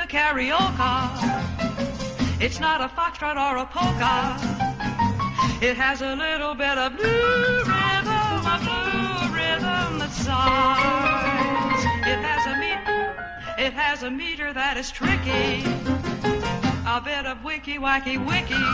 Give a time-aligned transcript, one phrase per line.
[0.00, 1.10] the carioca.
[2.40, 4.38] It's not a foxtrot or a polka.
[5.62, 11.84] It has a little bit of blue rhythm, a blue rhythm that sighs.
[12.06, 13.14] It has a meter,
[13.58, 15.64] it has a meter that is tricky.
[16.86, 18.64] A bit of wicky wacky wicky.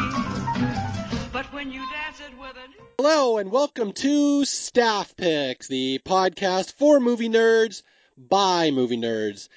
[1.33, 6.75] But when you dance it with a Hello and welcome to Staff Picks, the podcast
[6.75, 7.83] for movie nerds
[8.17, 9.49] by movie nerds.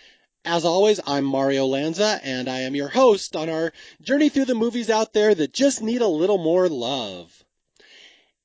[0.45, 4.55] As always, I'm Mario Lanza and I am your host on our journey through the
[4.55, 7.43] movies out there that just need a little more love.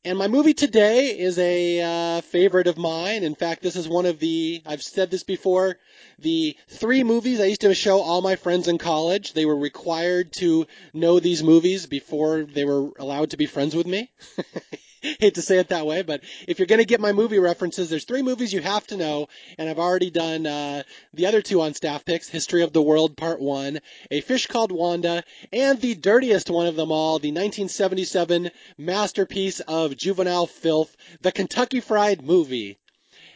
[0.04, 1.80] And my movie today is a
[2.18, 3.22] uh, favorite of mine.
[3.22, 5.78] In fact, this is one of the, I've said this before,
[6.18, 9.32] the three movies I used to show all my friends in college.
[9.32, 13.86] They were required to know these movies before they were allowed to be friends with
[13.86, 14.10] me.
[15.20, 17.90] Hate to say it that way, but if you're going to get my movie references,
[17.90, 21.60] there's three movies you have to know, and I've already done uh, the other two
[21.60, 25.94] on staff picks: History of the World Part One, A Fish Called Wanda, and the
[25.94, 32.78] dirtiest one of them all, the 1977 masterpiece of juvenile filth, The Kentucky Fried Movie.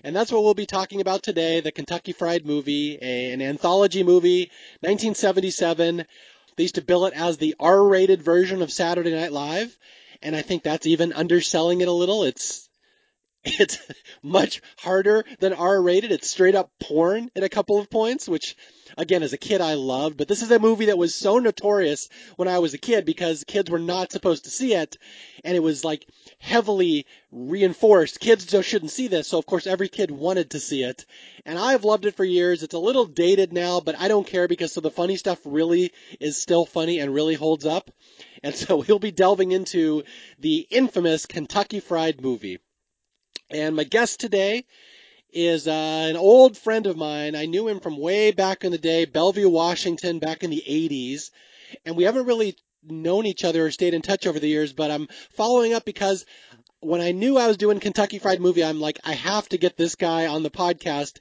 [0.02, 4.02] And that's what we'll be talking about today: the Kentucky Fried Movie, a, an anthology
[4.02, 4.50] movie,
[4.80, 6.06] 1977.
[6.56, 9.76] They used to bill it as the R-rated version of Saturday Night Live
[10.22, 12.24] and I think that's even underselling it a little.
[12.24, 12.67] It's
[13.58, 13.78] it's
[14.22, 16.12] much harder than R-rated.
[16.12, 18.56] It's straight up porn at a couple of points, which
[18.96, 22.08] again as a kid I loved, but this is a movie that was so notorious
[22.36, 24.96] when I was a kid because kids were not supposed to see it
[25.44, 26.06] and it was like
[26.38, 28.20] heavily reinforced.
[28.20, 31.06] Kids just shouldn't see this, so of course every kid wanted to see it.
[31.44, 32.62] And I've loved it for years.
[32.62, 35.92] It's a little dated now, but I don't care because so the funny stuff really
[36.20, 37.90] is still funny and really holds up.
[38.42, 40.04] And so we'll be delving into
[40.38, 42.58] the infamous Kentucky Fried Movie.
[43.50, 44.64] And my guest today
[45.32, 47.34] is uh, an old friend of mine.
[47.34, 51.30] I knew him from way back in the day, Bellevue, Washington, back in the 80s.
[51.84, 54.90] And we haven't really known each other or stayed in touch over the years, but
[54.90, 56.24] I'm following up because
[56.80, 59.76] when I knew I was doing Kentucky Fried Movie, I'm like, I have to get
[59.76, 61.18] this guy on the podcast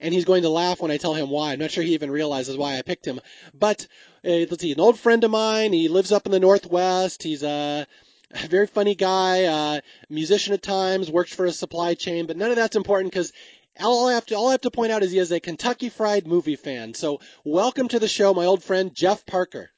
[0.00, 1.52] and he's going to laugh when I tell him why.
[1.52, 3.20] I'm not sure he even realizes why I picked him.
[3.54, 3.86] But
[4.24, 5.72] uh, let's see, an old friend of mine.
[5.72, 7.22] He lives up in the Northwest.
[7.22, 7.86] He's a
[8.48, 12.56] very funny guy, uh, musician at times, works for a supply chain, but none of
[12.56, 13.32] that's important because
[13.80, 15.88] all I have to all I have to point out is he is a Kentucky
[15.88, 16.94] Fried Movie fan.
[16.94, 19.70] So welcome to the show, my old friend Jeff Parker.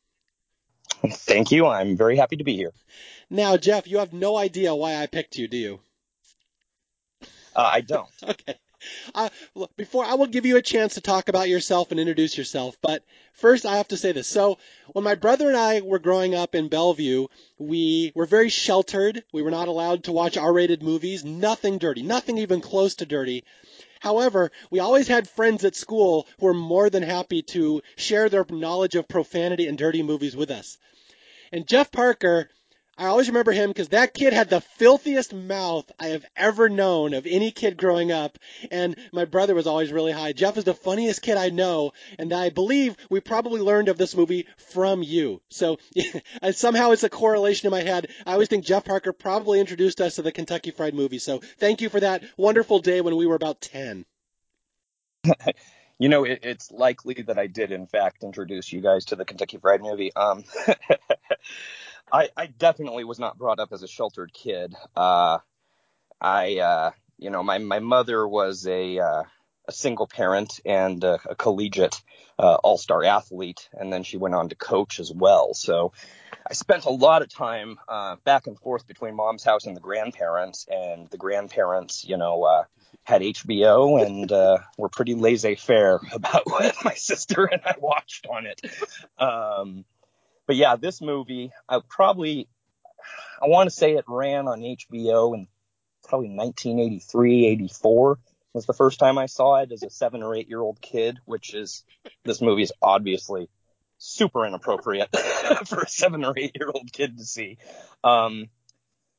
[1.09, 1.67] Thank you.
[1.67, 2.73] I'm very happy to be here.
[3.29, 5.81] Now, Jeff, you have no idea why I picked you, do you?
[7.57, 8.09] Uh, I don't.
[8.23, 8.57] okay.
[9.77, 13.05] Before I will give you a chance to talk about yourself and introduce yourself, but
[13.33, 14.29] first I have to say this.
[14.29, 14.59] So,
[14.93, 17.27] when my brother and I were growing up in Bellevue,
[17.59, 19.25] we were very sheltered.
[19.33, 23.45] We were not allowed to watch R-rated movies, nothing dirty, nothing even close to dirty.
[24.01, 28.45] However, we always had friends at school who were more than happy to share their
[28.51, 30.77] knowledge of profanity and dirty movies with us.
[31.53, 32.49] And Jeff Parker
[32.99, 37.15] I always remember him because that kid had the filthiest mouth I have ever known
[37.15, 38.39] of any kid growing up.
[38.71, 40.33] And my brother was always really high.
[40.33, 41.93] Jeff is the funniest kid I know.
[42.19, 45.41] And I believe we probably learned of this movie from you.
[45.49, 45.79] So
[46.53, 48.09] somehow it's a correlation in my head.
[48.27, 51.19] I always think Jeff Parker probably introduced us to the Kentucky Fried Movie.
[51.19, 54.05] So thank you for that wonderful day when we were about 10.
[55.99, 59.25] you know, it, it's likely that I did, in fact, introduce you guys to the
[59.25, 60.15] Kentucky Fried Movie.
[60.15, 60.45] Um,
[62.13, 64.75] I, I definitely was not brought up as a sheltered kid.
[64.95, 65.39] Uh,
[66.21, 69.23] I, uh, you know, my, my mother was a, uh,
[69.67, 72.01] a single parent and a, a collegiate
[72.39, 75.55] uh, all-star athlete, and then she went on to coach as well.
[75.55, 75.93] So
[76.49, 79.81] I spent a lot of time uh, back and forth between mom's house and the
[79.81, 82.65] grandparents, and the grandparents, you know, uh,
[83.05, 88.47] had HBO and uh, were pretty laissez-faire about what my sister and I watched on
[88.47, 88.61] it.
[89.19, 89.85] Um,
[90.47, 92.49] but yeah, this movie, I probably,
[93.43, 95.47] I want to say it ran on HBO in
[96.05, 98.19] probably 1983, 84
[98.53, 101.19] was the first time I saw it as a seven or eight year old kid,
[101.25, 101.85] which is,
[102.25, 103.49] this movie is obviously
[103.99, 105.09] super inappropriate
[105.67, 107.59] for a seven or eight year old kid to see.
[108.05, 108.49] Um,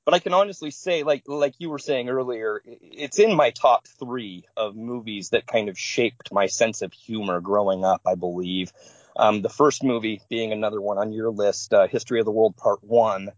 [0.06, 3.88] but I can honestly say, like, like you were saying earlier, it's in my top
[3.88, 8.74] three of movies that kind of shaped my sense of humor growing up, I believe.
[9.16, 12.58] Um, the first movie being another one on your list, uh, History of the World
[12.58, 13.32] Part One.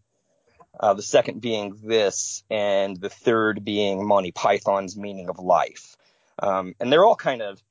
[0.77, 5.95] Uh, the second being this, and the third being Monty Python's Meaning of Life.
[6.38, 7.62] Um, and they're all kind of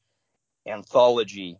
[0.66, 1.58] anthology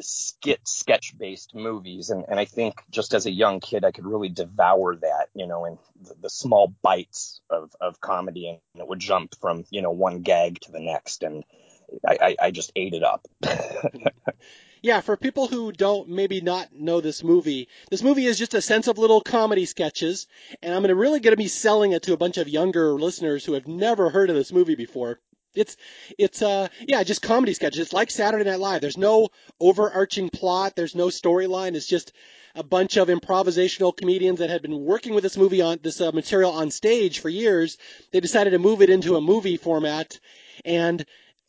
[0.00, 4.06] skit sketch based movies and, and I think just as a young kid I could
[4.06, 8.86] really devour that you know in the, the small bites of, of comedy and it
[8.86, 11.42] would jump from you know one gag to the next and
[12.06, 13.26] I, I, I just ate it up
[14.82, 18.62] Yeah, for people who don't maybe not know this movie, this movie is just a
[18.62, 20.26] sense of little comedy sketches,
[20.62, 23.66] and I'm really gonna be selling it to a bunch of younger listeners who have
[23.66, 25.20] never heard of this movie before.
[25.54, 25.76] It's
[26.18, 27.80] it's uh yeah, just comedy sketches.
[27.80, 28.80] It's like Saturday Night Live.
[28.80, 29.28] There's no
[29.58, 31.74] overarching plot, there's no storyline.
[31.74, 32.12] It's just
[32.54, 36.10] a bunch of improvisational comedians that had been working with this movie on this uh,
[36.12, 37.76] material on stage for years.
[38.12, 40.18] They decided to move it into a movie format
[40.64, 41.04] and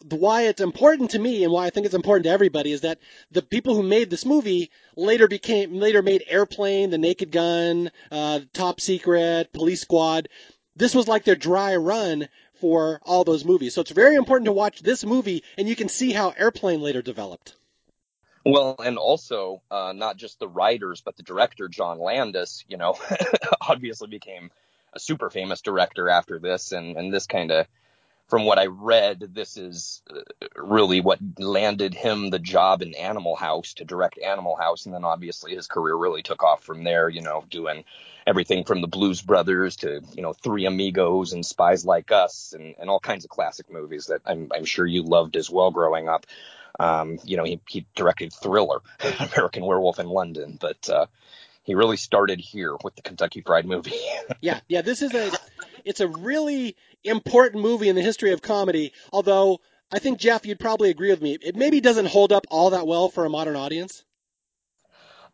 [0.09, 3.00] why it's important to me and why I think it's important to everybody is that
[3.31, 8.42] the people who made this movie later became later made Airplane, The Naked Gun, uh,
[8.53, 10.30] Top Secret, Police Squad.
[10.75, 12.27] This was like their dry run
[12.59, 13.74] for all those movies.
[13.74, 17.01] So it's very important to watch this movie, and you can see how Airplane later
[17.01, 17.56] developed.
[18.45, 22.63] Well, and also uh, not just the writers, but the director John Landis.
[22.68, 22.95] You know,
[23.62, 24.51] obviously became
[24.94, 27.68] a super famous director after this, and and this kind of
[28.31, 30.22] from what I read, this is uh,
[30.56, 35.04] really what landed him the job in Animal House to direct Animal House, and then
[35.04, 37.10] obviously his career really took off from there.
[37.10, 37.83] You know, doing
[38.25, 42.74] everything from the Blues Brothers to you know Three Amigos and Spies Like Us, and,
[42.80, 46.07] and all kinds of classic movies that I'm, I'm sure you loved as well growing
[46.07, 46.25] up.
[46.80, 48.80] Um, you know, he, he directed Thriller,
[49.19, 51.07] American Werewolf in London, but uh,
[51.63, 54.00] he really started here with the Kentucky Fried Movie.
[54.42, 55.31] yeah, yeah, this is a
[55.84, 58.94] it's a really important movie in the history of comedy.
[59.12, 59.59] Although
[59.92, 61.38] I think Jeff, you'd probably agree with me.
[61.42, 64.03] It maybe doesn't hold up all that well for a modern audience.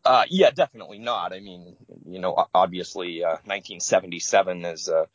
[0.03, 1.33] Uh, yeah, definitely not.
[1.33, 1.75] I mean,
[2.05, 5.07] you know, obviously, uh, 1977 is a,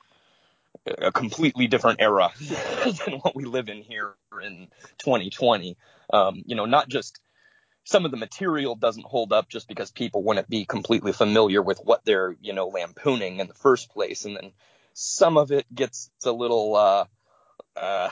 [0.87, 4.15] a completely different era than what we live in here
[4.45, 4.69] in
[4.99, 5.77] 2020.
[6.13, 7.21] Um, you know, not just
[7.85, 11.81] some of the material doesn't hold up just because people wouldn't be completely familiar with
[11.83, 14.25] what they're, you know, lampooning in the first place.
[14.25, 14.53] And then
[14.95, 17.05] some of it gets a little, uh,
[17.77, 18.11] uh,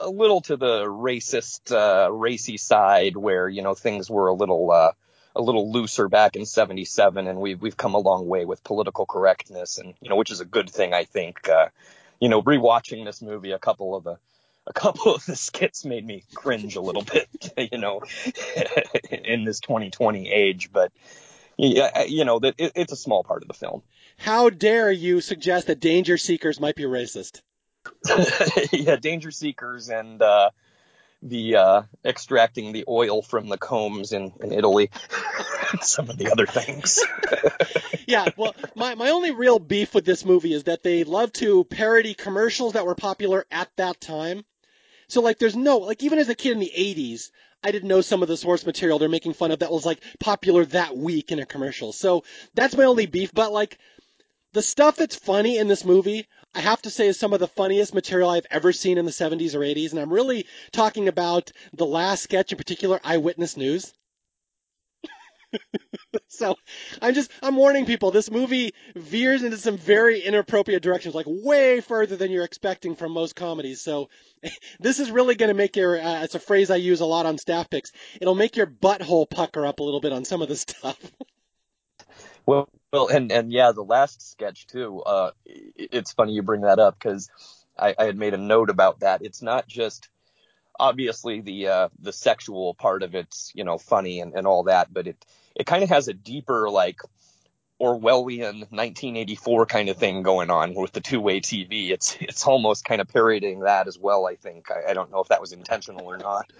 [0.00, 4.70] a little to the racist, uh, racy side where, you know, things were a little,
[4.70, 4.92] uh,
[5.36, 9.06] a little looser back in 77 and we've, we've come a long way with political
[9.06, 11.68] correctness and, you know, which is a good thing, I think, uh,
[12.20, 14.18] you know, rewatching this movie, a couple of the,
[14.66, 17.28] a couple of the skits made me cringe a little bit,
[17.72, 18.02] you know,
[19.10, 20.92] in this 2020 age, but
[21.56, 23.82] yeah, you know, that it, it's a small part of the film.
[24.18, 27.40] How dare you suggest that danger seekers might be racist?
[28.72, 30.50] yeah, danger seekers and uh,
[31.22, 34.90] the uh, extracting the oil from the combs in, in Italy.
[35.80, 37.02] Some of the other things.
[38.06, 41.64] yeah, well, my, my only real beef with this movie is that they love to
[41.64, 44.44] parody commercials that were popular at that time.
[45.08, 47.30] So like there's no like even as a kid in the 80s,
[47.62, 50.02] I didn't know some of the source material they're making fun of that was like
[50.20, 51.92] popular that week in a commercial.
[51.92, 52.24] So
[52.54, 53.32] that's my only beef.
[53.32, 53.78] But like
[54.58, 57.46] the stuff that's funny in this movie, I have to say is some of the
[57.46, 59.92] funniest material I've ever seen in the 70s or 80s.
[59.92, 63.94] And I'm really talking about the last sketch in particular, Eyewitness News.
[66.26, 66.56] so
[67.00, 68.10] I'm just I'm warning people.
[68.10, 73.12] This movie veers into some very inappropriate directions, like way further than you're expecting from
[73.12, 73.80] most comedies.
[73.80, 74.08] So
[74.80, 76.00] this is really going to make your.
[76.00, 77.92] Uh, it's a phrase I use a lot on staff picks.
[78.20, 80.98] It'll make your butthole pucker up a little bit on some of the stuff.
[82.44, 85.02] well, well, and and yeah, the last sketch too.
[85.02, 87.30] Uh, it's funny you bring that up because
[87.78, 89.22] I, I had made a note about that.
[89.22, 90.08] It's not just
[90.78, 94.92] obviously the uh, the sexual part of it's you know funny and, and all that,
[94.92, 97.00] but it it kind of has a deeper like
[97.80, 101.90] Orwellian 1984 kind of thing going on with the two-way TV.
[101.90, 104.26] It's it's almost kind of parodying that as well.
[104.26, 106.50] I think I, I don't know if that was intentional or not.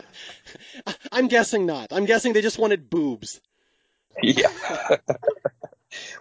[1.12, 1.88] I'm guessing not.
[1.92, 3.40] I'm guessing they just wanted boobs.
[4.20, 4.48] Yeah.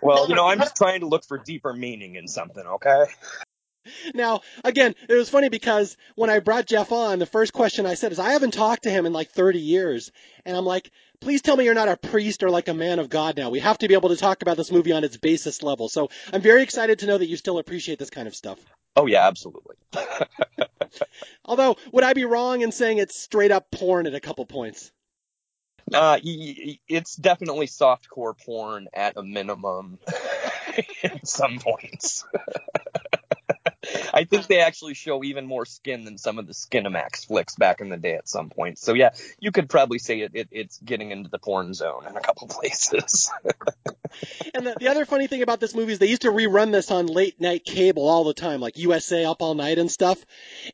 [0.01, 2.65] well, you know, I'm just trying to look for deeper meaning in something.
[2.65, 3.05] Okay.
[4.13, 7.93] Now, again, it was funny because when I brought Jeff on, the first question I
[7.93, 10.11] said is, I haven't talked to him in like 30 years.
[10.45, 10.91] And I'm like,
[11.21, 13.49] please tell me you're not a priest or like a man of God now.
[13.49, 15.89] We have to be able to talk about this movie on its basis level.
[15.89, 18.59] So I'm very excited to know that you still appreciate this kind of stuff.
[18.95, 19.75] Oh, yeah, absolutely.
[21.45, 24.91] Although, would I be wrong in saying it's straight up porn at a couple points?
[25.93, 29.99] Uh, it's definitely softcore porn at a minimum
[31.03, 32.25] in some points.
[34.17, 37.81] I think they actually show even more skin than some of the Skinamax flicks back
[37.81, 38.79] in the day at some point.
[38.79, 42.17] So yeah, you could probably say it, it it's getting into the porn zone in
[42.17, 43.31] a couple places.
[44.55, 46.89] and the, the, other funny thing about this movie is they used to rerun this
[46.89, 50.25] on late night cable all the time, like USA Up All Night and stuff.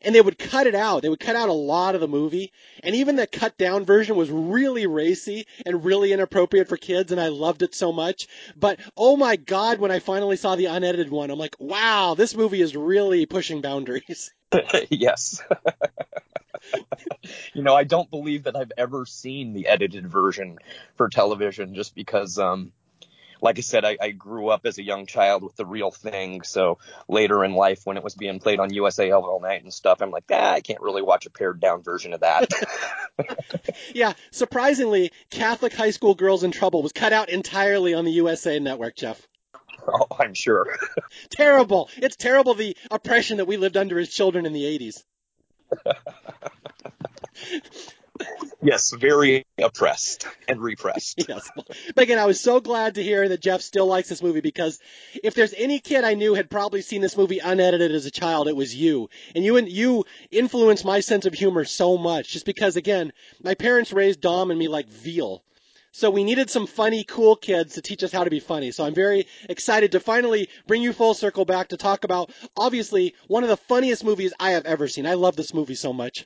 [0.02, 1.02] And they would cut it out.
[1.02, 2.54] They would cut out a lot of the movie.
[2.82, 7.12] And even the cut down version was really racy and really inappropriate for kids.
[7.12, 8.28] And I loved it so much.
[8.56, 12.38] But oh my God, when I finally saw the unedited one, I'm like, wow, this
[12.38, 14.32] movie is really pushing boundaries.
[14.92, 15.42] yes.
[17.54, 20.60] you know, I don't believe that I've ever seen the edited version
[20.96, 22.72] for television just because, um,
[23.42, 26.44] like I said, I, I grew up as a young child with the real thing.
[26.44, 30.04] So later in life, when it was being played on USA all night and stuff,
[30.04, 32.52] I'm like, ah, I can't really watch a pared down version of that.
[33.96, 38.60] yeah, surprisingly, Catholic high school girls in trouble was cut out entirely on the USA
[38.60, 39.28] network, Jeff.
[39.88, 40.78] Oh, I'm sure.
[41.30, 41.90] terrible.
[41.98, 45.04] It's terrible the oppression that we lived under as children in the 80s.
[48.62, 51.26] yes, very oppressed and repressed.
[51.28, 51.50] yes.
[51.96, 54.80] But again, I was so glad to hear that Jeff still likes this movie because
[55.24, 58.48] if there's any kid I knew had probably seen this movie unedited as a child,
[58.48, 59.10] it was you.
[59.36, 63.12] And you and you influenced my sense of humor so much just because again,
[63.44, 65.44] my parents raised Dom and me like veal.
[65.96, 68.72] So we needed some funny, cool kids to teach us how to be funny.
[68.72, 73.14] So I'm very excited to finally bring you full circle back to talk about, obviously,
[73.28, 75.06] one of the funniest movies I have ever seen.
[75.06, 76.26] I love this movie so much.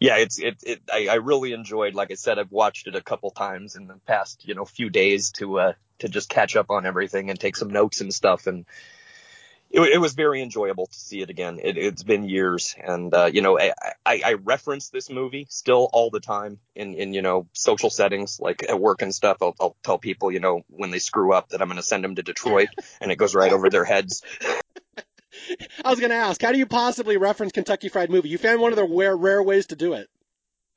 [0.00, 1.94] Yeah, it's it, it I, I really enjoyed.
[1.94, 4.88] Like I said, I've watched it a couple times in the past, you know, few
[4.88, 8.46] days to uh to just catch up on everything and take some notes and stuff.
[8.46, 8.64] And
[9.70, 11.60] it, it was very enjoyable to see it again.
[11.62, 13.72] It, has been years, and uh, you know, I,
[14.04, 18.38] I, I reference this movie still all the time in in you know social settings,
[18.40, 19.38] like at work and stuff.
[19.42, 22.04] I'll, I'll tell people, you know, when they screw up, that I'm going to send
[22.04, 22.68] them to Detroit,
[23.00, 24.22] and it goes right over their heads.
[25.84, 28.30] I was going to ask, how do you possibly reference Kentucky Fried Movie?
[28.30, 30.08] You found one of the rare, rare ways to do it.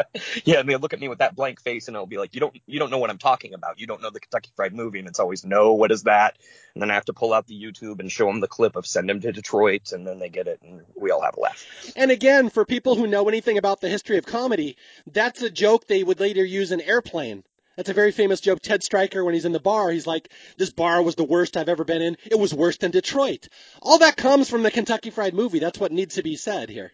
[0.46, 2.40] yeah, and they look at me with that blank face, and I'll be like, "You
[2.40, 3.80] don't, you don't know what I'm talking about.
[3.80, 6.38] You don't know the Kentucky Fried Movie." And it's always, "No, what is that?"
[6.74, 8.88] And then I have to pull out the YouTube and show them the clip of
[8.88, 11.66] "Send Them to Detroit," and then they get it, and we all have a laugh.
[11.96, 14.78] And again, for people who know anything about the history of comedy,
[15.12, 17.44] that's a joke they would later use in Airplane.
[17.76, 18.60] That's a very famous joke.
[18.62, 21.70] Ted Striker, when he's in the bar, he's like, "This bar was the worst I've
[21.70, 22.18] ever been in.
[22.26, 23.48] It was worse than Detroit."
[23.82, 25.60] All that comes from the Kentucky Fried Movie.
[25.60, 26.94] That's what needs to be said here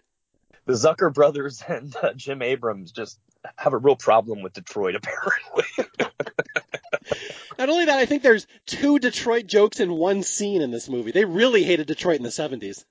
[0.65, 3.19] the Zucker brothers and uh, Jim Abrahams just
[3.57, 4.95] have a real problem with Detroit,
[5.55, 5.65] apparently.
[7.57, 11.11] Not only that, I think there's two Detroit jokes in one scene in this movie.
[11.11, 12.83] They really hated Detroit in the 70s.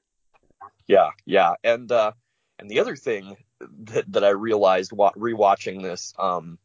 [0.86, 2.12] Yeah, yeah, and uh,
[2.58, 6.58] and the other thing that that I realized rewatching this, um,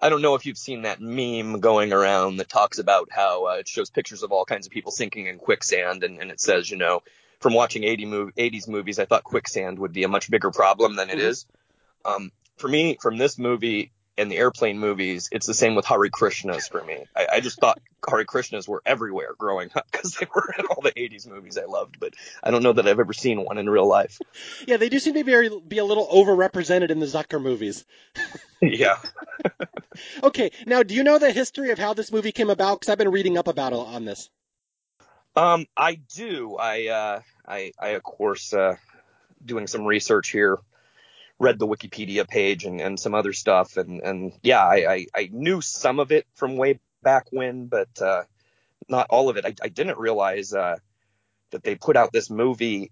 [0.00, 3.56] I don't know if you've seen that meme going around that talks about how uh,
[3.56, 6.70] it shows pictures of all kinds of people sinking in quicksand, and, and it says,
[6.70, 7.02] you know,
[7.40, 10.96] from watching 80 mov- 80s movies, I thought quicksand would be a much bigger problem
[10.96, 11.28] than it mm-hmm.
[11.28, 11.46] is.
[12.04, 16.08] Um, for me, from this movie and the airplane movies, it's the same with Hare
[16.08, 17.04] Krishnas for me.
[17.14, 20.80] I, I just thought Hare Krishnas were everywhere growing up because they were in all
[20.80, 23.68] the 80s movies I loved, but I don't know that I've ever seen one in
[23.68, 24.18] real life.
[24.66, 27.84] Yeah, they do seem to be, very, be a little overrepresented in the Zucker movies.
[28.62, 28.98] yeah.
[30.22, 32.80] okay, now do you know the history of how this movie came about?
[32.80, 34.30] Because I've been reading up about it on this.
[35.36, 36.56] Um, I do.
[36.56, 38.76] I, uh, I, I of course, uh,
[39.44, 40.58] doing some research here,
[41.38, 45.30] read the Wikipedia page and, and some other stuff, and, and yeah, I, I, I
[45.30, 48.22] knew some of it from way back when, but uh,
[48.88, 49.44] not all of it.
[49.44, 50.76] I, I didn't realize uh,
[51.50, 52.90] that they put out this movie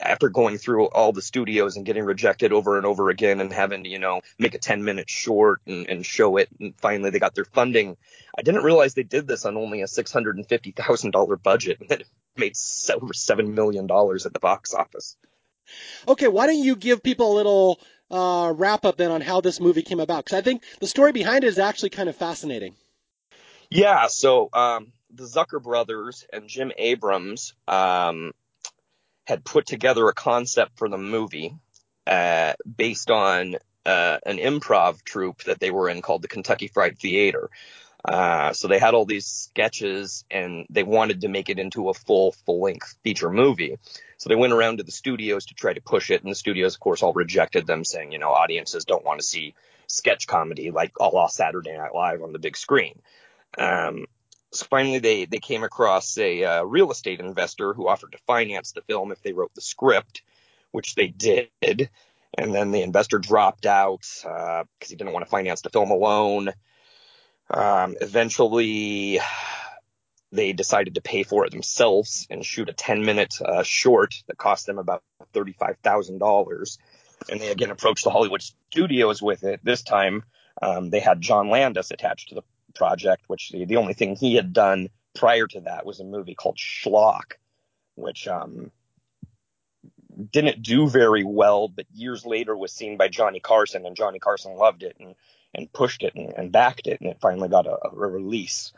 [0.00, 3.84] after going through all the studios and getting rejected over and over again and having
[3.84, 6.48] to, you know, make a 10 minute short and, and show it.
[6.60, 7.96] And finally they got their funding.
[8.36, 12.54] I didn't realize they did this on only a $650,000 budget and that it made
[12.90, 15.16] over $7 million at the box office.
[16.06, 19.60] Okay, why don't you give people a little uh, wrap up then on how this
[19.60, 20.24] movie came about?
[20.24, 22.74] Because I think the story behind it is actually kind of fascinating.
[23.70, 28.32] Yeah, so um, the Zucker brothers and Jim Abrahams um,
[29.24, 31.54] had put together a concept for the movie
[32.06, 36.98] uh, based on uh, an improv troupe that they were in called the Kentucky Fried
[36.98, 37.50] Theater.
[38.04, 41.94] Uh, so they had all these sketches and they wanted to make it into a
[41.94, 43.78] full, full length feature movie.
[44.18, 46.74] So they went around to the studios to try to push it and the studios,
[46.74, 49.54] of course, all rejected them saying, you know, audiences don't want to see
[49.86, 53.00] sketch comedy like a la Saturday Night Live on the big screen.
[53.56, 54.06] Um,
[54.54, 58.72] so finally, they they came across a uh, real estate investor who offered to finance
[58.72, 60.22] the film if they wrote the script,
[60.70, 61.90] which they did.
[62.36, 65.90] And then the investor dropped out because uh, he didn't want to finance the film
[65.90, 66.50] alone.
[67.50, 69.20] Um, eventually,
[70.32, 74.38] they decided to pay for it themselves and shoot a 10 minute uh, short that
[74.38, 76.78] cost them about $35,000.
[77.30, 79.60] And they again approached the Hollywood studios with it.
[79.62, 80.24] This time,
[80.60, 82.42] um, they had John Landis attached to the
[82.74, 86.34] project, which the, the only thing he had done prior to that was a movie
[86.34, 87.34] called Schlock,
[87.94, 88.70] which um,
[90.30, 94.56] didn't do very well, but years later was seen by Johnny Carson, and Johnny Carson
[94.56, 95.14] loved it and,
[95.54, 98.72] and pushed it and, and backed it, and it finally got a, a release.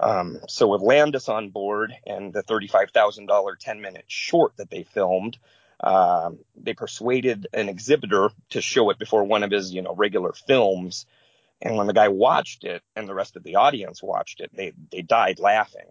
[0.00, 5.38] Um, so with Landis on board and the $35,000 10 minute short that they filmed,
[5.80, 10.32] Um, they persuaded an exhibitor to show it before one of his, you know, regular
[10.32, 11.06] films.
[11.62, 14.72] And when the guy watched it and the rest of the audience watched it, they
[14.90, 15.86] they died laughing.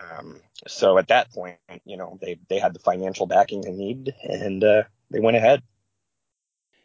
[0.00, 4.14] Um, so at that point, you know, they they had the financial backing they need,
[4.22, 5.62] and uh, they went ahead.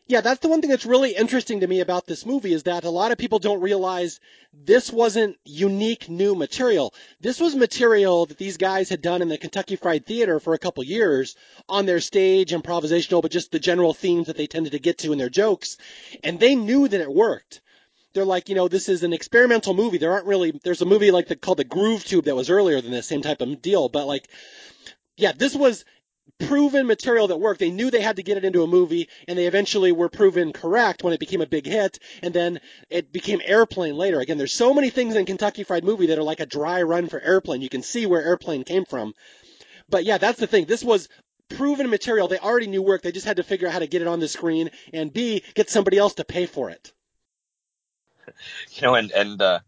[0.08, 2.84] Yeah, that's the one thing that's really interesting to me about this movie is that
[2.84, 4.20] a lot of people don't realize
[4.54, 6.94] this wasn't unique new material.
[7.22, 10.60] This was material that these guys had done in the Kentucky Fried Theater for a
[10.60, 11.36] couple years
[11.68, 15.12] on their stage, improvisational, but just the general themes that they tended to get to
[15.12, 15.78] in their jokes.
[16.24, 17.62] And they knew that it worked.
[18.16, 20.00] They're like, you know, this is an experimental movie.
[20.00, 22.82] There aren't really, there's a movie like the, called The Groove Tube that was earlier
[22.82, 24.28] than this, same type of deal, but like,
[25.18, 25.86] yeah, this was
[26.40, 27.60] proven material that worked.
[27.60, 30.54] They knew they had to get it into a movie, and they eventually were proven
[30.54, 34.20] correct when it became a big hit, and then it became Airplane later.
[34.20, 37.08] Again, there's so many things in Kentucky Fried Movie that are like a dry run
[37.08, 37.62] for Airplane.
[37.62, 39.14] You can see where Airplane came from.
[39.88, 40.66] But yeah, that's the thing.
[40.66, 41.10] This was
[41.50, 42.28] proven material.
[42.28, 43.02] They already knew work.
[43.02, 45.44] They just had to figure out how to get it on the screen, and B,
[45.54, 46.92] get somebody else to pay for it.
[48.72, 49.60] You know, and and uh,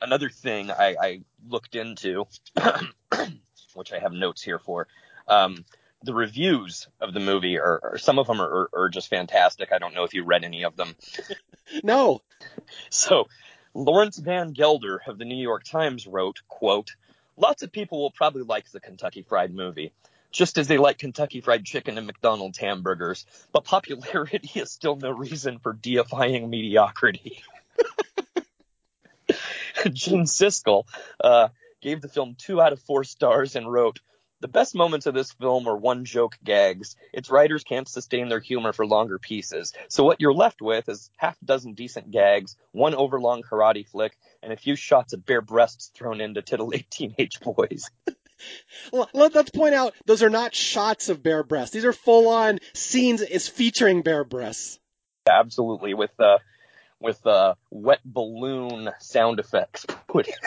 [0.00, 2.26] another thing I, I looked into,
[3.74, 4.86] which I have notes here for.
[5.28, 5.64] Um,
[6.02, 9.72] the reviews of the movie are, are some of them are, are, just fantastic.
[9.72, 10.96] I don't know if you read any of them.
[11.84, 12.22] no.
[12.90, 13.28] So
[13.74, 16.94] Lawrence Van Gelder of the New York Times wrote, quote,
[17.36, 19.92] lots of people will probably like the Kentucky Fried movie,
[20.30, 25.10] just as they like Kentucky Fried Chicken and McDonald's hamburgers, but popularity is still no
[25.10, 27.42] reason for deifying mediocrity.
[29.92, 30.84] Gene Siskel
[31.22, 31.48] uh,
[31.80, 34.00] gave the film two out of four stars and wrote,
[34.42, 36.96] the best moments of this film are one joke gags.
[37.12, 39.72] Its writers can't sustain their humor for longer pieces.
[39.88, 44.18] So what you're left with is half a dozen decent gags, one overlong karate flick,
[44.42, 47.88] and a few shots of bare breasts thrown in to titillate teenage boys.
[48.92, 51.72] well, let's point out those are not shots of bare breasts.
[51.72, 54.80] These are full on scenes is featuring bare breasts.
[55.30, 56.38] absolutely, with uh,
[57.02, 60.28] with uh, wet balloon sound effects put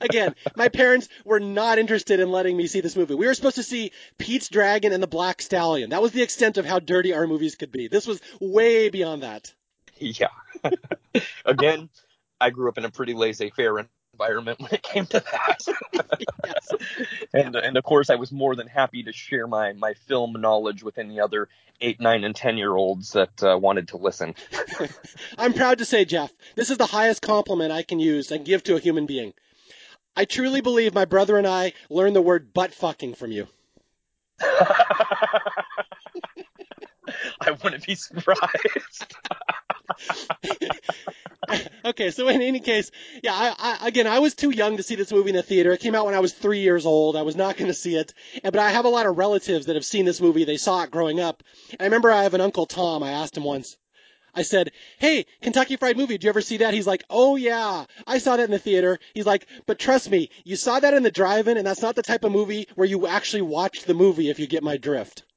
[0.00, 3.14] Again, my parents were not interested in letting me see this movie.
[3.14, 5.90] We were supposed to see Pete's Dragon and the Black Stallion.
[5.90, 7.88] That was the extent of how dirty our movies could be.
[7.88, 9.52] This was way beyond that.
[9.98, 10.28] Yeah.
[11.44, 11.88] Again,
[12.40, 13.78] I grew up in a pretty laissez-faire
[14.20, 15.62] environment when it came to that.
[16.44, 16.68] yes.
[17.32, 20.82] And and of course, I was more than happy to share my my film knowledge
[20.82, 21.48] with any other
[21.80, 24.34] eight, nine, and ten year olds that uh, wanted to listen.
[25.38, 28.64] I'm proud to say, Jeff, this is the highest compliment I can use and give
[28.64, 29.32] to a human being.
[30.16, 33.46] I truly believe my brother and I learned the word butt fucking from you.
[37.40, 39.16] I wouldn't be surprised.
[41.84, 42.90] okay, so in any case,
[43.22, 45.72] yeah, I, I, again, I was too young to see this movie in the theater.
[45.72, 47.16] It came out when I was three years old.
[47.16, 49.76] I was not going to see it, but I have a lot of relatives that
[49.76, 50.44] have seen this movie.
[50.44, 51.42] They saw it growing up.
[51.78, 53.02] I remember I have an uncle Tom.
[53.02, 53.76] I asked him once,
[54.34, 56.74] I said, Hey, Kentucky Fried Movie, did you ever see that?
[56.74, 58.98] He's like, Oh yeah, I saw that in the theater.
[59.14, 62.02] He's like, But trust me, you saw that in the drive-in and that's not the
[62.02, 65.24] type of movie where you actually watch the movie if you get my drift.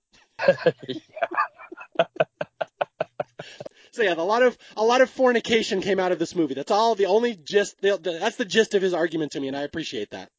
[3.94, 6.56] so yeah, a lot of a lot of fornication came out of this movie.
[6.56, 6.96] That's all.
[6.96, 7.80] The only gist.
[7.82, 10.30] The, the, that's the gist of his argument to me, and I appreciate that.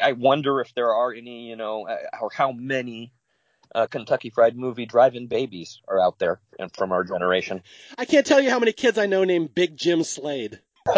[0.00, 3.12] I wonder if there are any, you know, uh, or how many
[3.74, 7.62] uh, Kentucky Fried Movie drive-in babies are out there and from our generation.
[7.98, 10.60] I can't tell you how many kids I know named Big Jim Slade.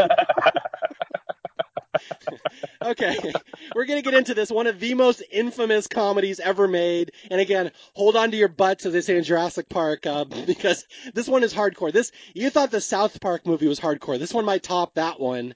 [2.83, 3.17] okay,
[3.75, 4.51] we're going to get into this.
[4.51, 7.13] One of the most infamous comedies ever made.
[7.31, 10.87] And again, hold on to your butts, as they say in Jurassic Park, uh, because
[11.15, 11.93] this one is hardcore.
[11.93, 14.19] This You thought the South Park movie was hardcore.
[14.19, 15.55] This one might top that one.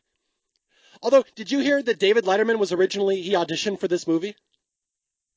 [1.02, 4.36] Although, did you hear that David Letterman was originally, he auditioned for this movie?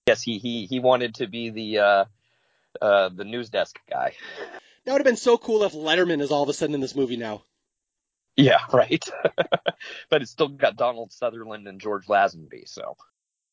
[0.07, 2.05] Yes, he he he wanted to be the uh,
[2.79, 4.13] uh, the news desk guy.
[4.85, 6.95] That would have been so cool if Letterman is all of a sudden in this
[6.95, 7.43] movie now.
[8.35, 9.03] Yeah, right.
[10.09, 12.97] but it's still got Donald Sutherland and George Lazenby, so.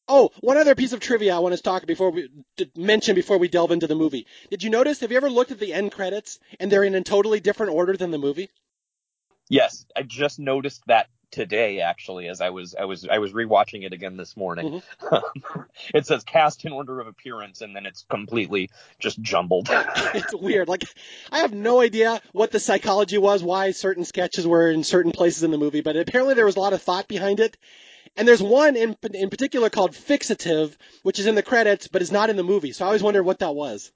[0.09, 2.29] Oh, one other piece of trivia I want to talk before we
[2.77, 4.27] mention before we delve into the movie.
[4.51, 5.01] Did you notice?
[5.01, 7.97] Have you ever looked at the end credits and they're in a totally different order
[7.97, 8.51] than the movie?
[9.49, 13.85] Yes, I just noticed that today actually as I was I was I was rewatching
[13.85, 14.83] it again this morning.
[15.01, 15.61] Mm-hmm.
[15.95, 19.68] it says cast in order of appearance and then it's completely just jumbled.
[19.73, 20.68] it's weird.
[20.68, 20.85] Like
[21.33, 25.42] I have no idea what the psychology was, why certain sketches were in certain places
[25.42, 27.57] in the movie, but apparently there was a lot of thought behind it.
[28.14, 32.12] And there's one in in particular called Fixative, which is in the credits but is
[32.12, 32.73] not in the movie.
[32.73, 33.90] So I always wondered what that was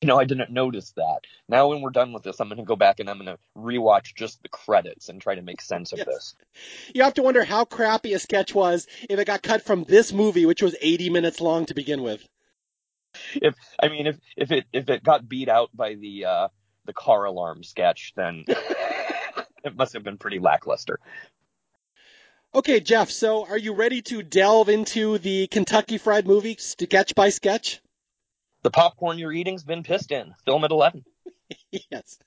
[0.00, 1.20] you know, I didn't notice that.
[1.48, 3.38] Now, when we're done with this, I'm going to go back and I'm going to
[3.56, 6.06] rewatch just the credits and try to make sense of yes.
[6.06, 6.36] this.
[6.94, 10.12] You have to wonder how crappy a sketch was if it got cut from this
[10.12, 12.26] movie, which was 80 minutes long to begin with.
[13.34, 16.48] if I mean if if it if it got beat out by the uh,
[16.86, 18.44] the car alarm sketch, then
[19.64, 21.00] it must have been pretty lackluster.
[22.54, 27.28] Okay, Jeff, so are you ready to delve into the Kentucky Fried Movie sketch by
[27.28, 27.80] sketch?
[28.62, 30.34] The popcorn you're eating's been pissed in.
[30.44, 31.04] Film at 11.
[31.90, 32.18] yes.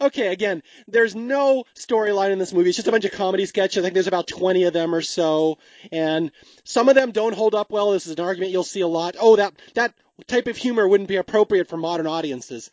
[0.00, 2.68] Okay, again, there's no storyline in this movie.
[2.68, 3.78] It's just a bunch of comedy sketches.
[3.78, 5.58] I think there's about 20 of them or so,
[5.90, 6.30] and
[6.64, 7.92] some of them don't hold up well.
[7.92, 9.16] This is an argument you'll see a lot.
[9.18, 9.94] Oh, that that
[10.26, 12.70] type of humor wouldn't be appropriate for modern audiences.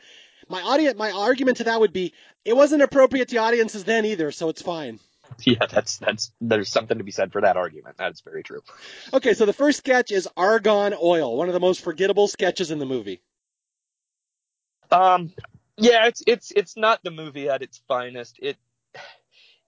[0.49, 4.31] My audience, my argument to that would be, it wasn't appropriate to audiences then either,
[4.31, 4.99] so it's fine.
[5.45, 7.97] Yeah, that's that's there's something to be said for that argument.
[7.97, 8.61] That's very true.
[9.13, 12.79] Okay, so the first sketch is Argon Oil, one of the most forgettable sketches in
[12.79, 13.21] the movie.
[14.91, 15.33] Um,
[15.77, 18.37] yeah, it's it's it's not the movie at its finest.
[18.39, 18.57] It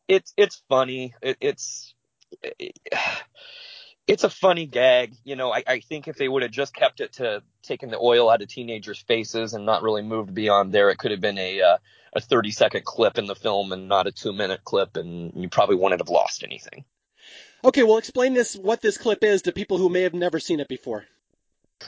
[0.07, 1.15] it's it's funny.
[1.21, 1.95] It, it's
[2.41, 2.77] it,
[4.07, 5.15] it's a funny gag.
[5.23, 7.97] You know, I, I think if they would have just kept it to taking the
[7.97, 11.37] oil out of teenagers' faces and not really moved beyond there, it could have been
[11.37, 11.77] a uh,
[12.15, 15.49] a 30 second clip in the film and not a two minute clip, and you
[15.49, 16.85] probably wouldn't have lost anything.
[17.65, 20.59] Okay, well, explain this what this clip is to people who may have never seen
[20.59, 21.05] it before.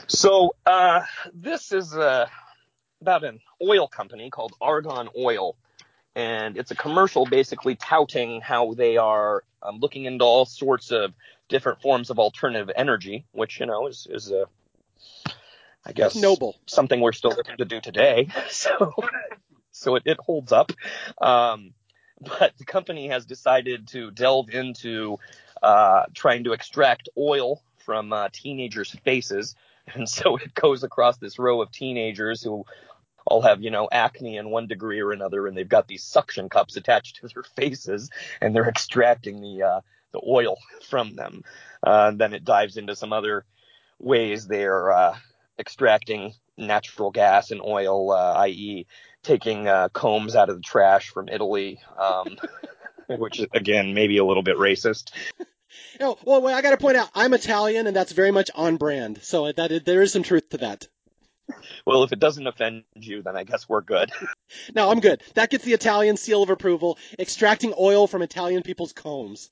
[0.06, 1.02] So uh,
[1.34, 2.26] this is uh,
[3.00, 5.56] about an oil company called Argon Oil.
[6.14, 11.12] And it's a commercial basically touting how they are um, looking into all sorts of
[11.48, 14.46] different forms of alternative energy, which, you know, is, is a,
[15.84, 16.56] I guess, noble.
[16.66, 18.28] something we're still looking to do today.
[18.48, 18.94] So,
[19.70, 20.72] so it, it holds up.
[21.20, 21.74] Um,
[22.20, 25.18] but the company has decided to delve into
[25.62, 29.54] uh, trying to extract oil from uh, teenagers' faces.
[29.94, 32.64] And so it goes across this row of teenagers who
[33.24, 36.48] all have, you know, acne in one degree or another, and they've got these suction
[36.48, 39.80] cups attached to their faces, and they're extracting the uh,
[40.16, 41.42] the oil from them.
[41.82, 43.44] Uh, then it dives into some other
[43.98, 45.16] ways they're uh,
[45.58, 48.86] extracting natural gas and oil, uh, i.e.,
[49.22, 52.36] taking uh, combs out of the trash from Italy, um,
[53.18, 55.12] which again maybe a little bit racist.
[56.00, 59.22] No, well, I got to point out, I'm Italian, and that's very much on brand.
[59.22, 60.86] So that there is some truth to that.
[61.84, 64.10] Well, if it doesn't offend you, then I guess we're good.
[64.74, 65.22] no, I'm good.
[65.34, 66.98] That gets the Italian seal of approval.
[67.18, 69.50] Extracting oil from Italian people's combs.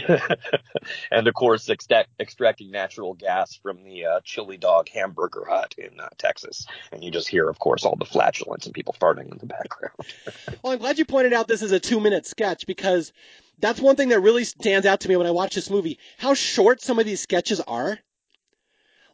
[1.10, 5.98] and of course, extract, extracting natural gas from the uh, chili dog hamburger hut in
[5.98, 6.66] uh, Texas.
[6.92, 9.94] And you just hear, of course, all the flatulence and people farting in the background.
[10.62, 13.12] well, I'm glad you pointed out this is a two minute sketch because
[13.58, 15.98] that's one thing that really stands out to me when I watch this movie.
[16.16, 17.98] How short some of these sketches are.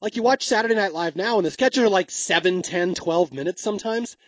[0.03, 3.33] Like you watch Saturday Night Live now and the sketches are like 7, 10, 12
[3.33, 4.19] minutes sometimes.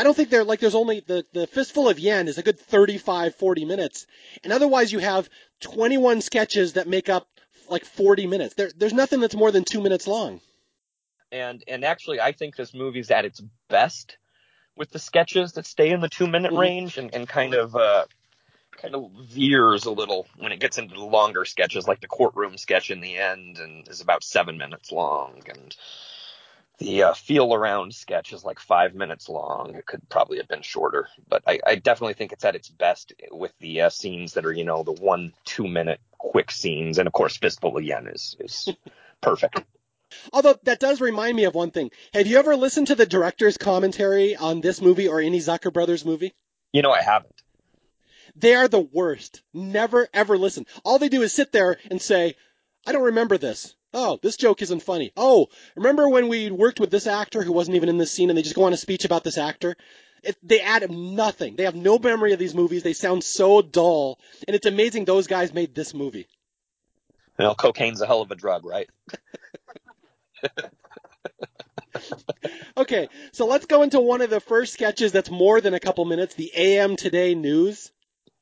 [0.00, 2.58] I don't think they're like there's only the, the fistful of yen is a good
[2.58, 4.06] 35, 40 minutes.
[4.42, 5.28] And otherwise you have
[5.60, 7.28] 21 sketches that make up
[7.68, 8.54] like 40 minutes.
[8.54, 10.40] There, there's nothing that's more than two minutes long.
[11.30, 14.16] And, and actually I think this movie's at its best
[14.74, 16.60] with the sketches that stay in the two minute mm-hmm.
[16.60, 18.06] range and, and kind of, uh,
[18.78, 22.56] kind of veers a little when it gets into the longer sketches, like the courtroom
[22.56, 25.76] sketch in the end, and is about seven minutes long, and
[26.80, 29.74] the uh, feel around sketch is like five minutes long.
[29.74, 33.12] It could probably have been shorter, but I, I definitely think it's at its best
[33.30, 36.98] with the uh, scenes that are, you know, the one, two minute quick scenes.
[36.98, 38.68] And of course, Fistful of Yen is, is
[39.20, 39.62] perfect.
[40.32, 41.90] Although that does remind me of one thing.
[42.14, 46.04] Have you ever listened to the director's commentary on this movie or any Zucker Brothers
[46.04, 46.34] movie?
[46.72, 47.34] You know, I haven't.
[48.36, 49.42] They are the worst.
[49.52, 50.66] Never ever listen.
[50.84, 52.36] All they do is sit there and say,
[52.86, 53.74] I don't remember this.
[53.92, 55.12] Oh, this joke isn't funny.
[55.16, 58.38] Oh, remember when we worked with this actor who wasn't even in this scene and
[58.38, 59.76] they just go on a speech about this actor?
[60.22, 61.56] It, they add nothing.
[61.56, 62.82] They have no memory of these movies.
[62.82, 64.18] They sound so dull.
[64.46, 66.28] And it's amazing those guys made this movie.
[67.38, 68.88] Well, cocaine's a hell of a drug, right?
[72.76, 76.04] okay, so let's go into one of the first sketches that's more than a couple
[76.04, 77.90] minutes, the AM Today News.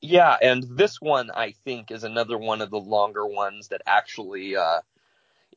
[0.01, 4.55] Yeah, and this one I think is another one of the longer ones that actually
[4.55, 4.81] uh,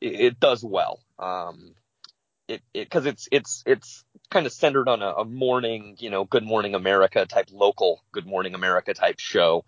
[0.03, 0.99] it, does well.
[1.19, 1.75] Um,
[2.47, 6.25] it because it, it's it's it's kind of centered on a, a morning, you know,
[6.25, 9.65] Good Morning America type local Good Morning America type show.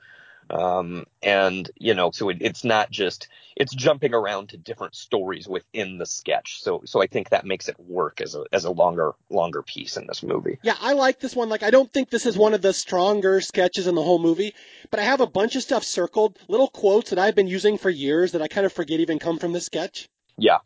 [0.49, 5.47] Um, and you know, so it, it's not just it's jumping around to different stories
[5.47, 6.61] within the sketch.
[6.61, 9.97] So so I think that makes it work as a as a longer longer piece
[9.97, 10.59] in this movie.
[10.61, 11.49] Yeah, I like this one.
[11.49, 14.53] Like I don't think this is one of the stronger sketches in the whole movie,
[14.91, 17.89] but I have a bunch of stuff circled, little quotes that I've been using for
[17.89, 20.09] years that I kind of forget even come from this sketch.
[20.37, 20.59] Yeah.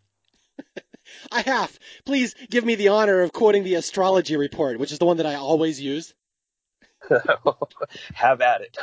[1.32, 1.78] I have.
[2.06, 5.26] Please give me the honor of quoting the astrology report, which is the one that
[5.26, 6.14] I always use.
[8.14, 8.78] Have at it.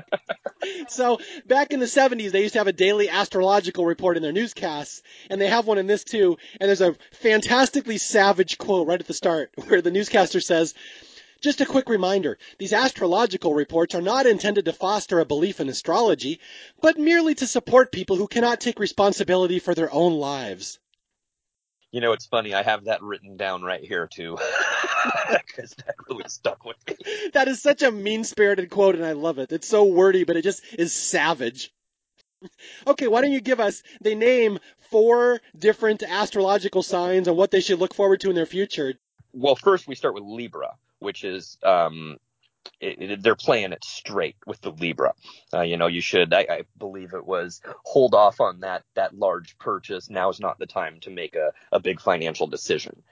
[0.88, 4.32] so back in the 70s, they used to have a daily astrological report in their
[4.32, 6.38] newscasts, and they have one in this too.
[6.60, 10.74] And there's a fantastically savage quote right at the start where the newscaster says,
[11.42, 15.68] just a quick reminder, these astrological reports are not intended to foster a belief in
[15.68, 16.40] astrology,
[16.80, 20.78] but merely to support people who cannot take responsibility for their own lives.
[21.90, 22.54] You know, it's funny.
[22.54, 24.38] I have that written down right here too,
[25.30, 26.94] because that really stuck with me.
[27.34, 29.52] That is such a mean-spirited quote, and I love it.
[29.52, 31.70] It's so wordy, but it just is savage.
[32.86, 33.82] Okay, why don't you give us?
[34.00, 34.58] They name
[34.90, 38.94] four different astrological signs and what they should look forward to in their future.
[39.32, 42.18] Well, first we start with Libra, which is um,
[42.80, 45.14] it, it, they're playing it straight with the Libra.
[45.52, 49.16] Uh, you know, you should, I, I, believe it was hold off on that, that
[49.16, 50.10] large purchase.
[50.10, 53.02] Now is not the time to make a, a big financial decision.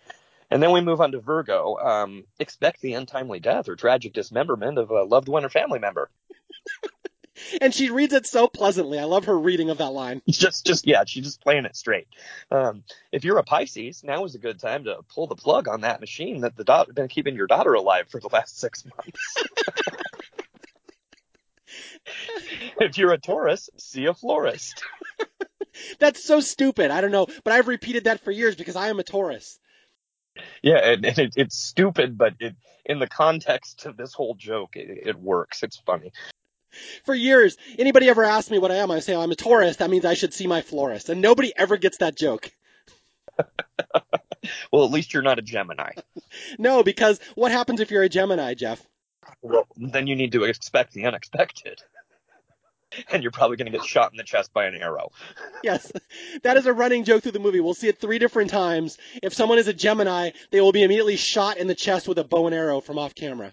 [0.51, 1.77] And then we move on to Virgo.
[1.77, 6.11] Um, expect the untimely death or tragic dismemberment of a loved one or family member.
[7.61, 8.99] and she reads it so pleasantly.
[8.99, 10.23] I love her reading of that line.
[10.29, 12.07] Just, just yeah, she's just playing it straight.
[12.51, 15.83] Um, if you're a Pisces, now is a good time to pull the plug on
[15.83, 19.37] that machine that the daughter been keeping your daughter alive for the last six months.
[22.81, 24.83] if you're a Taurus, see a florist.
[25.99, 26.91] That's so stupid.
[26.91, 29.59] I don't know, but I've repeated that for years because I am a Taurus.
[30.63, 32.55] Yeah, and, and it, it's stupid, but it,
[32.87, 35.63] in the context of this whole joke, it, it works.
[35.63, 36.13] It's funny
[37.05, 39.77] for years, anybody ever asks me what I am, I say I'm a Taurus.
[39.77, 42.51] That means I should see my florist, and nobody ever gets that joke.
[44.73, 45.93] well, at least you're not a Gemini.
[46.59, 48.85] no, because what happens if you're a Gemini, Jeff?
[49.43, 51.83] Well, then you need to expect the unexpected.
[53.13, 55.13] And you're probably going to get shot in the chest by an arrow.
[55.63, 55.93] yes,
[56.43, 57.61] that is a running joke through the movie.
[57.61, 58.99] We'll see it three different times.
[59.23, 62.25] If someone is a Gemini, they will be immediately shot in the chest with a
[62.25, 63.53] bow and arrow from off camera.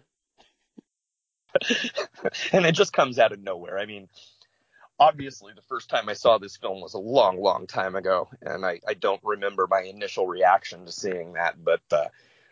[2.51, 3.77] And it just comes out of nowhere.
[3.77, 4.07] I mean,
[4.99, 8.65] obviously the first time I saw this film was a long, long time ago, and
[8.65, 12.05] I, I don't remember my initial reaction to seeing that, but uh,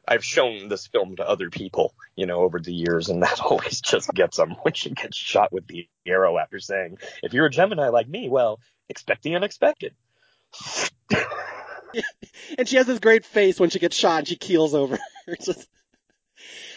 [0.08, 3.82] I've shown this film to other people, you know, over the years, and that always
[3.82, 7.52] just gets them when she gets shot with the arrow after saying, "If you're a
[7.52, 9.94] Gemini like me, well, expect the unexpected."
[12.58, 14.98] and she has this great face when she gets shot and she keels over.
[15.44, 15.68] Just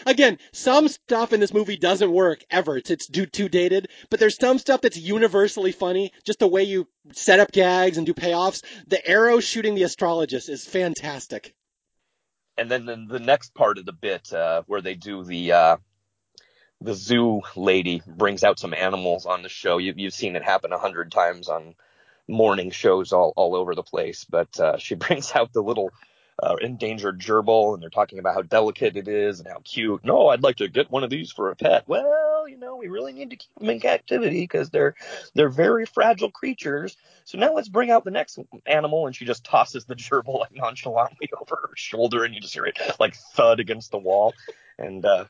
[0.05, 2.77] Again, some stuff in this movie doesn't work ever.
[2.77, 6.11] It's, it's too, too dated, but there's some stuff that's universally funny.
[6.25, 8.63] Just the way you set up gags and do payoffs.
[8.87, 11.53] The arrow shooting the astrologist is fantastic.
[12.57, 15.77] And then the, the next part of the bit, uh, where they do the, uh,
[16.81, 19.77] the zoo lady brings out some animals on the show.
[19.77, 21.75] You, you've seen it happen a hundred times on
[22.27, 25.91] morning shows all, all over the place, but, uh, she brings out the little
[26.41, 30.03] uh, endangered gerbil, and they're talking about how delicate it is and how cute.
[30.03, 31.83] No, I'd like to get one of these for a pet.
[31.87, 34.95] Well, you know, we really need to keep them in captivity because they're
[35.33, 36.95] they're very fragile creatures.
[37.25, 40.55] So now let's bring out the next animal, and she just tosses the gerbil like
[40.55, 44.33] nonchalantly over her shoulder, and you just hear it like thud against the wall,
[44.77, 45.25] and uh,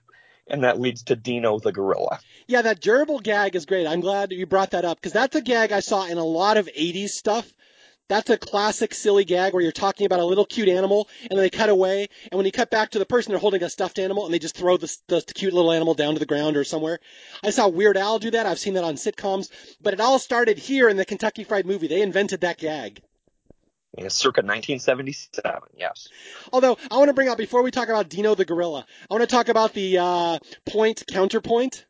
[0.48, 2.20] and that leads to Dino the gorilla.
[2.48, 3.88] Yeah, that gerbil gag is great.
[3.88, 6.58] I'm glad you brought that up because that's a gag I saw in a lot
[6.58, 7.52] of 80s stuff.
[8.10, 11.40] That's a classic silly gag where you're talking about a little cute animal and then
[11.40, 14.00] they cut away and when you cut back to the person they're holding a stuffed
[14.00, 16.64] animal and they just throw the, the, cute little animal down to the ground or
[16.64, 17.00] somewhere.
[17.44, 18.48] I saw Weird Al do that.
[18.48, 21.88] I've seen that on sitcoms, but it all started here in the Kentucky Fried Movie.
[21.88, 23.02] They invented that gag.
[23.98, 26.08] Yeah, circa 1977, yes.
[26.54, 29.28] Although I want to bring up before we talk about Dino the gorilla, I want
[29.28, 31.86] to talk about the uh, point counterpoint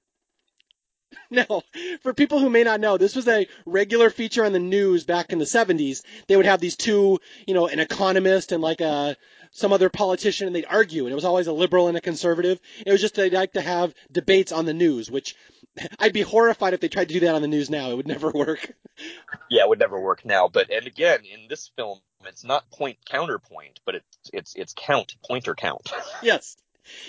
[1.31, 1.61] No,
[2.01, 5.31] for people who may not know, this was a regular feature on the news back
[5.31, 6.01] in the 70s.
[6.27, 9.15] They would have these two, you know, an economist and like a
[9.51, 12.59] some other politician, and they'd argue, and it was always a liberal and a conservative.
[12.85, 15.35] It was just they'd like to have debates on the news, which
[15.99, 17.91] I'd be horrified if they tried to do that on the news now.
[17.91, 18.73] It would never work.
[19.49, 20.49] Yeah, it would never work now.
[20.49, 25.15] But and again, in this film, it's not point counterpoint, but it's it's it's count
[25.25, 25.89] pointer count.
[26.21, 26.57] yes.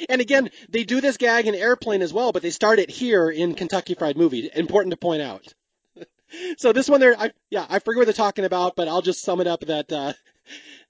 [0.08, 3.30] And again, they do this gag in Airplane as well, but they start it here
[3.30, 4.50] in Kentucky Fried Movie.
[4.54, 5.54] Important to point out.
[6.58, 9.22] so this one there, I, yeah, I forget what they're talking about, but I'll just
[9.22, 10.12] sum it up that uh,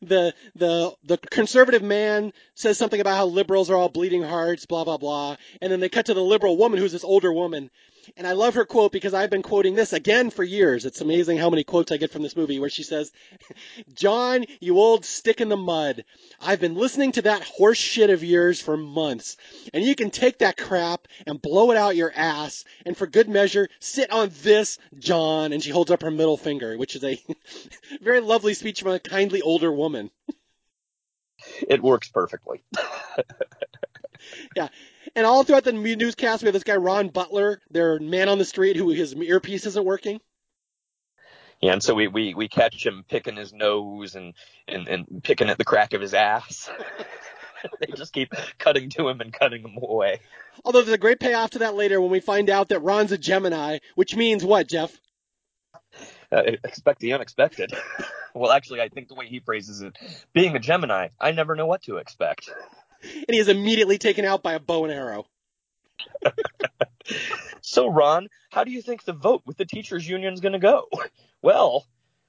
[0.03, 4.85] the the the conservative man says something about how liberals are all bleeding hearts, blah
[4.85, 7.71] blah blah, and then they cut to the liberal woman who's this older woman,
[8.17, 10.85] and I love her quote because I've been quoting this again for years.
[10.85, 13.13] It's amazing how many quotes I get from this movie where she says,
[13.95, 16.05] John, you old stick in the mud.
[16.41, 19.37] I've been listening to that horse shit of yours for months.
[19.73, 22.65] And you can take that crap and blow it out your ass.
[22.85, 25.53] And for good measure, sit on this, John.
[25.53, 27.23] And she holds up her middle finger, which is a
[28.01, 30.11] very lovely speech from a kindly older woman.
[31.69, 32.63] It works perfectly.
[34.57, 34.69] yeah.
[35.15, 38.45] And all throughout the newscast, we have this guy Ron Butler, their man on the
[38.45, 40.21] street, who his earpiece isn't working.
[41.61, 44.35] Yeah, and so we, we, we catch him picking his nose and,
[44.67, 46.71] and, and picking at the crack of his ass.
[47.81, 50.21] they just keep cutting to him and cutting him away.
[50.65, 53.19] Although there's a great payoff to that later when we find out that Ron's a
[53.19, 54.99] Gemini, which means what, Jeff?
[56.33, 57.73] Uh, expect the unexpected.
[58.35, 59.97] well, actually, I think the way he phrases it,
[60.33, 62.49] being a Gemini, I never know what to expect.
[63.03, 65.27] And he is immediately taken out by a bow and arrow.
[67.61, 70.59] so, Ron, how do you think the vote with the teachers' union is going to
[70.59, 70.89] go?
[71.43, 71.87] Well,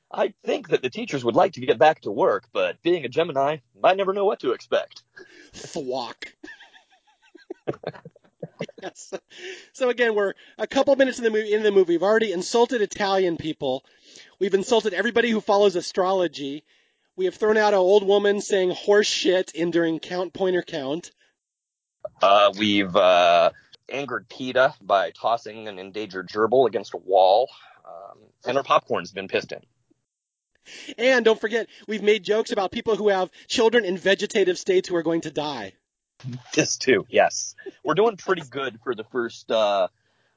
[0.10, 3.10] I think that the teachers would like to get back to work, but being a
[3.10, 5.04] Gemini, I never know what to expect.
[5.54, 6.36] Thwack.
[8.82, 9.14] yes.
[9.74, 11.54] So again, we're a couple minutes in the movie.
[11.54, 13.84] In the movie, we've already insulted Italian people.
[14.40, 16.64] We've insulted everybody who follows astrology.
[17.16, 21.12] We have thrown out an old woman saying horse shit in during count pointer count.
[22.22, 23.52] Uh, we've uh,
[23.90, 27.50] angered PETA by tossing an endangered gerbil against a wall,
[27.86, 29.60] um, and our popcorn's been pissed in.
[30.98, 34.96] And don't forget, we've made jokes about people who have children in vegetative states who
[34.96, 35.74] are going to die.
[36.54, 37.56] This too, yes.
[37.84, 39.88] We're doing pretty good for the first uh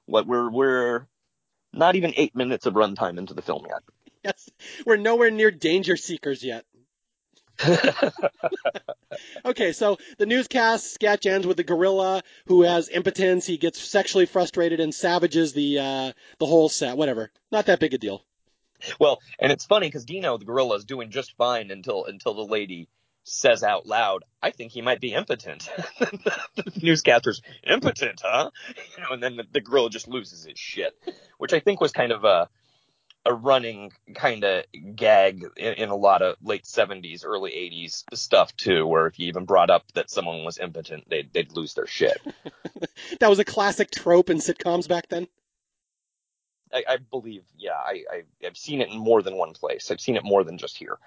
[0.06, 1.06] what we're we're
[1.74, 3.82] not even eight minutes of runtime into the film yet.
[4.24, 4.48] Yes.
[4.86, 6.64] We're nowhere near danger seekers yet.
[9.44, 13.46] okay, so the newscast sketch ends with the gorilla who has impotence.
[13.46, 16.96] He gets sexually frustrated and savages the uh, the whole set.
[16.96, 18.24] Whatever, not that big a deal.
[18.98, 22.44] Well, and it's funny because Dino the gorilla is doing just fine until until the
[22.44, 22.88] lady
[23.22, 28.50] says out loud, "I think he might be impotent." the newscaster's impotent, huh?
[28.96, 30.92] You know, and then the, the gorilla just loses his shit,
[31.38, 32.48] which I think was kind of a
[33.26, 38.54] a running kind of gag in, in, a lot of late 70s, early 80s stuff
[38.56, 41.86] too, where if you even brought up that someone was impotent, they'd, they'd lose their
[41.86, 42.20] shit.
[43.20, 45.26] that was a classic trope in sitcoms back then.
[46.72, 49.90] I, I believe, yeah, I, I, I've seen it in more than one place.
[49.90, 50.98] I've seen it more than just here.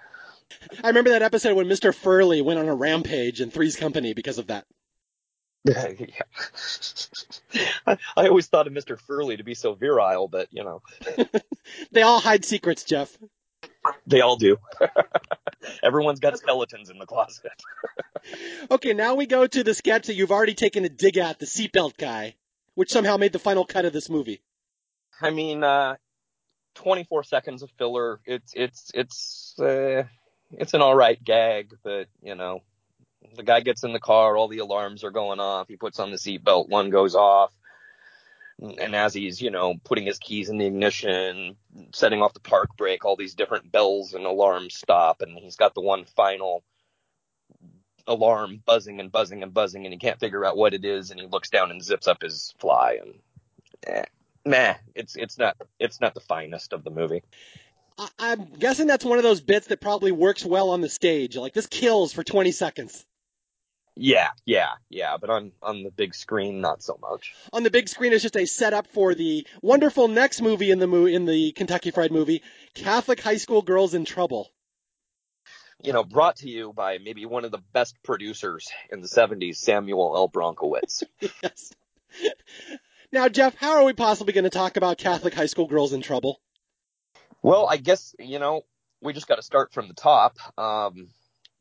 [0.82, 1.94] I remember that episode when Mr.
[1.94, 4.64] Furley went on a rampage in Three's Company because of that.
[5.64, 5.92] Yeah.
[7.86, 8.98] I, I always thought of Mr.
[8.98, 10.82] Furley to be so virile, but you know.
[11.92, 13.16] they all hide secrets, Jeff.
[14.06, 14.58] They all do.
[15.82, 17.52] Everyone's got skeletons in the closet.
[18.70, 21.46] okay, now we go to the sketch that you've already taken a dig at, the
[21.46, 22.36] seatbelt guy,
[22.74, 24.42] which somehow made the final cut of this movie.
[25.20, 25.96] I mean, uh,
[26.76, 28.20] 24 seconds of filler.
[28.24, 30.04] It's it's it's uh,
[30.52, 32.60] it's an all right gag, but you know,
[33.36, 35.68] the guy gets in the car, all the alarms are going off.
[35.68, 37.52] He puts on the seatbelt, one goes off.
[38.60, 41.56] And as he's, you know, putting his keys in the ignition,
[41.92, 45.22] setting off the park brake, all these different bells and alarms stop.
[45.22, 46.64] And he's got the one final
[48.08, 51.12] alarm buzzing and buzzing and buzzing, and he can't figure out what it is.
[51.12, 52.98] And he looks down and zips up his fly.
[53.00, 53.14] And
[53.86, 54.04] eh,
[54.44, 57.22] nah, it's it's not it's not the finest of the movie.
[58.18, 61.36] I'm guessing that's one of those bits that probably works well on the stage.
[61.36, 63.04] Like this kills for 20 seconds.
[64.00, 67.34] Yeah, yeah, yeah, but on on the big screen, not so much.
[67.52, 70.86] On the big screen, it's just a setup for the wonderful next movie in the
[70.86, 72.42] mo- in the Kentucky Fried movie,
[72.74, 74.52] Catholic High School Girls in Trouble.
[75.82, 79.56] You know, brought to you by maybe one of the best producers in the '70s,
[79.56, 80.28] Samuel L.
[80.28, 81.02] Bronkowitz.
[81.42, 81.72] yes.
[83.10, 86.02] Now, Jeff, how are we possibly going to talk about Catholic High School Girls in
[86.02, 86.40] Trouble?
[87.42, 88.62] Well, I guess you know
[89.00, 90.36] we just got to start from the top.
[90.56, 91.08] Um,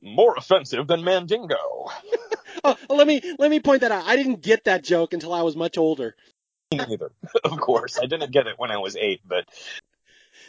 [0.02, 1.90] more offensive than Mandingo.
[2.64, 4.06] oh, let me let me point that out.
[4.06, 6.16] I didn't get that joke until I was much older.
[6.72, 7.12] Neither,
[7.44, 7.98] of course.
[8.00, 9.46] I didn't get it when I was eight, but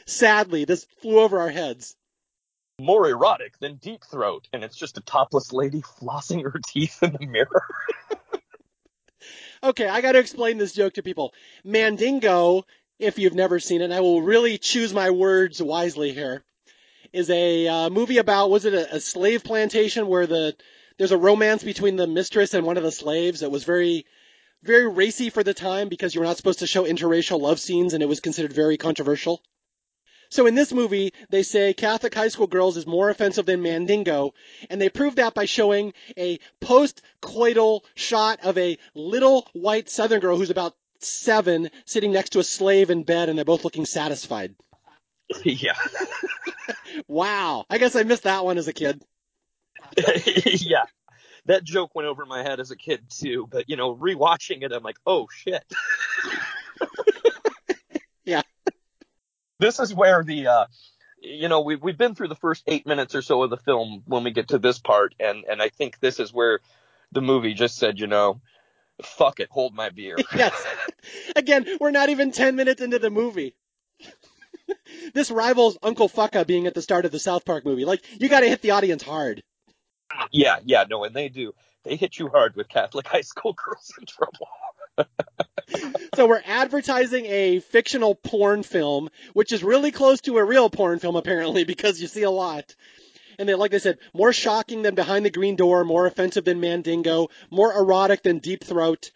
[0.06, 1.94] sadly, this flew over our heads.
[2.80, 7.12] More erotic than Deep Throat, and it's just a topless lady flossing her teeth in
[7.12, 7.64] the mirror.
[9.64, 11.34] okay, I got to explain this joke to people.
[11.64, 12.66] Mandingo,
[13.00, 16.44] if you've never seen it, I will really choose my words wisely here
[17.12, 20.54] is a uh, movie about was it a, a, slave plantation where the
[20.98, 24.04] there's a romance between the mistress and one of the slaves that was very
[24.62, 27.94] very racy for the time because you were not supposed to show interracial love scenes
[27.94, 29.42] and it was considered very controversial.
[30.30, 34.34] So in this movie, they say Catholic high school girls is more offensive than Mandingo,
[34.68, 40.36] and they prove that by showing a post-coital shot of a little white southern girl
[40.36, 44.54] who's about seven sitting next to a slave in bed and they're both looking satisfied.
[45.44, 45.74] Yeah.
[47.06, 47.64] wow.
[47.68, 49.02] I guess I missed that one as a kid.
[50.44, 50.84] yeah.
[51.46, 54.72] That joke went over my head as a kid too, but you know, rewatching it,
[54.72, 55.64] I'm like, oh shit.
[58.24, 58.42] yeah.
[59.58, 60.66] This is where the, uh,
[61.20, 64.02] you know, we've, we've been through the first eight minutes or so of the film
[64.06, 66.60] when we get to this part, and, and I think this is where
[67.12, 68.40] the movie just said, you know,
[69.02, 70.16] fuck it, hold my beer.
[70.34, 70.66] yes.
[71.34, 73.54] Again, we're not even 10 minutes into the movie.
[75.14, 77.84] This rivals Uncle Fucka being at the start of the South Park movie.
[77.84, 79.42] Like, you gotta hit the audience hard.
[80.30, 81.54] Yeah, yeah, no, and they do.
[81.84, 84.48] They hit you hard with Catholic high school girls in trouble.
[86.14, 90.98] so we're advertising a fictional porn film, which is really close to a real porn
[90.98, 92.74] film apparently, because you see a lot.
[93.38, 96.60] And then, like I said, more shocking than Behind the Green Door, more offensive than
[96.60, 99.12] Mandingo, more erotic than Deep Throat.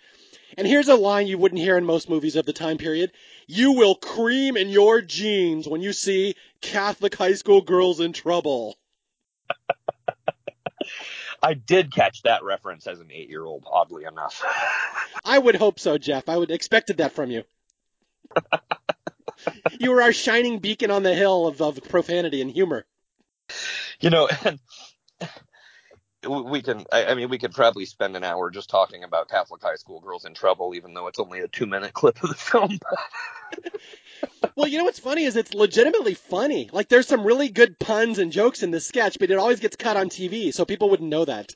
[0.57, 3.13] And here's a line you wouldn't hear in most movies of the time period.
[3.47, 8.77] You will cream in your jeans when you see Catholic high school girls in trouble.
[11.43, 14.43] I did catch that reference as an eight year old, oddly enough.
[15.25, 16.29] I would hope so, Jeff.
[16.29, 17.45] I would expected that from you.
[19.81, 22.85] you were our shining beacon on the hill of, of profanity and humor.
[24.01, 24.59] You know, and
[26.29, 29.75] we can, I mean, we could probably spend an hour just talking about Catholic high
[29.75, 32.79] school girls in trouble, even though it's only a two minute clip of the film.
[34.57, 36.71] well, you know what's funny is it's legitimately funny.
[36.73, 39.77] Like there's some really good puns and jokes in this sketch, but it always gets
[39.77, 41.55] cut on TV, so people wouldn't know that.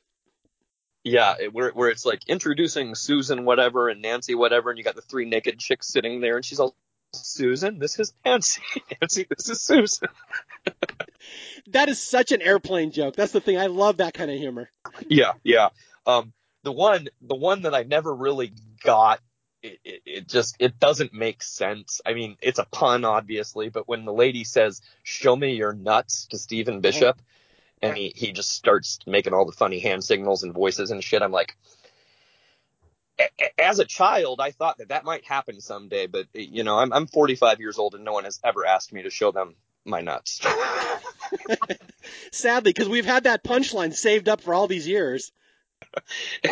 [1.05, 4.97] Yeah, it, where where it's like introducing Susan whatever and Nancy whatever, and you got
[4.97, 6.75] the three naked chicks sitting there, and she's all
[7.13, 8.63] Susan, this is Nancy.
[9.01, 10.09] Nancy, this is Susan.
[11.69, 13.17] That is such an airplane joke.
[13.17, 13.59] That's the thing.
[13.59, 14.71] I love that kind of humor.
[15.09, 15.71] Yeah, yeah.
[16.07, 18.53] Um, the one, the one that I never really
[18.83, 19.21] got
[19.63, 22.01] it, it, it, just it doesn't make sense.
[22.07, 26.27] I mean, it's a pun, obviously, but when the lady says "Show me your nuts"
[26.31, 27.21] to Stephen Bishop,
[27.83, 31.23] and he he just starts making all the funny hand signals and voices and shit,
[31.23, 31.57] I'm like,
[33.59, 37.07] as a child, I thought that that might happen someday, but you know, I'm I'm
[37.07, 39.55] 45 years old and no one has ever asked me to show them
[39.87, 40.41] my nuts.
[42.33, 45.33] Sadly, because we've had that punchline saved up for all these years.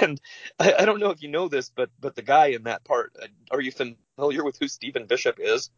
[0.01, 0.21] and
[0.59, 3.13] I, I, don't know if you know this, but but the guy in that part,
[3.21, 5.71] uh, are you familiar with who Stephen Bishop is?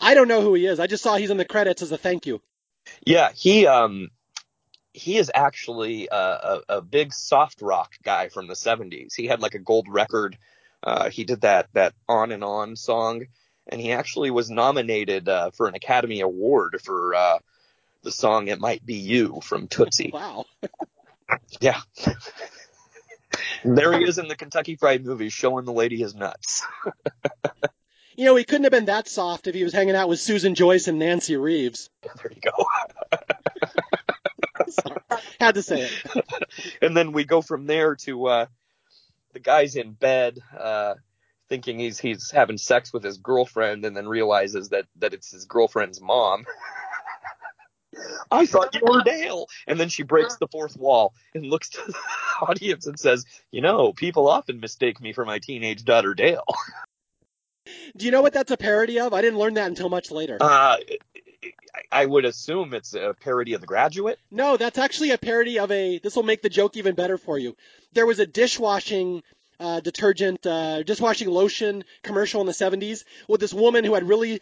[0.00, 0.80] I don't know who he is.
[0.80, 2.40] I just saw he's in the credits as a thank you.
[3.04, 4.10] Yeah, he um
[4.92, 9.14] he is actually a, a, a big soft rock guy from the 70s.
[9.14, 10.36] He had like a gold record.
[10.82, 13.26] Uh, he did that that on and on song,
[13.70, 17.38] and he actually was nominated uh, for an Academy Award for uh,
[18.02, 20.10] the song "It Might Be You" from Tootsie.
[20.20, 20.44] Wow.
[21.60, 21.80] yeah.
[23.64, 26.66] there he is in the Kentucky Fried Movie showing the lady his nuts.
[28.16, 30.56] you know, he couldn't have been that soft if he was hanging out with Susan
[30.56, 31.88] Joyce and Nancy Reeves.
[32.02, 32.66] There you go.
[35.40, 36.24] Had to say it.
[36.82, 38.46] and then we go from there to uh,
[39.32, 40.94] the guy's in bed, uh,
[41.50, 45.44] thinking he's he's having sex with his girlfriend, and then realizes that that it's his
[45.44, 46.46] girlfriend's mom.
[48.30, 49.46] I thought you were Dale.
[49.66, 51.98] And then she breaks the fourth wall and looks to the
[52.46, 56.44] audience and says, You know, people often mistake me for my teenage daughter Dale.
[57.96, 59.12] Do you know what that's a parody of?
[59.12, 60.38] I didn't learn that until much later.
[60.40, 60.76] Uh,
[61.92, 64.18] I would assume it's a parody of The Graduate.
[64.30, 65.98] No, that's actually a parody of a.
[65.98, 67.56] This will make the joke even better for you.
[67.92, 69.22] There was a dishwashing
[69.60, 74.40] uh, detergent, uh, dishwashing lotion commercial in the 70s with this woman who had really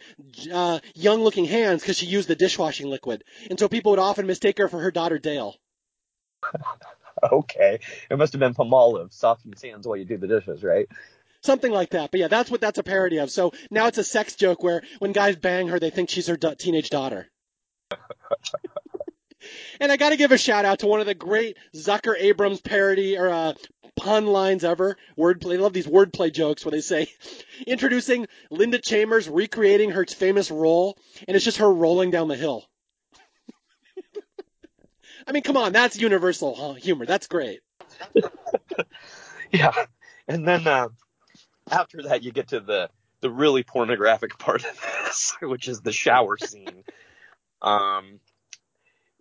[0.51, 3.23] uh, young looking hands because she used the dishwashing liquid.
[3.49, 5.55] And so people would often mistake her for her daughter Dale.
[7.31, 7.79] okay.
[8.09, 10.87] It must have been Palmolive, softens hands while you do the dishes, right?
[11.41, 12.11] Something like that.
[12.11, 13.31] But yeah, that's what that's a parody of.
[13.31, 16.37] So now it's a sex joke where when guys bang her, they think she's her
[16.37, 17.27] do- teenage daughter.
[19.79, 22.61] and I got to give a shout out to one of the great Zucker Abrahams
[22.61, 23.53] parody or uh,
[23.95, 24.97] pun lines ever.
[25.17, 25.49] Wordplay.
[25.49, 27.11] They love these wordplay jokes where they say,
[27.67, 30.97] introducing Linda Chambers recreating her famous roll,
[31.27, 32.65] and it's just her rolling down the hill.
[35.27, 37.05] I mean, come on, that's universal humor.
[37.05, 37.59] That's great.
[39.51, 39.71] yeah,
[40.27, 40.87] and then uh,
[41.69, 42.89] after that, you get to the
[43.21, 46.83] the really pornographic part of this, which is the shower scene,
[47.61, 48.21] um,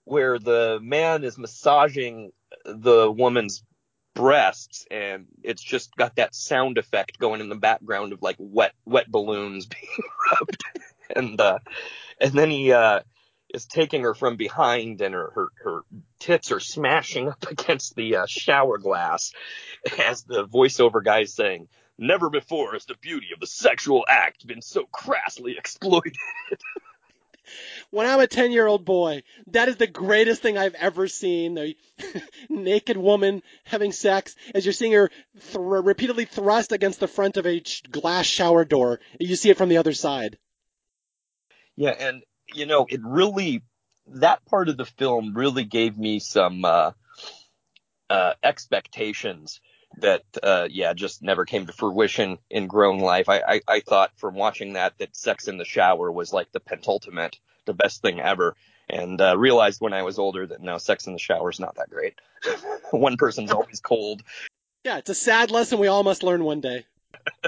[0.09, 2.33] where the man is massaging
[2.65, 3.63] the woman's
[4.15, 8.73] breasts, and it's just got that sound effect going in the background of like wet
[8.85, 10.65] wet balloons being rubbed,
[11.15, 11.59] and uh,
[12.21, 13.01] and then he uh,
[13.53, 15.81] is taking her from behind, and her her, her
[16.19, 19.33] tits are smashing up against the uh, shower glass,
[19.99, 21.69] as the voiceover guy is saying
[22.01, 26.15] Never before has the beauty of the sexual act been so crassly exploited.
[27.91, 31.55] when I'm a 10 year old boy, that is the greatest thing I've ever seen.
[31.55, 31.77] The
[32.49, 35.11] naked woman having sex as you're seeing her
[35.53, 39.01] th- repeatedly thrust against the front of a glass shower door.
[39.19, 40.39] You see it from the other side.
[41.77, 42.23] Yeah, and
[42.55, 43.63] you know, it really,
[44.07, 46.93] that part of the film really gave me some, uh,
[48.11, 49.61] uh, expectations
[49.97, 53.29] that uh, yeah just never came to fruition in grown life.
[53.29, 56.61] I, I I thought from watching that that sex in the shower was like the
[56.61, 58.55] pentultimate, the best thing ever,
[58.89, 61.77] and uh, realized when I was older that no, sex in the shower is not
[61.77, 62.15] that great.
[62.91, 64.23] one person's always cold.
[64.85, 66.87] Yeah, it's a sad lesson we all must learn one day.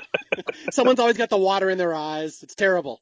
[0.72, 2.42] Someone's always got the water in their eyes.
[2.42, 3.00] It's terrible.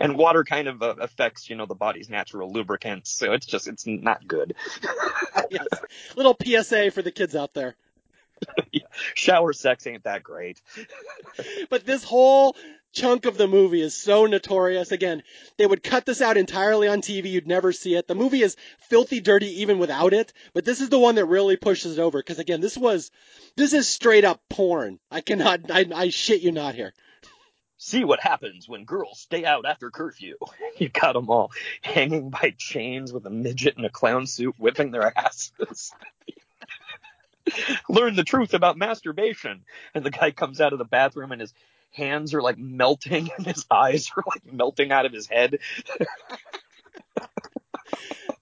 [0.00, 3.66] And water kind of uh, affects, you know, the body's natural lubricants, so it's just
[3.66, 4.54] it's not good.
[5.50, 5.66] yes.
[6.14, 7.74] Little PSA for the kids out there.
[9.14, 10.60] Shower sex ain't that great.
[11.70, 12.56] but this whole
[12.92, 14.92] chunk of the movie is so notorious.
[14.92, 15.22] Again,
[15.58, 17.30] they would cut this out entirely on TV.
[17.30, 18.06] You'd never see it.
[18.06, 18.56] The movie is
[18.88, 22.22] filthy dirty even without it, but this is the one that really pushes it over.
[22.22, 23.10] Cause again, this was,
[23.56, 24.98] this is straight up porn.
[25.10, 26.94] I cannot, I, I shit you not here.
[27.76, 30.36] See what happens when girls stay out after curfew.
[30.76, 34.90] You got them all hanging by chains with a midget in a clown suit whipping
[34.90, 35.92] their asses.
[37.88, 39.64] Learn the truth about masturbation.
[39.94, 41.52] And the guy comes out of the bathroom and his
[41.90, 45.58] hands are like melting and his eyes are like melting out of his head.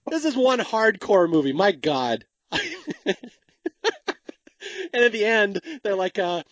[0.07, 1.53] this is one hardcore movie.
[1.53, 2.25] My God.
[2.51, 3.15] and
[4.93, 6.43] at the end, they're like, uh,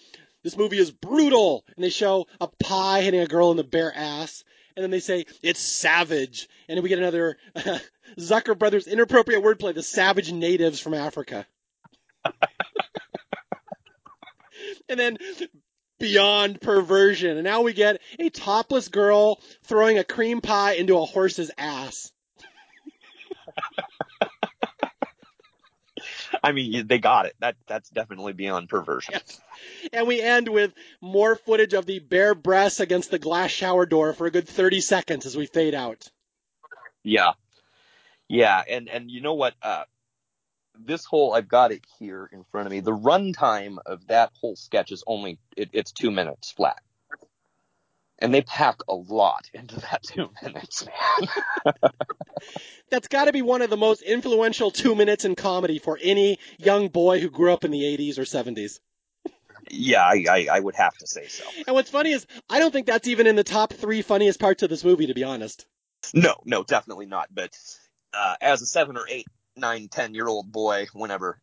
[0.43, 1.63] this movie is brutal.
[1.75, 4.43] And they show a pie hitting a girl in the bare ass.
[4.75, 6.47] And then they say, it's savage.
[6.67, 7.79] And then we get another uh,
[8.17, 11.45] Zucker Brothers inappropriate wordplay, the savage natives from Africa.
[14.89, 15.17] And then
[15.99, 17.37] beyond perversion.
[17.37, 22.11] And now we get a topless girl throwing a cream pie into a horse's ass.
[26.43, 27.35] I mean, they got it.
[27.39, 29.13] That that's definitely beyond perversion.
[29.13, 29.39] Yes.
[29.93, 34.13] And we end with more footage of the bare breasts against the glass shower door
[34.13, 36.07] for a good 30 seconds as we fade out.
[37.03, 37.33] Yeah.
[38.27, 39.53] Yeah, and and you know what?
[39.61, 39.83] Uh,
[40.85, 42.79] this whole I've got it here in front of me.
[42.79, 46.81] The runtime of that whole sketch is only it, it's two minutes flat,
[48.19, 50.85] and they pack a lot into that two minutes.
[50.85, 51.73] man.
[52.89, 56.39] That's got to be one of the most influential two minutes in comedy for any
[56.57, 58.79] young boy who grew up in the 80s or 70s.
[59.69, 61.45] Yeah, I, I, I would have to say so.
[61.65, 64.63] And what's funny is I don't think that's even in the top three funniest parts
[64.63, 65.65] of this movie, to be honest.
[66.13, 67.29] No, no, definitely not.
[67.33, 67.55] But
[68.13, 69.27] uh, as a seven or eight
[69.61, 71.39] nine, ten year old boy, whenever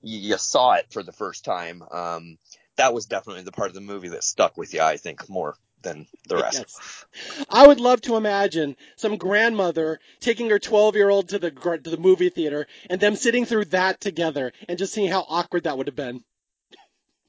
[0.00, 2.38] you, you, saw it for the first time, um,
[2.76, 5.56] that was definitely the part of the movie that stuck with you, I think, more
[5.82, 6.58] than the rest.
[6.58, 7.44] Yes.
[7.50, 11.90] I would love to imagine some grandmother taking her 12 year old to the to
[11.90, 15.76] the movie theater and them sitting through that together and just seeing how awkward that
[15.76, 16.24] would have been.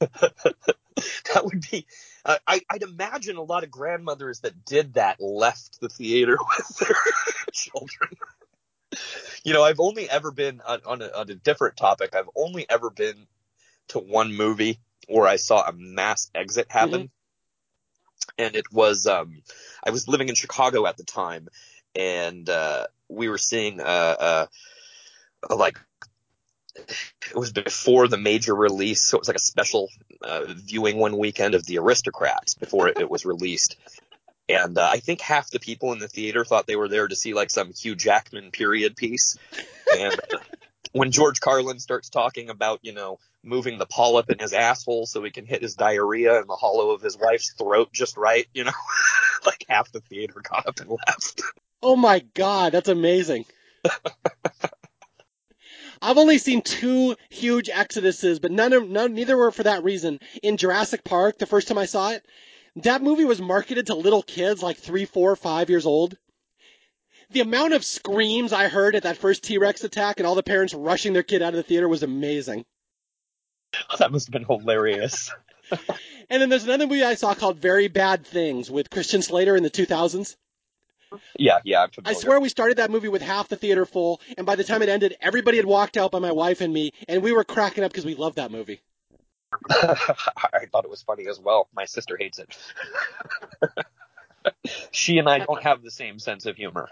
[0.00, 1.86] that would be.
[2.24, 6.78] Uh, I, I'd imagine a lot of grandmothers that did that left the theater with
[6.78, 6.96] their
[7.52, 8.10] children
[9.44, 12.14] you know, I've only ever been on, on, a, on a different topic.
[12.14, 13.26] I've only ever been
[13.88, 17.02] to one movie where I saw a mass exit happen.
[17.02, 18.44] Mm-hmm.
[18.44, 19.42] And it was, um,
[19.84, 21.48] I was living in Chicago at the time
[21.94, 24.46] and, uh, we were seeing, uh, uh,
[25.54, 25.78] like,
[26.76, 29.88] it was before the major release, so it was like a special
[30.22, 33.76] uh, viewing one weekend of The Aristocrats before it, it was released.
[34.48, 37.16] And uh, I think half the people in the theater thought they were there to
[37.16, 39.36] see like some Hugh Jackman period piece.
[39.98, 40.16] And
[40.92, 45.22] when George Carlin starts talking about, you know, moving the polyp in his asshole so
[45.22, 48.64] he can hit his diarrhea in the hollow of his wife's throat just right, you
[48.64, 48.72] know,
[49.46, 51.42] like half the theater got up and left.
[51.82, 53.46] Oh my god, that's amazing.
[56.02, 60.20] I've only seen two huge exoduses, but none of none neither were for that reason.
[60.42, 62.24] In Jurassic Park, the first time I saw it,
[62.76, 66.16] that movie was marketed to little kids like three, four, five years old.
[67.30, 70.74] The amount of screams I heard at that first T-Rex attack and all the parents
[70.74, 72.64] rushing their kid out of the theater was amazing.
[73.98, 75.30] That must have been hilarious.
[76.30, 79.62] and then there's another movie I saw called Very Bad Things with Christian Slater in
[79.62, 80.36] the 2000s.
[81.38, 84.56] Yeah, yeah, i swear we started that movie with half the theater full, and by
[84.56, 87.32] the time it ended, everybody had walked out by my wife and me, and we
[87.32, 88.80] were cracking up because we loved that movie.
[89.70, 91.68] I thought it was funny as well.
[91.74, 92.56] My sister hates it.
[94.90, 96.88] she and I don't have the same sense of humor.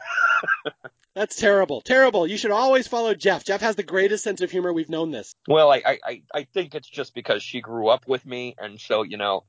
[1.14, 1.80] That's terrible.
[1.80, 2.26] Terrible.
[2.26, 3.44] You should always follow Jeff.
[3.44, 4.72] Jeff has the greatest sense of humor.
[4.72, 5.32] We've known this.
[5.46, 8.56] Well, I, I, I think it's just because she grew up with me.
[8.58, 9.44] And so, you know,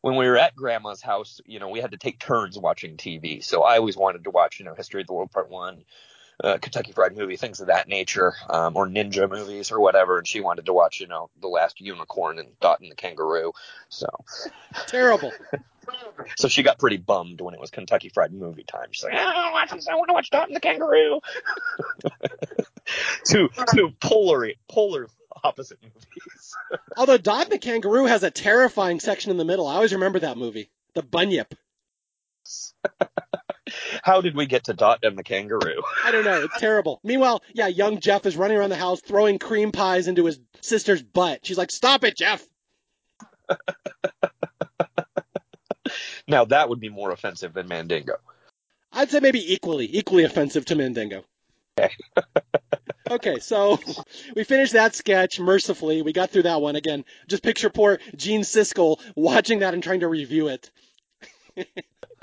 [0.00, 3.44] when we were at grandma's house, you know, we had to take turns watching TV.
[3.44, 5.84] So I always wanted to watch, you know, History of the World Part One,
[6.42, 10.18] uh, Kentucky Fried Movie, things of that nature, um, or ninja movies or whatever.
[10.18, 13.52] And she wanted to watch, you know, The Last Unicorn and Dot and the Kangaroo.
[13.88, 14.08] So
[14.86, 15.32] terrible.
[16.36, 18.88] so she got pretty bummed when it was Kentucky Fried Movie time.
[18.90, 21.20] She's like, I want to watch I want to watch Dot and the Kangaroo.
[23.24, 25.08] two two polar polar
[25.42, 26.56] opposite movies.
[26.96, 29.66] Although Dot and the Kangaroo has a terrifying section in the middle.
[29.66, 30.70] I always remember that movie.
[30.94, 31.54] The Bunyip.
[34.02, 35.82] How did we get to Dot and the Kangaroo?
[36.04, 36.42] I don't know.
[36.44, 37.00] It's terrible.
[37.02, 41.02] Meanwhile, yeah, young Jeff is running around the house throwing cream pies into his sister's
[41.02, 41.40] butt.
[41.44, 42.46] She's like, "Stop it, Jeff."
[46.30, 48.14] Now that would be more offensive than Mandingo.
[48.92, 51.24] I'd say maybe equally, equally offensive to Mandingo.
[51.78, 51.94] Okay.
[53.10, 53.78] okay, so
[54.36, 56.02] we finished that sketch mercifully.
[56.02, 57.04] We got through that one again.
[57.28, 60.70] Just picture poor Gene Siskel watching that and trying to review it.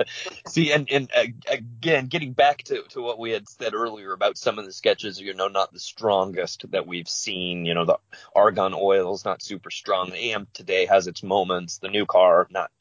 [0.48, 4.38] See, and, and uh, again, getting back to, to what we had said earlier about
[4.38, 7.66] some of the sketches, you know, not the strongest that we've seen.
[7.66, 7.98] You know, the
[8.36, 10.10] argon oil is not super strong.
[10.10, 11.80] The AM today has its moments.
[11.80, 12.72] The new car, not.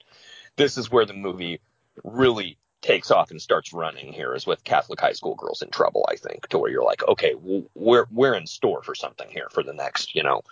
[0.57, 1.61] This is where the movie
[2.03, 6.07] really takes off and starts running here is with Catholic high school girls in trouble,
[6.09, 7.35] I think, to where you're like, okay,
[7.75, 10.43] we're we're in store for something here for the next, you know,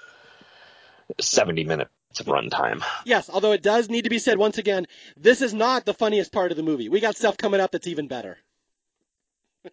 [1.20, 1.90] 70 minutes
[2.20, 2.82] of runtime.
[3.04, 4.86] Yes, although it does need to be said once again,
[5.16, 6.88] this is not the funniest part of the movie.
[6.88, 8.38] We got stuff coming up that's even better.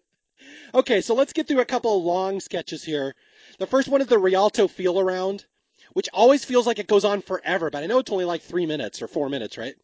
[0.74, 3.14] okay, so let's get through a couple of long sketches here.
[3.58, 5.44] The first one is the Rialto feel around,
[5.92, 8.66] which always feels like it goes on forever, but I know it's only like three
[8.66, 9.74] minutes or four minutes, right?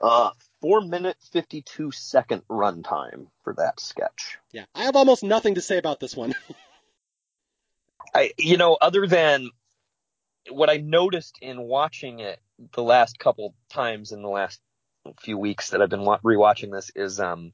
[0.00, 0.30] Uh,
[0.60, 4.38] four minute, 52 second runtime for that sketch.
[4.52, 6.34] Yeah, I have almost nothing to say about this one.
[8.14, 9.50] I, you know, other than
[10.50, 12.40] what I noticed in watching it
[12.72, 14.60] the last couple times in the last
[15.20, 17.52] few weeks that I've been rewatching this is, um,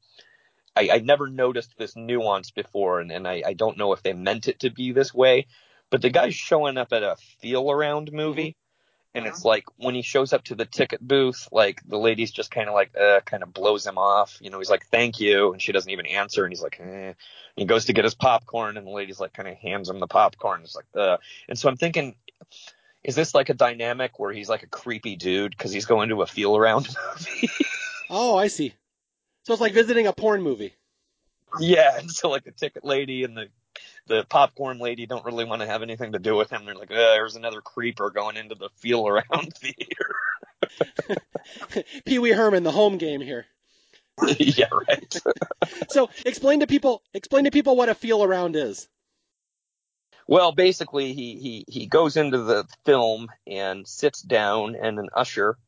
[0.75, 4.13] I, I never noticed this nuance before, and, and I, I don't know if they
[4.13, 5.47] meant it to be this way,
[5.91, 8.57] but the guy's showing up at a feel around movie
[9.15, 12.51] and it's like when he shows up to the ticket booth, like the lady's just
[12.51, 14.37] kind of like, uh, kind of blows him off.
[14.41, 15.53] You know, he's like, thank you.
[15.53, 16.45] And she doesn't even answer.
[16.45, 17.13] And he's like, eh.
[17.55, 20.09] he goes to get his popcorn and the lady's like, kind of hands him the
[20.09, 20.63] popcorn.
[20.65, 21.19] It's like, uh,
[21.49, 22.17] and so I'm thinking,
[23.05, 26.23] is this like a dynamic where he's like a creepy dude because he's going to
[26.23, 26.89] a feel around
[27.19, 27.51] movie?
[28.11, 28.75] oh, I see.
[29.45, 30.75] So it's like visiting a porn movie.
[31.61, 31.99] Yeah.
[31.99, 33.49] And so like the ticket lady and the
[34.07, 36.65] the popcorn lady don't really want to have anything to do with him.
[36.65, 41.15] They're like, oh, there's another creeper going into the feel around theater.
[42.07, 43.47] Pee Wee Herman, the home game here.
[44.39, 45.21] yeah, right.
[45.89, 48.89] so explain to people explain to people what a feel around is.
[50.27, 55.59] Well, basically, he, he, he goes into the film and sits down, and an usher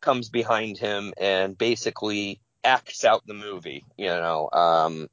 [0.00, 3.84] comes behind him and basically acts out the movie.
[3.96, 5.08] You know, um,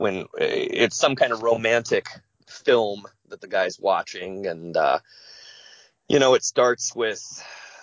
[0.00, 2.06] when uh, it's some kind of romantic
[2.46, 4.98] film that the guy's watching and uh
[6.08, 7.22] you know it starts with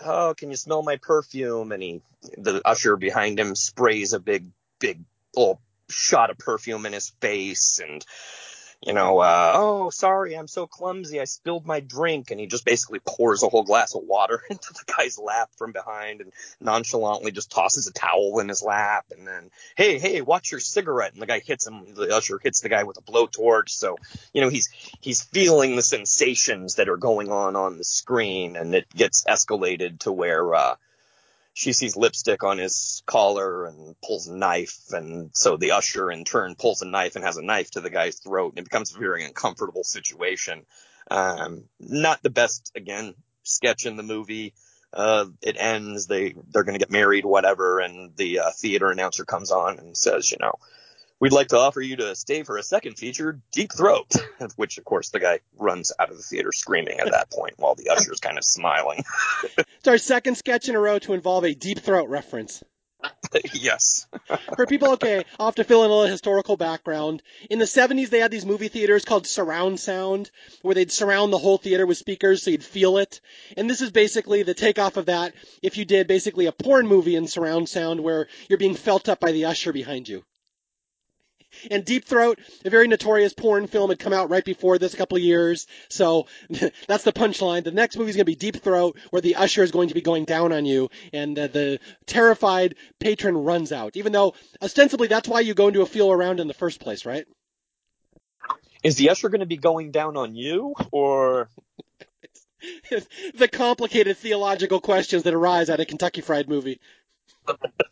[0.03, 2.01] oh can you smell my perfume and he
[2.37, 4.47] the usher behind him sprays a big
[4.79, 4.99] big
[5.35, 8.03] little shot of perfume in his face and
[8.85, 11.19] you know, uh, oh, sorry, I'm so clumsy.
[11.19, 12.31] I spilled my drink.
[12.31, 15.71] And he just basically pours a whole glass of water into the guy's lap from
[15.71, 19.05] behind and nonchalantly just tosses a towel in his lap.
[19.15, 21.13] And then, hey, hey, watch your cigarette.
[21.13, 23.69] And the guy hits him, the usher hits the guy with a blowtorch.
[23.69, 23.97] So,
[24.33, 24.69] you know, he's,
[25.01, 29.99] he's feeling the sensations that are going on on the screen and it gets escalated
[29.99, 30.75] to where, uh,
[31.57, 34.77] she sees lipstick on his collar and pulls a knife.
[34.91, 37.89] And so the usher in turn pulls a knife and has a knife to the
[37.89, 38.51] guy's throat.
[38.51, 40.67] And it becomes a very uncomfortable situation.
[41.09, 44.53] Um, not the best, again, sketch in the movie.
[44.93, 46.05] Uh, it ends.
[46.05, 47.79] They, they're going to get married, whatever.
[47.79, 50.59] And the uh, theater announcer comes on and says, you know,
[51.19, 54.11] we'd like to offer you to stay for a second feature, Deep Throat,
[54.55, 57.75] which of course the guy runs out of the theater screaming at that point while
[57.75, 59.03] the usher's kind of smiling.
[59.57, 62.63] it's our second sketch in a row to involve a Deep Throat reference.
[63.53, 64.07] yes.
[64.55, 67.21] For people, okay, I'll have to fill in a little historical background.
[67.49, 71.37] In the 70s, they had these movie theaters called surround sound, where they'd surround the
[71.37, 73.21] whole theater with speakers so you'd feel it.
[73.55, 77.15] And this is basically the takeoff of that if you did basically a porn movie
[77.15, 80.23] in surround sound where you're being felt up by the usher behind you.
[81.71, 84.97] And Deep Throat, a very notorious porn film, had come out right before this, a
[84.97, 85.67] couple of years.
[85.89, 86.27] So
[86.87, 87.63] that's the punchline.
[87.63, 89.93] The next movie is going to be Deep Throat, where the usher is going to
[89.93, 93.95] be going down on you, and uh, the terrified patron runs out.
[93.95, 97.05] Even though ostensibly that's why you go into a feel around in the first place,
[97.05, 97.25] right?
[98.83, 101.49] Is the usher going to be going down on you, or
[103.35, 106.79] the complicated theological questions that arise out of Kentucky Fried Movie?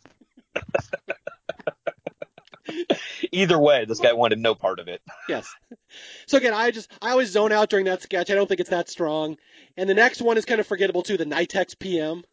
[3.36, 5.02] Either way, this guy wanted no part of it.
[5.28, 5.46] Yes.
[6.26, 8.30] So again, I just I always zone out during that sketch.
[8.30, 9.36] I don't think it's that strong.
[9.76, 12.24] And the next one is kind of forgettable too, the Nitex PM.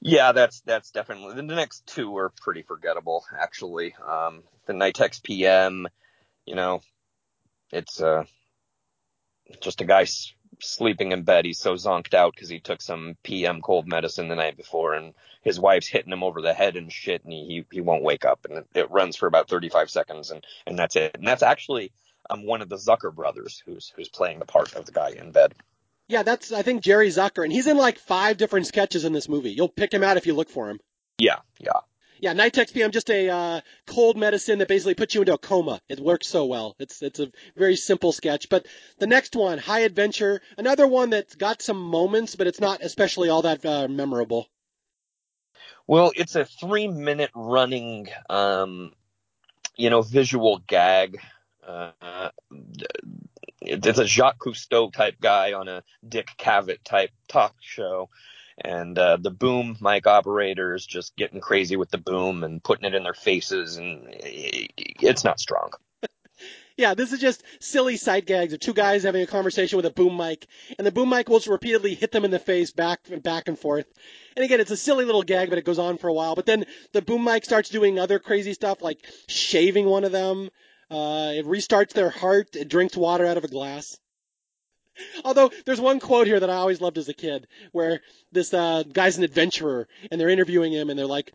[0.00, 3.94] Yeah, that's that's definitely the next two are pretty forgettable actually.
[3.94, 5.86] Um, the Nitex PM,
[6.46, 6.80] you know,
[7.70, 8.24] it's uh
[9.60, 10.06] just a guy
[10.62, 11.44] sleeping in bed.
[11.44, 15.14] He's so zonked out because he took some PM cold medicine the night before, and
[15.42, 18.24] his wife's hitting him over the head and shit, and he he, he won't wake
[18.24, 18.44] up.
[18.44, 21.14] And it, it runs for about 35 seconds, and and that's it.
[21.14, 21.92] And that's actually
[22.30, 25.32] um one of the Zucker brothers who's who's playing the part of the guy in
[25.32, 25.54] bed.
[26.08, 29.28] Yeah, that's I think Jerry Zucker, and he's in like five different sketches in this
[29.28, 29.50] movie.
[29.50, 30.80] You'll pick him out if you look for him.
[31.18, 31.80] Yeah, yeah.
[32.22, 35.80] Yeah, Nitex PM, just a uh, cold medicine that basically puts you into a coma.
[35.88, 36.76] It works so well.
[36.78, 38.48] It's it's a very simple sketch.
[38.48, 38.64] But
[38.98, 43.28] the next one, High Adventure, another one that's got some moments, but it's not especially
[43.28, 44.46] all that uh, memorable.
[45.88, 48.92] Well, it's a three minute running, um,
[49.76, 51.18] you know, visual gag.
[51.66, 52.30] Uh,
[53.60, 58.10] it's a Jacques Cousteau type guy on a Dick Cavett type talk show.
[58.58, 62.94] And uh, the boom mic operators just getting crazy with the boom and putting it
[62.94, 65.70] in their faces, and it's not strong.
[66.74, 69.90] Yeah, this is just silly side gags of two guys having a conversation with a
[69.90, 70.46] boom mic,
[70.78, 73.58] and the boom mic will repeatedly hit them in the face back and back and
[73.58, 73.84] forth.
[74.36, 76.34] And again, it's a silly little gag, but it goes on for a while.
[76.34, 80.48] But then the boom mic starts doing other crazy stuff, like shaving one of them.
[80.90, 82.56] Uh, it restarts their heart.
[82.56, 83.98] It drinks water out of a glass.
[85.24, 88.82] Although there's one quote here that I always loved as a kid, where this uh,
[88.82, 91.32] guy's an adventurer, and they're interviewing him, and they're like,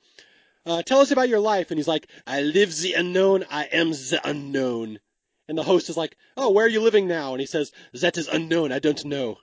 [0.66, 3.46] uh, "Tell us about your life," and he's like, "I live the unknown.
[3.50, 5.00] I am the unknown."
[5.48, 8.18] And the host is like, "Oh, where are you living now?" And he says, "That
[8.18, 8.72] is unknown.
[8.72, 9.38] I don't know."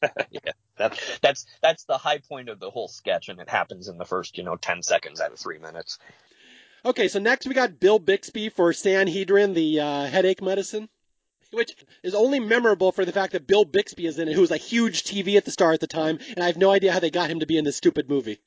[0.30, 3.98] yeah, that's that's that's the high point of the whole sketch, and it happens in
[3.98, 5.98] the first, you know, ten seconds out of three minutes.
[6.84, 10.88] Okay, so next we got Bill Bixby for Sanhedrin, the uh, headache medicine,
[11.52, 14.50] which is only memorable for the fact that Bill Bixby is in it, who was
[14.50, 17.00] a huge TV at the star at the time, and I have no idea how
[17.00, 18.38] they got him to be in this stupid movie.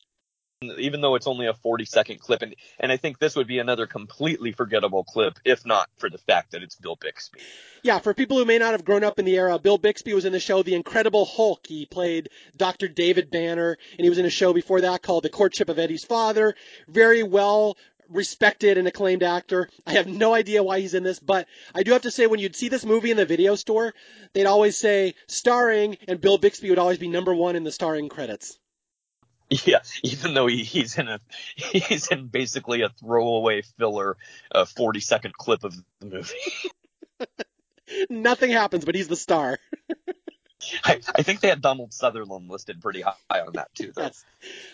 [0.77, 3.57] Even though it's only a 40 second clip, and, and I think this would be
[3.57, 7.39] another completely forgettable clip, if not for the fact that it's Bill Bixby.
[7.81, 10.23] Yeah, for people who may not have grown up in the era, Bill Bixby was
[10.23, 11.65] in the show The Incredible Hulk.
[11.65, 12.87] He played Dr.
[12.87, 16.03] David Banner, and he was in a show before that called The Courtship of Eddie's
[16.03, 16.53] Father.
[16.87, 17.75] Very well
[18.11, 19.69] respected and acclaimed actor.
[19.85, 22.39] I have no idea why he's in this, but I do have to say when
[22.39, 23.93] you'd see this movie in the video store,
[24.33, 28.09] they'd always say starring, and Bill Bixby would always be number one in the starring
[28.09, 28.57] credits.
[29.65, 31.19] Yeah, even though he, he's in a
[31.55, 34.15] he's in basically a throwaway filler,
[34.49, 37.27] a 40 second clip of the movie.
[38.09, 39.59] Nothing happens, but he's the star.
[40.83, 43.91] I, I, think they had Donald Sutherland listed pretty high on that too.
[43.95, 44.03] Though.
[44.03, 44.23] Yes.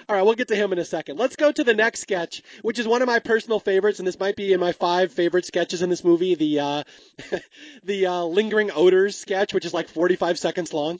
[0.07, 1.17] All right, we'll get to him in a second.
[1.17, 4.19] Let's go to the next sketch, which is one of my personal favorites, and this
[4.19, 6.35] might be in my five favorite sketches in this movie.
[6.35, 6.83] The uh,
[7.83, 10.99] the uh, lingering odors sketch, which is like 45 seconds long.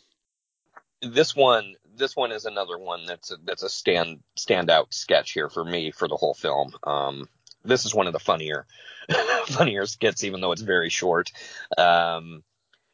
[1.02, 5.50] This one, this one is another one that's a, that's a stand standout sketch here
[5.50, 6.74] for me for the whole film.
[6.84, 7.30] Um,
[7.64, 8.66] this is one of the funnier
[9.46, 11.32] funnier skits, even though it's very short.
[11.78, 12.44] Um,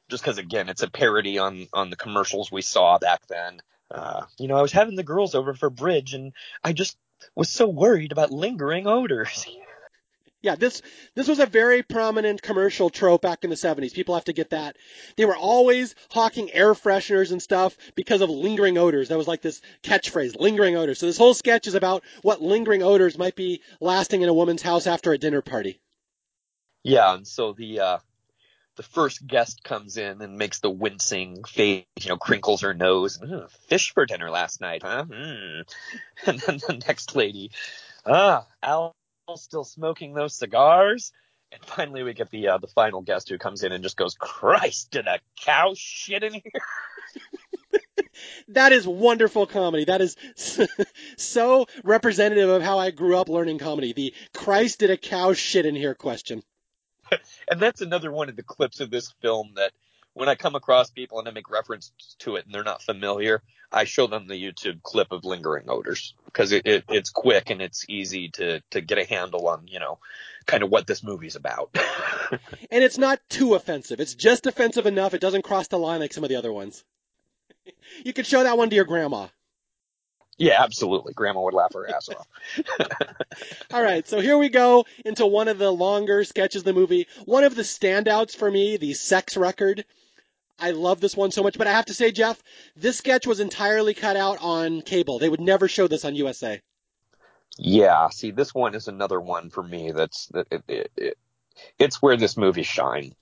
[0.09, 3.61] just because again, it's a parody on on the commercials we saw back then.
[3.89, 6.33] Uh, you know, I was having the girls over for bridge, and
[6.63, 6.97] I just
[7.35, 9.45] was so worried about lingering odors.
[10.43, 10.81] Yeah, this
[11.15, 13.93] this was a very prominent commercial trope back in the 70s.
[13.93, 14.75] People have to get that.
[15.15, 19.07] They were always hawking air fresheners and stuff because of lingering odors.
[19.07, 20.99] That was like this catchphrase, lingering odors.
[20.99, 24.61] So this whole sketch is about what lingering odors might be lasting in a woman's
[24.61, 25.79] house after a dinner party.
[26.83, 27.97] Yeah, and so the uh,
[28.75, 33.19] the first guest comes in and makes the wincing face, you know, crinkles her nose.
[33.19, 35.05] Mm, fish for dinner last night, huh?
[35.07, 35.63] Mm.
[36.25, 37.51] And then the next lady,
[38.05, 38.95] ah, Al
[39.35, 41.11] still smoking those cigars.
[41.51, 44.15] And finally, we get the uh, the final guest who comes in and just goes,
[44.15, 47.81] "Christ, did a cow shit in here?"
[48.47, 49.85] that is wonderful comedy.
[49.85, 50.17] That is
[51.17, 53.93] so representative of how I grew up learning comedy.
[53.93, 56.41] The "Christ, did a cow shit in here?" question.
[57.49, 59.71] and that's another one of the clips of this film that
[60.13, 63.41] when I come across people and I make reference to it and they're not familiar,
[63.71, 67.61] I show them the YouTube clip of lingering odors because it, it, it's quick and
[67.61, 69.97] it's easy to, to get a handle on, you know,
[70.45, 71.71] kind of what this movie's about.
[72.71, 73.99] and it's not too offensive.
[73.99, 75.15] It's just offensive enough.
[75.15, 76.83] It doesn't cross the line like some of the other ones.
[78.03, 79.27] You could show that one to your grandma.
[80.37, 81.13] Yeah, absolutely.
[81.13, 82.27] Grandma would laugh her ass off.
[83.73, 87.07] All right, so here we go into one of the longer sketches of the movie.
[87.25, 89.85] One of the standouts for me, the sex record.
[90.59, 92.41] I love this one so much, but I have to say, Jeff,
[92.75, 95.19] this sketch was entirely cut out on cable.
[95.19, 96.61] They would never show this on USA.
[97.57, 99.91] Yeah, see, this one is another one for me.
[99.91, 101.17] That's it, it, it,
[101.77, 103.13] it's where this movie shines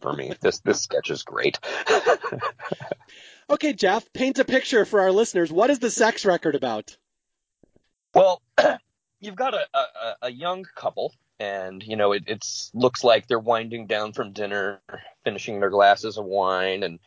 [0.00, 0.34] for me.
[0.40, 1.58] this this sketch is great.
[3.50, 5.50] okay, Jeff, paint a picture for our listeners.
[5.50, 6.96] What is the sex record about?
[8.14, 8.42] Well,
[9.20, 13.38] you've got a, a, a young couple and you know it it's looks like they're
[13.38, 14.80] winding down from dinner,
[15.24, 16.98] finishing their glasses of wine, and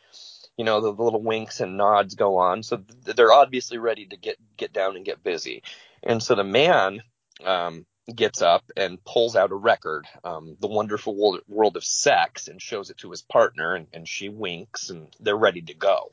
[0.56, 2.62] you know the, the little winks and nods go on.
[2.62, 5.62] So th- they're obviously ready to get get down and get busy.
[6.02, 7.02] And so the man
[7.44, 11.14] um, gets up and pulls out a record, um, The Wonderful
[11.48, 15.36] World, of Sex, and shows it to his partner, and, and she winks, and they're
[15.36, 16.10] ready to go.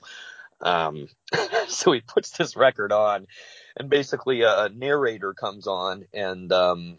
[0.62, 1.08] Um,
[1.68, 3.28] so he puts this record on,
[3.76, 6.98] and basically a, a narrator comes on and um,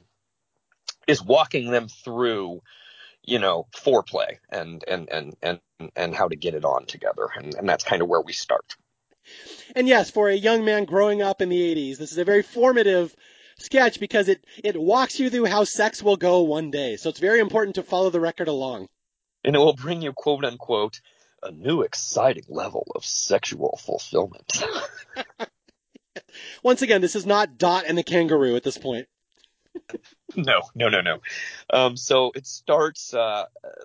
[1.07, 2.63] is walking them through,
[3.23, 5.61] you know, foreplay and and and and
[5.95, 8.77] and how to get it on together, and, and that's kind of where we start.
[9.77, 12.43] And yes, for a young man growing up in the 80s, this is a very
[12.43, 13.15] formative
[13.61, 16.97] sketch because it, it walks you through how sex will go one day.
[16.97, 18.89] So it's very important to follow the record along.
[19.45, 21.01] And it will bring you, quote unquote,
[21.43, 24.63] a new exciting level of sexual fulfillment.
[26.63, 29.07] Once again, this is not Dot and the Kangaroo at this point.
[30.37, 31.19] no, no, no, no.
[31.73, 33.15] Um, so it starts.
[33.15, 33.45] Uh,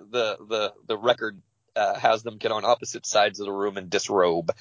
[0.09, 1.41] the the the record
[1.76, 4.51] uh, has them get on opposite sides of the room and disrobe,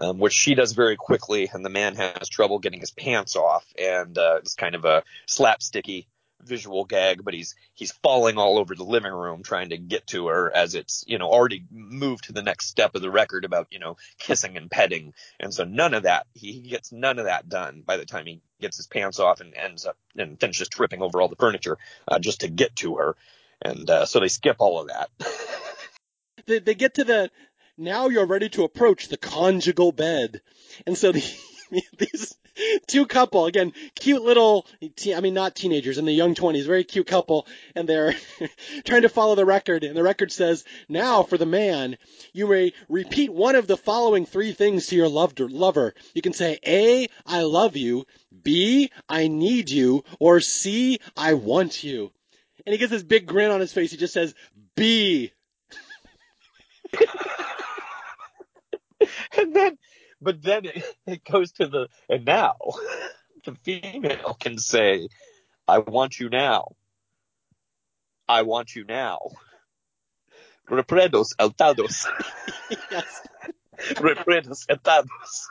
[0.00, 3.64] um, which she does very quickly, and the man has trouble getting his pants off,
[3.78, 6.06] and uh, it's kind of a slapsticky
[6.42, 10.28] visual gag, but he's he's falling all over the living room trying to get to
[10.28, 13.68] her as it's you know already moved to the next step of the record about
[13.70, 17.48] you know kissing and petting, and so none of that he, gets none of that
[17.48, 21.02] done by the time he gets his pants off and ends up and finishes tripping
[21.02, 21.78] over all the furniture
[22.08, 23.16] uh, just to get to her,
[23.62, 25.10] and uh, so they skip all of that.
[26.46, 27.30] they, they get to the
[27.80, 30.42] now you're ready to approach the conjugal bed.
[30.86, 31.22] And so the,
[31.98, 32.36] these
[32.86, 34.66] two couple, again, cute little,
[35.14, 38.14] I mean, not teenagers, in the young 20s, very cute couple, and they're
[38.84, 39.84] trying to follow the record.
[39.84, 41.96] And the record says, now for the man,
[42.32, 45.94] you may repeat one of the following three things to your loved lover.
[46.14, 48.04] You can say, A, I love you,
[48.42, 52.12] B, I need you, or C, I want you.
[52.66, 53.90] And he gets this big grin on his face.
[53.90, 54.34] He just says,
[54.76, 55.32] B.
[59.36, 59.78] and then,
[60.20, 62.56] but then it, it goes to the, and now
[63.44, 65.08] the female can say,
[65.66, 66.72] I want you now.
[68.28, 69.18] I want you now.
[70.68, 72.06] Repredos altados.
[72.90, 73.22] yes.
[73.94, 75.48] Repredos altados.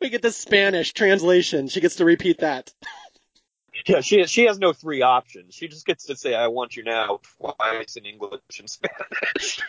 [0.00, 1.68] We get the Spanish translation.
[1.68, 2.72] She gets to repeat that.
[3.88, 5.54] Yeah, she she has no three options.
[5.54, 9.60] She just gets to say "I want you now" twice in English and Spanish.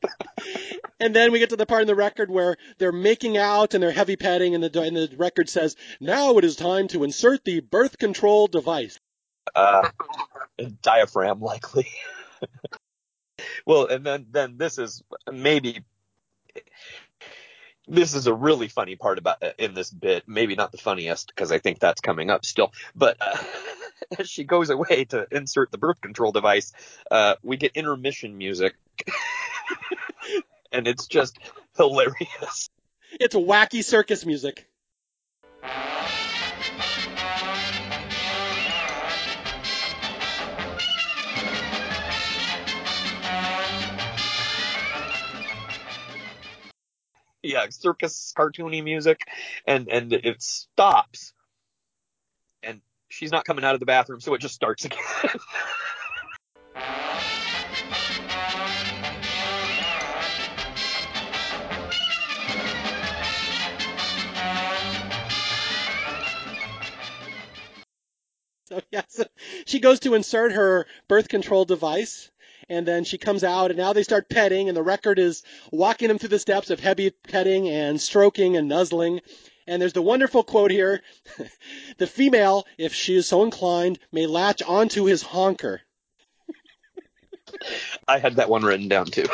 [1.00, 3.82] and then we get to the part in the record where they're making out and
[3.82, 7.44] they're heavy petting, and the and the record says, "Now it is time to insert
[7.44, 8.98] the birth control device."
[9.54, 9.90] Uh,
[10.80, 11.88] diaphragm likely.
[13.66, 15.84] well, and then then this is maybe
[17.88, 20.24] this is a really funny part about uh, in this bit.
[20.26, 22.72] Maybe not the funniest because I think that's coming up still.
[22.94, 23.36] But uh,
[24.18, 26.72] as she goes away to insert the birth control device,
[27.10, 28.74] uh, we get intermission music,
[30.72, 31.38] and it's just
[31.76, 32.70] hilarious.
[33.12, 34.68] It's wacky circus music.
[47.48, 49.20] Yeah, circus cartoony music,
[49.66, 51.32] and and it stops,
[52.62, 54.98] and she's not coming out of the bathroom, so it just starts again.
[68.68, 69.24] So yeah, so
[69.64, 72.30] she goes to insert her birth control device,
[72.68, 75.42] and then she comes out, and now they start petting, and the record is
[75.72, 79.20] walking them through the steps of heavy petting and stroking and nuzzling.
[79.66, 81.02] And there's the wonderful quote here:
[81.98, 85.82] "The female, if she is so inclined, may latch onto his honker."
[88.06, 89.24] I had that one written down too.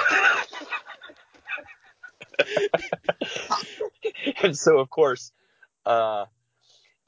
[4.43, 5.33] and so, of course,
[5.85, 6.27] uh,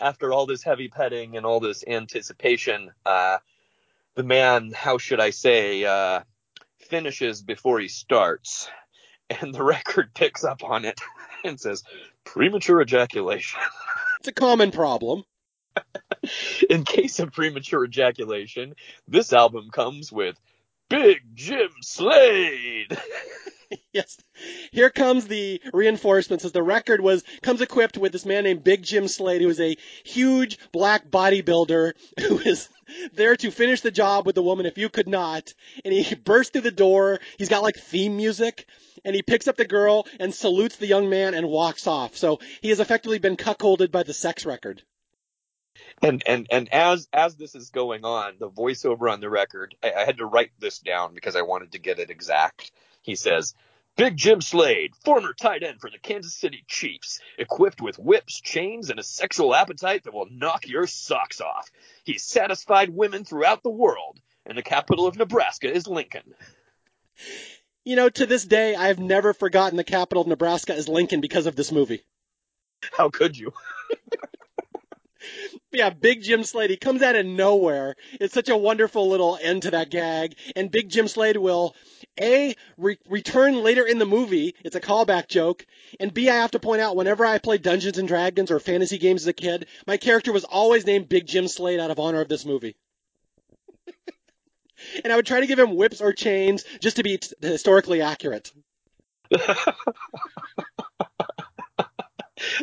[0.01, 3.39] after all this heavy petting and all this anticipation, uh,
[4.17, 6.21] the man, how should I say, uh,
[6.81, 8.69] finishes before he starts.
[9.29, 11.01] And the record picks up on it
[11.45, 11.85] and says,
[12.25, 13.61] premature ejaculation.
[14.19, 15.25] It's a common problem.
[16.71, 18.75] In case of premature ejaculation,
[19.07, 20.41] this album comes with
[20.89, 22.99] Big Jim Slade.
[23.93, 24.17] yes.
[24.73, 28.83] Here comes the reinforcements as the record was comes equipped with this man named Big
[28.83, 31.93] Jim Slade, who is a huge black bodybuilder
[32.27, 32.69] who is
[33.15, 35.53] there to finish the job with the woman if you could not.
[35.85, 37.21] And he bursts through the door.
[37.39, 38.67] He's got like theme music.
[39.05, 42.17] And he picks up the girl and salutes the young man and walks off.
[42.17, 44.83] So he has effectively been cuckolded by the sex record.
[46.03, 49.93] And and and as as this is going on, the voiceover on the record, I,
[49.93, 52.73] I had to write this down because I wanted to get it exact.
[53.07, 53.55] He says,
[53.97, 58.91] Big Jim Slade, former tight end for the Kansas City Chiefs, equipped with whips, chains,
[58.91, 61.71] and a sexual appetite that will knock your socks off.
[62.05, 66.35] He's satisfied women throughout the world, and the capital of Nebraska is Lincoln.
[67.85, 71.47] You know, to this day, I've never forgotten the capital of Nebraska is Lincoln because
[71.47, 72.03] of this movie.
[72.93, 73.53] How could you?
[75.73, 77.95] yeah, Big Jim Slade, he comes out of nowhere.
[78.21, 80.35] It's such a wonderful little end to that gag.
[80.55, 81.75] And Big Jim Slade will,
[82.21, 84.55] A, re- return later in the movie.
[84.65, 85.67] It's a callback joke.
[86.01, 88.99] And B, I have to point out, whenever I played Dungeons and Dragons or fantasy
[88.99, 92.21] games as a kid, my character was always named Big Jim Slade out of honor
[92.21, 92.77] of this movie.
[95.05, 98.01] and I would try to give him whips or chains just to be t- historically
[98.01, 98.53] accurate.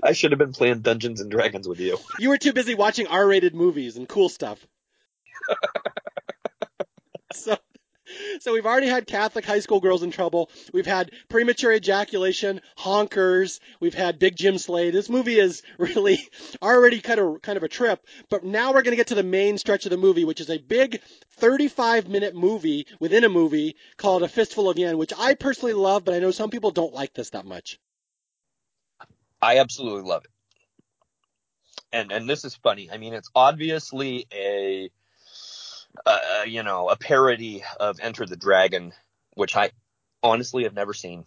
[0.02, 1.98] I should have been playing Dungeons and Dragons with you.
[2.20, 4.66] You were too busy watching R-rated movies and cool stuff.
[7.34, 7.58] so,
[8.40, 10.50] so we've already had Catholic high school girls in trouble.
[10.74, 13.60] We've had premature ejaculation, honkers.
[13.80, 14.94] We've had Big Jim Slade.
[14.94, 16.28] This movie is really
[16.62, 18.06] already kind of kind of a trip.
[18.30, 20.50] But now we're going to get to the main stretch of the movie, which is
[20.50, 21.02] a big
[21.38, 26.06] 35 minute movie within a movie called A Fistful of Yen, which I personally love,
[26.06, 27.80] but I know some people don't like this that much.
[29.42, 30.32] I absolutely love it.
[31.92, 32.90] And and this is funny.
[32.92, 34.90] I mean, it's obviously a
[36.06, 38.94] uh, you know a parody of Enter the Dragon,
[39.34, 39.72] which I
[40.22, 41.26] honestly have never seen.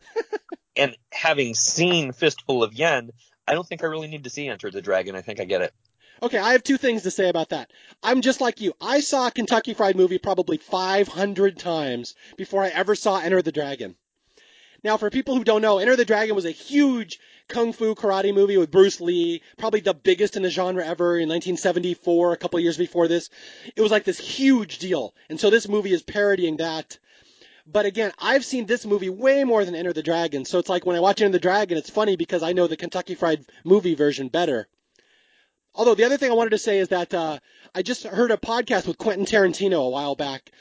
[0.76, 3.10] and having seen Fistful of Yen,
[3.46, 5.16] I don't think I really need to see Enter the Dragon.
[5.16, 5.72] I think I get it.
[6.22, 7.72] Okay, I have two things to say about that.
[8.02, 8.74] I'm just like you.
[8.80, 13.50] I saw a Kentucky Fried Movie probably 500 times before I ever saw Enter the
[13.50, 13.96] Dragon.
[14.84, 18.34] Now, for people who don't know, Enter the Dragon was a huge kung fu karate
[18.34, 22.58] movie with Bruce Lee, probably the biggest in the genre ever in 1974, a couple
[22.58, 23.30] years before this.
[23.76, 25.14] It was like this huge deal.
[25.28, 26.98] And so this movie is parodying that.
[27.64, 30.44] But again, I've seen this movie way more than Enter the Dragon.
[30.44, 32.76] So it's like when I watch Enter the Dragon, it's funny because I know the
[32.76, 34.66] Kentucky Fried movie version better.
[35.74, 37.38] Although the other thing I wanted to say is that uh,
[37.74, 40.52] I just heard a podcast with Quentin Tarantino a while back,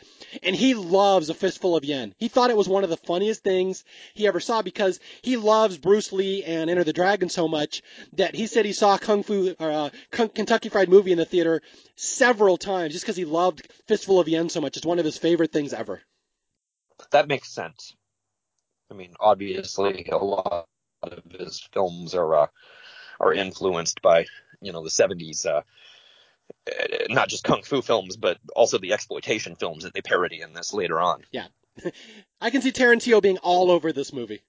[0.41, 2.16] and he loves A Fistful of Yen.
[2.18, 3.84] He thought it was one of the funniest things
[4.14, 7.82] he ever saw because he loves Bruce Lee and Enter the Dragon so much
[8.14, 11.62] that he said he saw Kung Fu or uh, Kentucky Fried Movie in the theater
[11.95, 14.78] several times just because he loved Fistful of Yen so much.
[14.78, 16.01] It's one of his favorite things ever.
[17.12, 17.93] That makes sense.
[18.89, 20.68] I mean, obviously, a lot
[21.01, 22.47] of his films are uh,
[23.20, 24.26] are influenced by
[24.62, 25.62] you know the 70s uh,
[27.09, 30.74] not just kung fu films but also the exploitation films that they parody in this
[30.74, 31.24] later on.
[31.32, 31.47] Yeah.
[32.41, 34.41] I can see tarantino being all over this movie.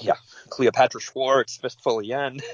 [0.00, 0.16] Yeah.
[0.48, 2.40] Cleopatra schwartz fistful of yen.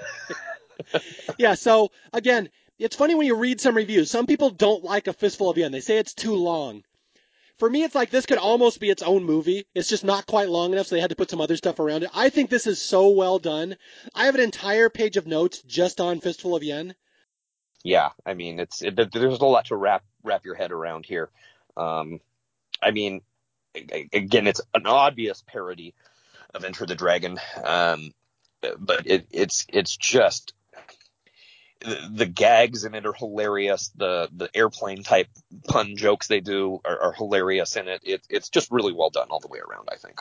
[1.39, 2.49] Yeah so again
[2.79, 4.11] it's funny when you read some reviews.
[4.11, 5.71] Some people don't like a fistful of yen.
[5.71, 6.83] They say it's too long
[7.63, 9.67] for me, it's like this could almost be its own movie.
[9.73, 12.03] It's just not quite long enough, so they had to put some other stuff around
[12.03, 12.11] it.
[12.13, 13.77] I think this is so well done.
[14.17, 16.97] I have an entire page of notes just on Fistful of Yen.
[17.85, 21.31] Yeah, I mean, it's it, there's a lot to wrap wrap your head around here.
[21.77, 22.19] Um,
[22.83, 23.21] I mean,
[23.77, 25.95] again, it's an obvious parody
[26.53, 28.11] of Enter the Dragon, um,
[28.61, 30.53] but it, it's it's just
[31.83, 33.89] the, gags in it are hilarious.
[33.97, 35.29] The the airplane type
[35.69, 38.03] pun jokes they do are, are hilarious in it.
[38.05, 38.23] it.
[38.29, 39.89] It's just really well done all the way around.
[39.91, 40.21] I think.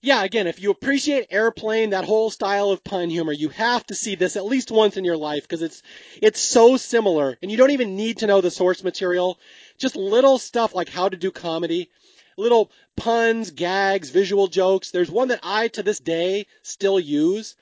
[0.00, 3.94] Yeah, again, if you appreciate airplane, that whole style of pun humor, you have to
[3.94, 5.82] see this at least once in your life because it's
[6.20, 9.38] it's so similar, and you don't even need to know the source material.
[9.78, 11.90] Just little stuff like how to do comedy,
[12.36, 14.90] little puns, gags, visual jokes.
[14.90, 17.56] There's one that I to this day still use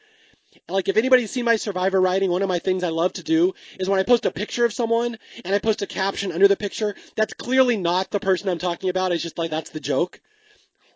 [0.69, 3.55] like if anybody's seen my survivor writing, one of my things I love to do
[3.79, 6.57] is when I post a picture of someone and I post a caption under the
[6.57, 9.13] picture, that's clearly not the person I'm talking about.
[9.13, 10.21] It's just like that's the joke.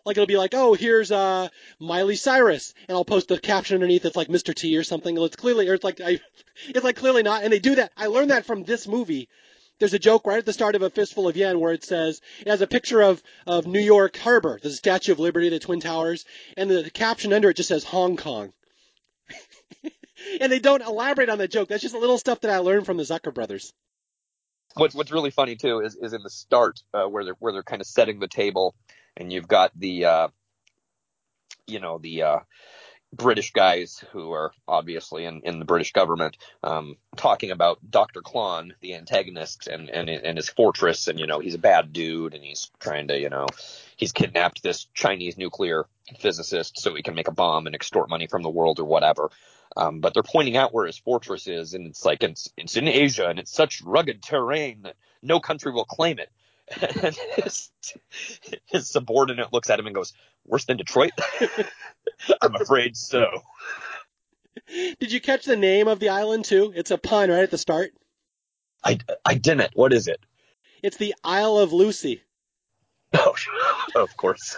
[0.05, 1.49] Like it'll be like, oh, here's uh
[1.79, 4.05] Miley Cyrus, and I'll post the caption underneath.
[4.05, 4.53] It's like Mr.
[4.53, 5.17] T or something.
[5.17, 6.19] It's clearly, or it's like I,
[6.69, 7.43] it's like clearly not.
[7.43, 7.91] And they do that.
[7.97, 9.27] I learned that from this movie.
[9.79, 12.21] There's a joke right at the start of A Fistful of Yen where it says
[12.39, 15.81] it has a picture of of New York Harbor, the Statue of Liberty, the Twin
[15.81, 18.53] Towers, and the, the caption under it just says Hong Kong.
[20.41, 21.69] and they don't elaborate on that joke.
[21.69, 23.73] That's just a little stuff that I learned from the Zucker brothers.
[24.75, 27.63] What's What's really funny too is is in the start uh, where they're where they're
[27.63, 28.75] kind of setting the table,
[29.15, 30.27] and you've got the uh,
[31.65, 32.39] you know the uh,
[33.13, 38.21] British guys who are obviously in, in the British government, um, talking about Dr.
[38.21, 42.33] Klon, the antagonist, and, and, and his fortress, and, you know, he's a bad dude,
[42.33, 43.47] and he's trying to, you know,
[43.95, 45.85] he's kidnapped this Chinese nuclear
[46.19, 49.29] physicist so he can make a bomb and extort money from the world or whatever.
[49.77, 52.87] Um, but they're pointing out where his fortress is, and it's like, it's, it's in
[52.87, 56.29] Asia, and it's such rugged terrain that no country will claim it.
[57.01, 57.69] And his,
[58.65, 60.13] his subordinate looks at him and goes,
[60.45, 61.11] worse than Detroit?
[62.41, 63.43] I'm afraid so.
[64.99, 66.73] Did you catch the name of the island too?
[66.75, 67.91] It's a pun right at the start.
[68.83, 69.75] I, I didn't.
[69.75, 70.19] What is it?
[70.83, 72.23] It's the Isle of Lucy.
[73.13, 73.33] Oh,
[73.95, 74.57] of course.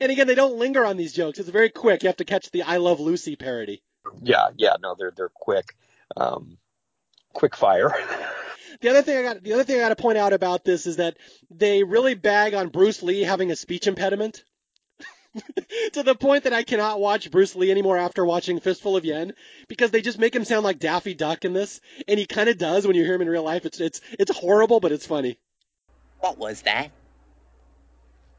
[0.00, 1.38] And again, they don't linger on these jokes.
[1.38, 2.02] It's very quick.
[2.02, 3.82] You have to catch the I Love Lucy parody.
[4.22, 5.76] Yeah, yeah, no, they're they're quick,
[6.16, 6.58] um,
[7.32, 7.94] quick fire.
[8.80, 10.86] The other thing I got, the other thing I got to point out about this
[10.86, 11.16] is that
[11.50, 14.42] they really bag on Bruce Lee having a speech impediment.
[15.92, 19.32] to the point that I cannot watch Bruce Lee anymore after watching Fistful of Yen
[19.68, 22.58] because they just make him sound like Daffy Duck in this, and he kind of
[22.58, 23.64] does when you hear him in real life.
[23.64, 25.38] It's it's it's horrible, but it's funny.
[26.20, 26.90] What was that?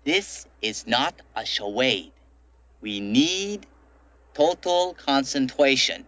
[0.04, 2.12] This is not a charade.
[2.82, 3.66] We need
[4.34, 6.06] total concentration.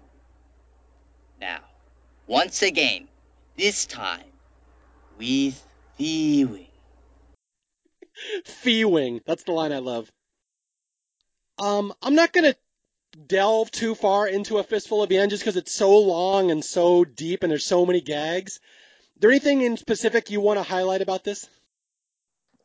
[1.40, 1.62] Now,
[2.28, 3.08] once again,
[3.56, 4.26] this time
[5.18, 5.62] with
[5.98, 6.68] feeling.
[8.46, 9.22] Feewing.
[9.26, 10.12] That's the line I love.
[11.58, 12.56] Um, I'm not gonna
[13.28, 17.06] delve too far into a fistful of yen just because it's so long and so
[17.06, 18.54] deep and there's so many gags.
[18.56, 21.48] Is there anything in specific you want to highlight about this?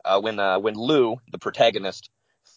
[0.03, 2.09] Uh, when uh, when Lou, the protagonist,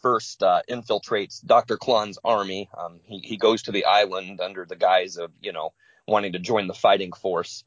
[0.03, 1.77] first uh, infiltrates Dr.
[1.77, 5.73] Klon's army, um, he he goes to the island under the guise of you know
[6.07, 7.65] wanting to join the fighting force,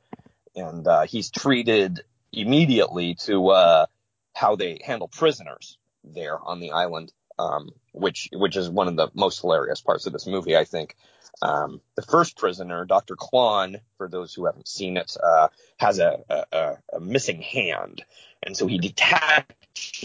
[0.55, 2.01] and uh, he's treated
[2.31, 3.85] immediately to uh,
[4.33, 9.09] how they handle prisoners there on the island um, which which is one of the
[9.13, 10.95] most hilarious parts of this movie, I think.
[11.41, 13.15] Um, the first prisoner, Dr.
[13.15, 18.03] Klon, for those who haven't seen it, uh, has a, a, a, missing hand,
[18.41, 19.55] and so he detaches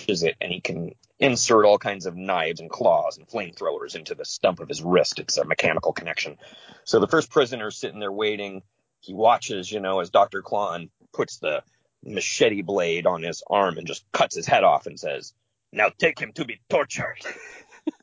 [0.07, 4.25] it and he can insert all kinds of knives and claws and flamethrowers into the
[4.25, 5.19] stump of his wrist.
[5.19, 6.37] It's a mechanical connection.
[6.85, 8.63] So the first prisoner's sitting there waiting.
[9.01, 10.43] He watches, you know, as Dr.
[10.43, 11.63] Klon puts the
[12.05, 15.33] machete blade on his arm and just cuts his head off and says,
[15.73, 17.21] now take him to be tortured.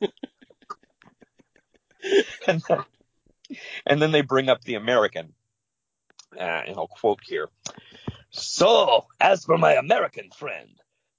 [2.46, 2.84] and, then,
[3.86, 5.34] and, then, they bring up the American.
[6.36, 7.48] Uh, and I'll quote here.
[8.30, 10.70] So, as for my American friend,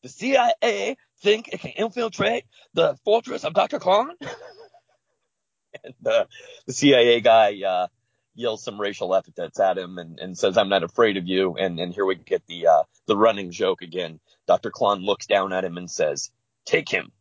[0.01, 3.79] the CIA think it can infiltrate the fortress of Dr.
[3.79, 4.09] Klon?
[5.83, 6.25] and uh,
[6.65, 7.87] the CIA guy uh,
[8.35, 11.55] yells some racial epithets at him and, and, says, I'm not afraid of you.
[11.55, 14.19] And, and here we get the, uh, the running joke again.
[14.47, 14.71] Dr.
[14.71, 16.31] Klon looks down at him and says,
[16.65, 17.11] Take him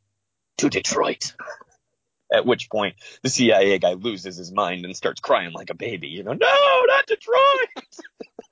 [0.59, 1.35] to Detroit.
[2.33, 6.07] At which point the CIA guy loses his mind and starts crying like a baby.
[6.07, 7.69] You know, no, not Detroit.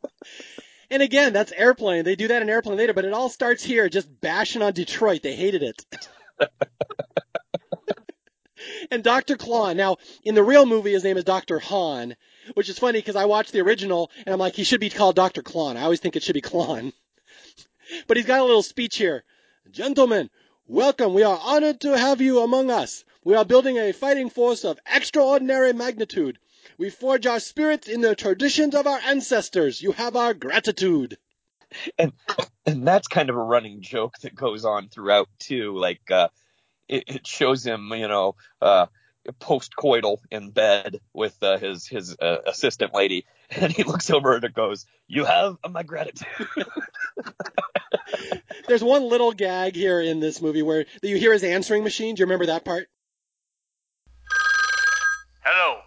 [0.90, 2.04] and again, that's airplane.
[2.04, 5.22] They do that in airplane later, but it all starts here, just bashing on Detroit.
[5.22, 5.84] They hated it.
[8.90, 9.36] and Dr.
[9.36, 9.76] Klon.
[9.76, 11.58] Now, in the real movie, his name is Dr.
[11.58, 12.16] Han,
[12.54, 15.16] which is funny because I watched the original and I'm like, he should be called
[15.16, 15.42] Dr.
[15.42, 15.76] Klon.
[15.76, 16.92] I always think it should be Klon.
[18.06, 19.24] but he's got a little speech here.
[19.70, 20.30] Gentlemen,
[20.70, 21.14] Welcome.
[21.14, 23.02] We are honored to have you among us.
[23.24, 26.38] We are building a fighting force of extraordinary magnitude.
[26.76, 29.80] We forge our spirits in the traditions of our ancestors.
[29.80, 31.16] You have our gratitude.
[31.98, 32.12] And
[32.66, 35.76] and that's kind of a running joke that goes on throughout too.
[35.76, 36.28] Like uh,
[36.88, 38.86] it, it shows him, you know, uh,
[39.38, 44.44] post-coital in bed with uh, his his uh, assistant lady, and he looks over and
[44.44, 46.26] it goes, "You have my gratitude."
[48.66, 52.14] There's one little gag here in this movie where you hear his answering machine.
[52.14, 52.88] Do you remember that part?
[55.42, 55.80] Hello,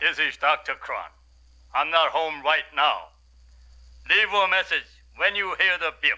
[0.00, 0.74] this is Dr.
[0.74, 1.10] Klon.
[1.74, 3.08] I'm not home right now.
[4.08, 6.12] Leave a message when you hear the beep.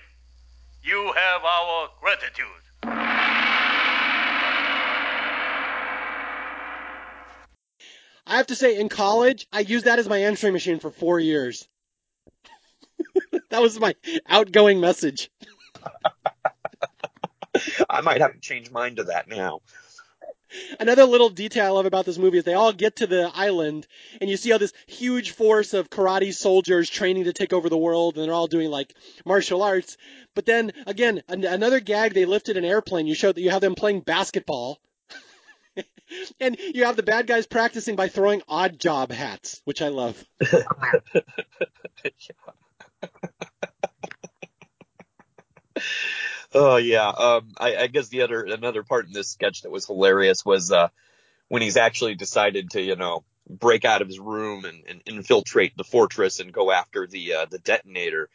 [0.83, 2.47] You have our gratitude.
[8.29, 11.21] I have to say, in college, I used that as my answering machine for four
[11.21, 11.69] years.
[13.51, 13.95] that was my
[14.27, 15.31] outgoing message.
[17.89, 19.61] I might have to change mine to that now.
[20.79, 23.87] Another little detail I love about this movie is they all get to the island
[24.21, 27.77] and you see all this huge force of karate soldiers training to take over the
[27.77, 28.95] world and they're all doing like
[29.25, 29.97] martial arts.
[30.35, 33.07] But then again, an- another gag they lifted an airplane.
[33.07, 34.79] You show that you have them playing basketball.
[36.41, 40.25] and you have the bad guys practicing by throwing Oddjob hats, which I love.
[46.59, 47.09] Oh yeah.
[47.09, 50.73] Um, I, I guess the other another part in this sketch that was hilarious was
[50.73, 50.89] uh,
[51.49, 55.77] when he's actually decided to, you know, break out of his room and, and infiltrate
[55.77, 58.31] the fortress and go after the uh, the detonator.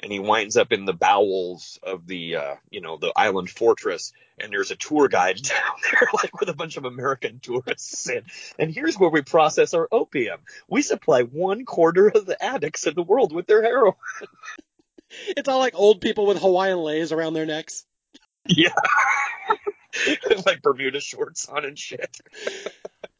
[0.00, 4.12] And he winds up in the bowels of the, uh, you know, the island fortress,
[4.38, 8.08] and there's a tour guide down there, like with a bunch of American tourists.
[8.08, 8.24] And,
[8.58, 10.40] and here's where we process our opium.
[10.68, 13.94] We supply one quarter of the addicts in the world with their heroin.
[15.36, 17.84] It's all like old people with Hawaiian leis around their necks.
[18.46, 18.74] Yeah.
[20.46, 22.18] like Bermuda shorts on and shit.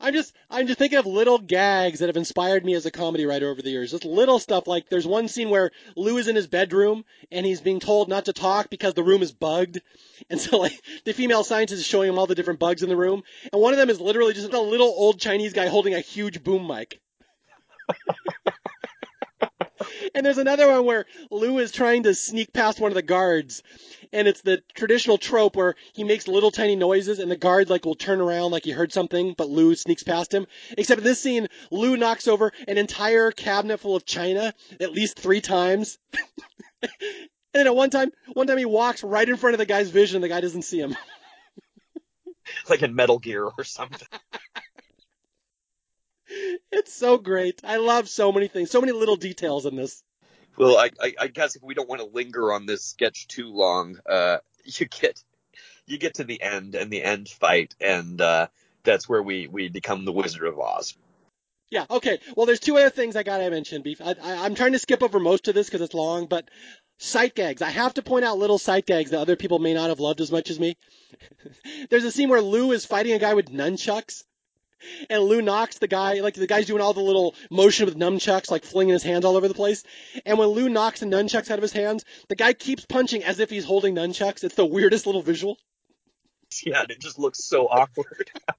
[0.01, 3.27] I'm just I'm just thinking of little gags that have inspired me as a comedy
[3.27, 3.90] writer over the years.
[3.90, 7.61] Just little stuff like there's one scene where Lou is in his bedroom and he's
[7.61, 9.81] being told not to talk because the room is bugged.
[10.28, 12.97] And so like the female scientist is showing him all the different bugs in the
[12.97, 13.23] room.
[13.52, 16.43] And one of them is literally just a little old Chinese guy holding a huge
[16.43, 17.01] boom mic.
[20.14, 23.62] And there's another one where Lou is trying to sneak past one of the guards,
[24.12, 27.84] and it's the traditional trope where he makes little tiny noises, and the guard like
[27.84, 30.46] will turn around like he heard something, but Lou sneaks past him.
[30.76, 35.18] Except in this scene, Lou knocks over an entire cabinet full of china at least
[35.18, 35.98] three times.
[36.82, 39.90] and then at one time, one time he walks right in front of the guy's
[39.90, 40.96] vision, and the guy doesn't see him.
[42.68, 44.08] like in Metal Gear or something.
[46.72, 47.60] It's so great.
[47.64, 50.02] I love so many things, so many little details in this.
[50.56, 53.52] Well, I, I, I guess if we don't want to linger on this sketch too
[53.52, 55.22] long, uh, you get
[55.86, 58.48] you get to the end and the end fight, and uh,
[58.82, 60.96] that's where we we become the Wizard of Oz.
[61.70, 61.86] Yeah.
[61.90, 62.18] Okay.
[62.36, 63.82] Well, there's two other things I gotta mention.
[63.82, 64.01] Beef.
[64.01, 66.48] I, I, I'm trying to skip over most of this because it's long, but
[66.98, 67.62] sight gags.
[67.62, 70.20] I have to point out little sight gags that other people may not have loved
[70.20, 70.76] as much as me.
[71.90, 74.24] there's a scene where Lou is fighting a guy with nunchucks
[75.11, 78.51] and Lou knocks the guy, like the guy's doing all the little motion with nunchucks,
[78.51, 79.85] like flinging his hands all over the place.
[80.24, 83.40] And when Lou knocks the nunchucks out of his hands, the guy keeps punching as
[83.40, 84.44] if he's holding nunchucks.
[84.44, 85.59] It's the weirdest little visual.
[86.65, 88.31] Yeah, and it just looks so awkward.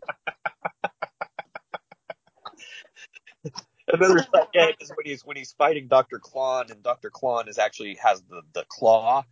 [3.88, 7.96] Another game is when he's when he's fighting Doctor Klon, and Doctor Klon is actually
[8.02, 9.24] has the the claw,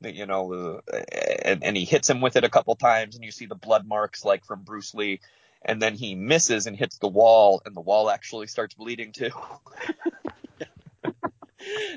[0.00, 0.52] that you know,
[0.92, 0.96] uh,
[1.44, 3.86] and, and he hits him with it a couple times, and you see the blood
[3.86, 5.20] marks like from Bruce Lee
[5.64, 9.30] and then he misses and hits the wall, and the wall actually starts bleeding too.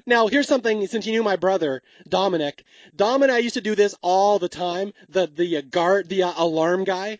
[0.05, 2.63] Now, here's something since you knew my brother, Dominic.
[2.95, 4.93] Dom and I used to do this all the time.
[5.09, 7.19] The the uh, guard, the uh, alarm guy.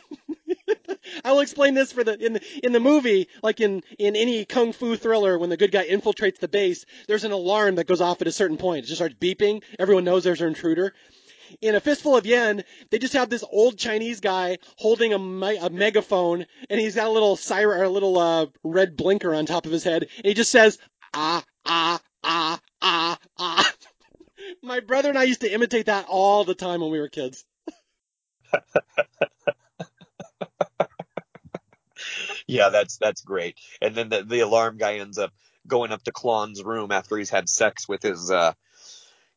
[1.24, 4.44] I will explain this for the in the in the movie, like in in any
[4.44, 8.00] kung fu thriller, when the good guy infiltrates the base, there's an alarm that goes
[8.00, 8.84] off at a certain point.
[8.84, 9.62] It just starts beeping.
[9.78, 10.94] Everyone knows there's an intruder
[11.60, 15.58] in a fistful of yen, they just have this old Chinese guy holding a, me-
[15.58, 19.46] a megaphone, and he's got a little siren or a little uh, red blinker on
[19.46, 20.78] top of his head, and he just says
[21.14, 23.72] ah ah ah ah ah.
[24.62, 27.44] My brother and I used to imitate that all the time when we were kids.
[32.46, 33.58] yeah, that's that's great.
[33.80, 35.32] And then the, the alarm guy ends up
[35.66, 38.52] going up to Klon's room after he's had sex with his uh,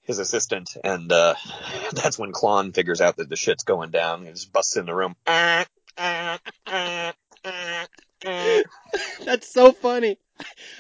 [0.08, 1.36] his assistant, and uh,
[1.92, 4.26] that's when Klon figures out that the shit's going down.
[4.26, 5.16] He just busts in the room.
[9.26, 10.18] That's so funny.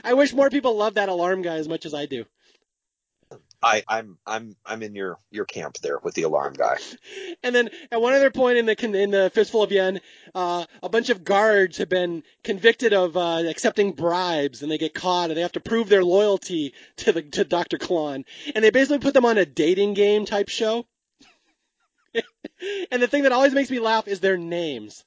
[0.03, 2.25] I wish more people loved that alarm guy as much as I do.
[3.61, 6.77] I, I'm I'm I'm in your your camp there with the alarm guy.
[7.43, 10.01] And then at one other point in the in the fistful of yen,
[10.33, 14.93] uh, a bunch of guards have been convicted of uh, accepting bribes, and they get
[14.93, 17.77] caught, and they have to prove their loyalty to the to Dr.
[17.77, 20.85] Klon, and they basically put them on a dating game type show.
[22.91, 25.05] and the thing that always makes me laugh is their names.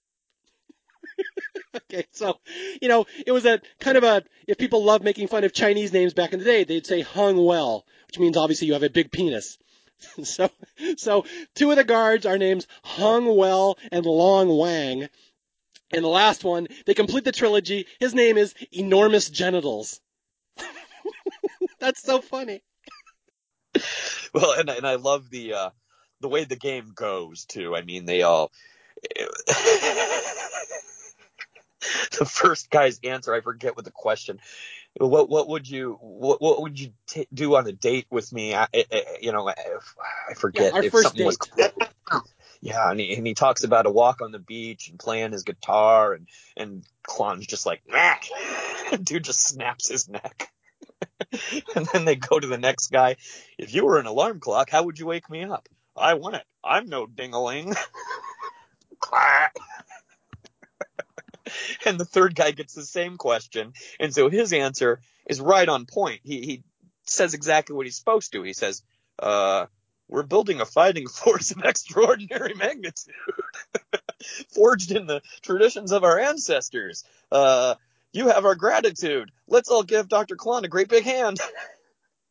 [1.76, 2.38] okay, so
[2.80, 5.92] you know, it was a kind of a if people love making fun of Chinese
[5.92, 8.90] names back in the day, they'd say Hung Well, which means obviously you have a
[8.90, 9.56] big penis.
[10.24, 10.50] so
[10.96, 11.24] so
[11.54, 15.08] two of the guards are names Hung Well and Long Wang.
[15.92, 17.86] And the last one, they complete the trilogy.
[18.00, 20.00] His name is Enormous Genitals.
[21.78, 22.62] That's so funny.
[24.32, 25.70] Well, and and I love the uh
[26.20, 27.74] the way the game goes too.
[27.74, 28.52] I mean, they all
[32.18, 34.38] the first guy's answer, I forget what the question.
[35.00, 38.54] What what would you what what would you t- do on a date with me?
[38.54, 39.54] I, I, you know, I,
[40.28, 41.38] I forget Yeah, our if first something was.
[41.38, 41.84] date.
[42.60, 45.42] Yeah, and he, and he talks about a walk on the beach and playing his
[45.44, 48.16] guitar, and and Klon's just like, nah.
[49.02, 50.50] dude just snaps his neck.
[51.74, 53.16] and then they go to the next guy.
[53.58, 55.66] If you were an alarm clock, how would you wake me up?
[55.96, 56.44] I want it.
[56.62, 57.74] I'm no dingaling.
[61.86, 65.86] And the third guy gets the same question, and so his answer is right on
[65.86, 66.20] point.
[66.24, 66.62] He he
[67.04, 68.42] says exactly what he's supposed to.
[68.42, 68.82] He says,
[69.18, 69.66] uh,
[70.08, 73.14] we're building a fighting force of extraordinary magnitude,
[74.54, 77.04] forged in the traditions of our ancestors.
[77.30, 77.76] Uh,
[78.12, 79.30] you have our gratitude.
[79.46, 80.36] Let's all give Dr.
[80.36, 81.38] Klon a great big hand.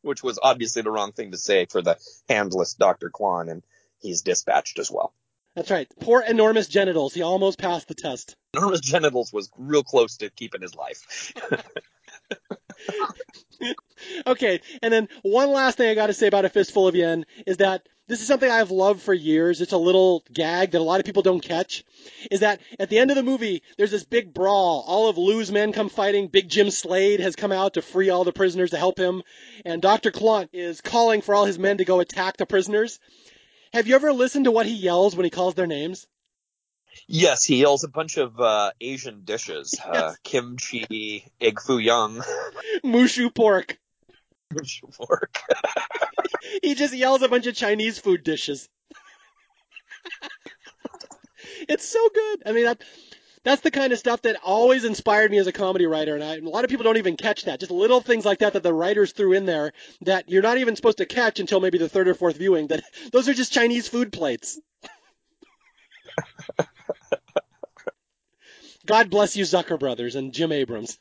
[0.01, 1.97] Which was obviously the wrong thing to say for the
[2.29, 3.09] handless Dr.
[3.09, 3.63] Klon, and
[3.99, 5.13] he's dispatched as well.
[5.55, 5.87] That's right.
[5.99, 7.13] Poor enormous genitals.
[7.13, 8.35] He almost passed the test.
[8.55, 11.33] Enormous genitals was real close to keeping his life.
[14.27, 17.25] okay, and then one last thing I got to say about A Fistful of Yen
[17.45, 19.61] is that this is something I've loved for years.
[19.61, 21.83] It's a little gag that a lot of people don't catch.
[22.31, 24.83] Is that at the end of the movie, there's this big brawl.
[24.87, 26.27] All of Lou's men come fighting.
[26.27, 29.21] Big Jim Slade has come out to free all the prisoners to help him.
[29.63, 30.09] And Dr.
[30.09, 32.99] Klon is calling for all his men to go attack the prisoners.
[33.73, 36.07] Have you ever listened to what he yells when he calls their names?
[37.07, 39.95] Yes, he yells a bunch of uh, Asian dishes: yes.
[39.95, 42.23] uh, kimchi, egg foo young,
[42.83, 43.77] mushu pork.
[44.53, 45.39] Mushu pork.
[46.63, 48.67] he just yells a bunch of Chinese food dishes.
[51.69, 52.43] it's so good.
[52.45, 52.83] I mean, that,
[53.49, 56.49] that's the kind of stuff that always inspired me as a comedy writer, and a
[56.49, 57.59] lot of people don't even catch that.
[57.59, 60.75] Just little things like that that the writers threw in there that you're not even
[60.75, 62.67] supposed to catch until maybe the third or fourth viewing.
[62.67, 64.59] That those are just Chinese food plates.
[68.85, 70.99] God bless you, Zucker Brothers and Jim Abrahams.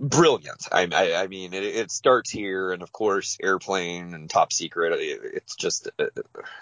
[0.00, 0.66] Brilliant.
[0.72, 4.92] I, I, I mean, it, it, starts here, and of course, Airplane and Top Secret.
[4.98, 6.06] It, it's just uh,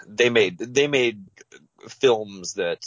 [0.07, 1.25] they made they made
[1.87, 2.85] films that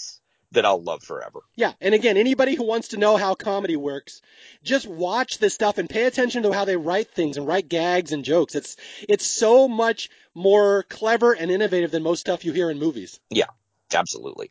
[0.52, 1.40] that I'll love forever.
[1.54, 4.22] Yeah, and again, anybody who wants to know how comedy works,
[4.62, 8.12] just watch this stuff and pay attention to how they write things and write gags
[8.12, 8.54] and jokes.
[8.54, 8.76] It's
[9.08, 13.20] it's so much more clever and innovative than most stuff you hear in movies.
[13.30, 13.46] Yeah,
[13.92, 14.50] absolutely.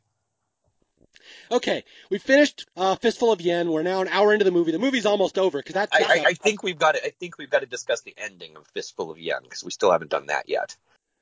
[1.51, 3.71] Okay, we finished uh, Fistful of Yen.
[3.71, 4.71] We're now an hour into the movie.
[4.71, 5.95] The movie's almost over because that's.
[5.95, 7.05] I, I, I, think we've got to.
[7.05, 9.91] I think we've got to discuss the ending of Fistful of Yen because we still
[9.91, 10.75] haven't done that yet.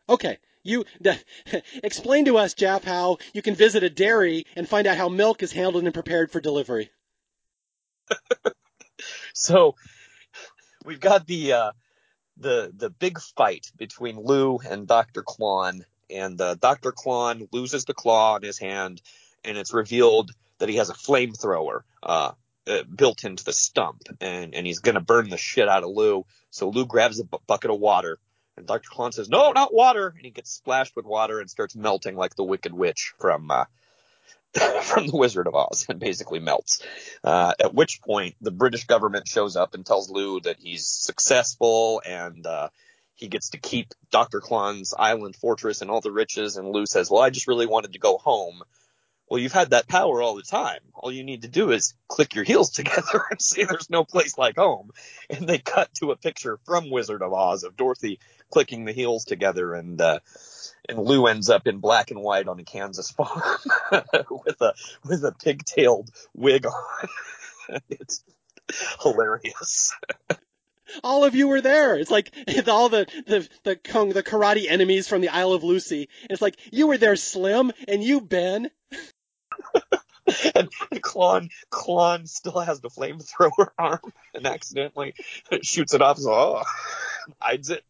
[0.10, 0.86] Okay, you
[1.84, 5.44] explain to us, Jeff, how you can visit a dairy and find out how milk
[5.44, 6.90] is handled and prepared for delivery.
[9.34, 9.76] so,
[10.86, 11.72] we've got the uh,
[12.38, 17.94] the the big fight between Lou and Doctor Klon, and uh, Doctor Klon loses the
[17.94, 19.02] claw in his hand
[19.44, 22.32] and it's revealed that he has a flamethrower uh,
[22.68, 26.26] uh, built into the stump, and and he's gonna burn the shit out of Lou.
[26.50, 28.20] So Lou grabs a bu- bucket of water,
[28.58, 28.90] and Dr.
[28.90, 32.36] Klon says, "No, not water," and he gets splashed with water and starts melting like
[32.36, 33.50] the Wicked Witch from.
[33.52, 33.66] Uh,
[34.84, 36.80] from the Wizard of Oz and basically melts.
[37.24, 42.04] Uh, at which point the British government shows up and tells Lou that he's successful
[42.06, 42.70] and uh,
[43.16, 44.42] he gets to keep Dr.
[44.42, 46.58] Klon's island fortress and all the riches.
[46.58, 48.64] And Lou says, "Well, I just really wanted to go home."
[49.34, 50.82] Well, you've had that power all the time.
[50.94, 54.38] All you need to do is click your heels together and say there's no place
[54.38, 54.92] like home.
[55.28, 58.20] And they cut to a picture from Wizard of Oz of Dorothy
[58.52, 60.20] clicking the heels together and, uh,
[60.88, 63.42] and Lou ends up in black and white on a Kansas farm
[64.30, 67.80] with a, with a pigtailed wig on.
[67.90, 68.24] it's
[69.02, 69.96] hilarious.
[71.04, 71.96] all of you were there.
[71.96, 75.64] It's like it's all the the the kung, the karate enemies from the Isle of
[75.64, 76.10] Lucy.
[76.30, 78.70] It's like you were there, Slim, and you, Ben.
[80.56, 80.70] and
[81.02, 84.00] Klon Klon still has the flamethrower arm
[84.34, 85.14] and accidentally
[85.62, 86.18] shoots it off.
[86.20, 86.64] So, oh,
[87.40, 87.84] hides it.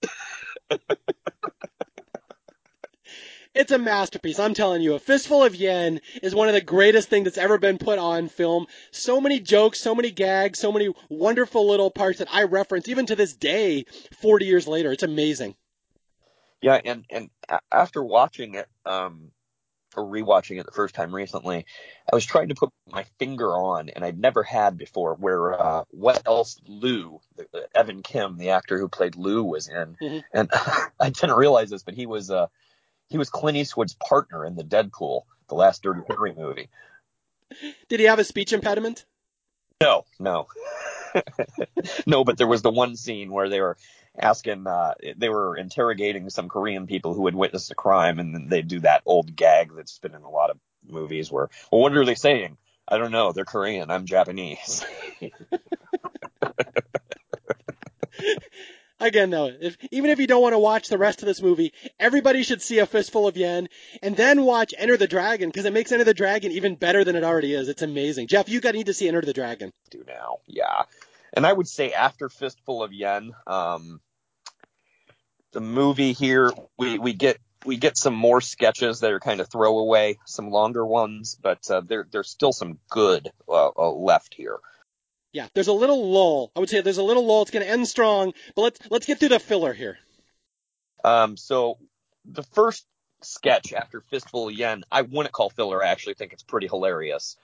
[3.53, 4.40] it's a masterpiece.
[4.40, 7.57] I'm telling you, A Fistful of Yen is one of the greatest things that's ever
[7.57, 8.65] been put on film.
[8.91, 13.06] So many jokes, so many gags, so many wonderful little parts that I reference even
[13.07, 13.85] to this day,
[14.22, 14.91] 40 years later.
[14.91, 15.56] It's amazing.
[16.61, 17.30] Yeah, and and
[17.69, 19.31] after watching it, um,
[19.95, 21.65] or rewatching it the first time recently,
[22.11, 25.83] I was trying to put my finger on, and I'd never had before, where uh,
[25.91, 27.19] what else Lou,
[27.73, 30.19] Evan Kim, the actor who played Lou, was in, mm-hmm.
[30.33, 30.49] and
[30.99, 32.47] I didn't realize this, but he was uh,
[33.09, 36.69] he was Clint Eastwood's partner in the Dead Pool, the last Dirty Harry movie.
[37.87, 39.05] Did he have a speech impediment?
[39.81, 40.47] No, no,
[42.07, 42.23] no.
[42.23, 43.77] But there was the one scene where they were
[44.18, 48.61] asking, uh, they were interrogating some Korean people who had witnessed a crime, and they
[48.61, 50.57] do that old gag that's been in a lot of
[50.88, 52.57] movies where, well, what are they saying?
[52.88, 53.31] I don't know.
[53.31, 53.90] They're Korean.
[53.90, 54.85] I'm Japanese.
[58.99, 61.73] Again, though, if, even if you don't want to watch the rest of this movie,
[61.99, 63.68] everybody should see A Fistful of Yen
[64.02, 67.18] and then watch Enter the Dragon because it makes Enter the Dragon even better than
[67.18, 67.68] it already is.
[67.68, 68.27] It's amazing.
[68.27, 69.73] Jeff, you got to need to see Enter the Dragon.
[69.90, 70.84] Do now, yeah.
[71.34, 73.99] And I would say after Fistful of Yen, um,
[75.51, 79.49] the movie here we we get we get some more sketches that are kind of
[79.49, 84.60] throwaway, some longer ones, but uh, there there's still some good uh, uh, left here.
[85.31, 86.51] Yeah, there's a little lull.
[86.55, 87.41] I would say there's a little lull.
[87.41, 89.97] It's going to end strong, but let's let's get through the filler here.
[91.03, 91.77] Um, so
[92.26, 92.85] the first
[93.23, 95.84] sketch after Fistful of Yen, I wouldn't call filler.
[95.84, 97.38] I actually think it's pretty hilarious.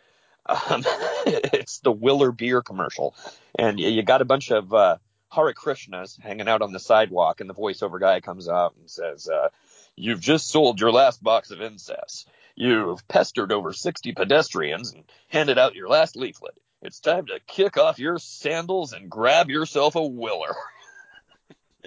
[0.46, 0.84] Um,
[1.26, 3.16] it's the Willer beer commercial,
[3.58, 4.98] and you, you got a bunch of uh,
[5.32, 9.30] Hare Krishnas hanging out on the sidewalk, and the voiceover guy comes out and says,
[9.30, 9.50] uh,
[9.96, 12.28] "You've just sold your last box of incest.
[12.56, 16.58] You've pestered over 60 pedestrians and handed out your last leaflet.
[16.82, 20.56] It's time to kick off your sandals and grab yourself a Willer."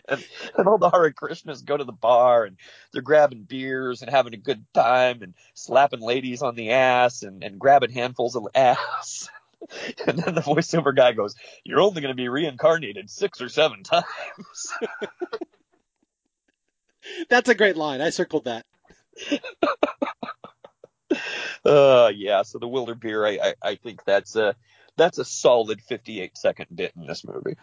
[0.08, 0.24] and,
[0.56, 2.56] and all the Hare Krishnas go to the bar and
[2.92, 7.42] they're grabbing beers and having a good time and slapping ladies on the ass and,
[7.44, 9.28] and grabbing handfuls of ass.
[10.08, 13.84] And then the voiceover guy goes, You're only going to be reincarnated six or seven
[13.84, 14.04] times.
[17.30, 18.00] That's a great line.
[18.00, 18.66] I circled that.
[21.64, 24.56] uh, yeah, so the Willer beer, I, I, I think that's a,
[24.96, 27.56] that's a solid 58 second bit in this movie.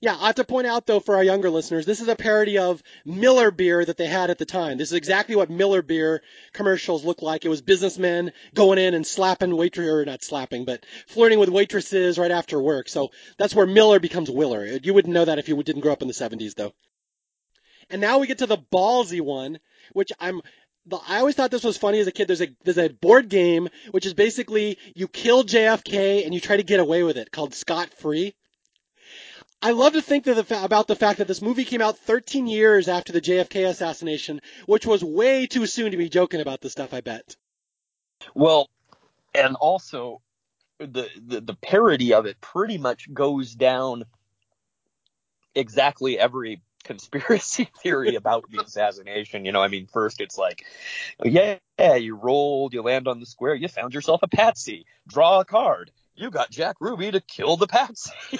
[0.00, 2.58] Yeah, I have to point out though for our younger listeners, this is a parody
[2.58, 4.78] of Miller beer that they had at the time.
[4.78, 6.22] This is exactly what Miller beer
[6.52, 7.44] commercials look like.
[7.44, 12.18] It was businessmen going in and slapping waitress, or not slapping, but flirting with waitresses
[12.18, 12.88] right after work.
[12.88, 14.66] So that's where Miller becomes Willer.
[14.66, 16.72] You wouldn't know that if you didn't grow up in the 70s though.
[17.90, 19.58] And now we get to the ballsy one,
[19.92, 20.40] which I'm
[21.08, 22.28] I always thought this was funny as a kid.
[22.28, 26.56] There's a there's a board game which is basically you kill JFK and you try
[26.56, 28.34] to get away with it called Scot Free.
[29.64, 32.88] I love to think the, about the fact that this movie came out 13 years
[32.88, 36.92] after the JFK assassination, which was way too soon to be joking about this stuff.
[36.92, 37.36] I bet.
[38.34, 38.68] Well,
[39.34, 40.20] and also
[40.78, 44.04] the, the the parody of it pretty much goes down
[45.54, 49.44] exactly every conspiracy theory about the assassination.
[49.44, 50.64] You know, I mean, first it's like,
[51.24, 54.86] yeah, you rolled, you land on the square, you found yourself a patsy.
[55.08, 55.90] Draw a card.
[56.14, 58.12] You got Jack Ruby to kill the patsy.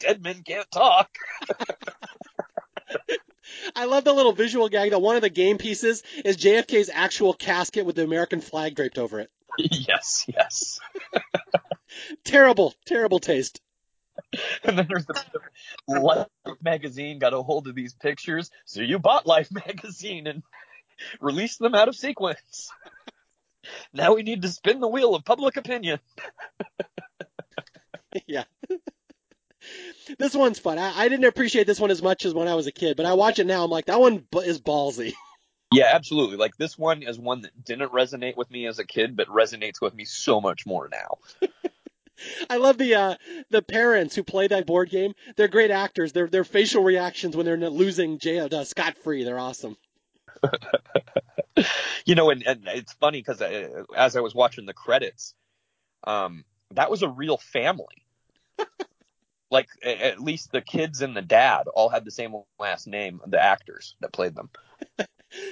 [0.00, 1.10] Dead men can't talk.
[3.76, 7.34] I love the little visual gag that one of the game pieces is JFK's actual
[7.34, 9.30] casket with the American flag draped over it.
[9.58, 10.80] Yes, yes.
[12.24, 13.60] terrible, terrible taste.
[14.64, 15.24] and then there's the
[15.88, 16.26] Life
[16.62, 20.42] magazine got a hold of these pictures, so you bought Life magazine and
[21.20, 22.70] released them out of sequence.
[23.94, 26.00] Now we need to spin the wheel of public opinion.
[28.26, 28.42] yeah.
[30.18, 30.78] this one's fun.
[30.78, 33.06] I, I, didn't appreciate this one as much as when I was a kid, but
[33.06, 33.62] I watch it now.
[33.62, 35.14] I'm like, that one is ballsy.
[35.72, 36.36] Yeah, absolutely.
[36.36, 39.80] Like this one is one that didn't resonate with me as a kid, but resonates
[39.80, 41.18] with me so much more now.
[42.48, 43.14] I love the uh,
[43.50, 45.14] the parents who play that board game.
[45.36, 46.12] They're great actors.
[46.12, 49.24] Their their facial reactions when they're losing jail uh, scot free.
[49.24, 49.76] They're awesome.
[52.04, 55.34] you know, and, and it's funny because uh, as I was watching the credits,
[56.04, 58.04] um, that was a real family.
[59.50, 63.42] like at least the kids and the dad all had the same last name, the
[63.42, 64.50] actors that played them.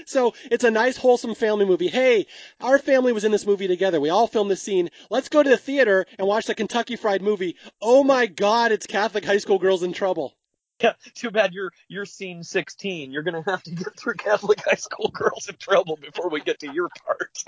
[0.06, 1.88] So it's a nice, wholesome family movie.
[1.88, 2.26] Hey,
[2.60, 4.00] our family was in this movie together.
[4.00, 4.90] We all filmed this scene.
[5.08, 7.56] Let's go to the theater and watch the Kentucky Fried Movie.
[7.80, 10.34] Oh my God, it's Catholic high school girls in trouble.
[10.82, 13.10] Yeah, too bad you're you're scene 16.
[13.10, 16.60] You're gonna have to get through Catholic high school girls in trouble before we get
[16.60, 17.44] to your part.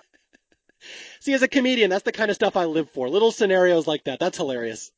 [1.20, 3.08] See, as a comedian, that's the kind of stuff I live for.
[3.08, 4.20] Little scenarios like that.
[4.20, 4.90] That's hilarious.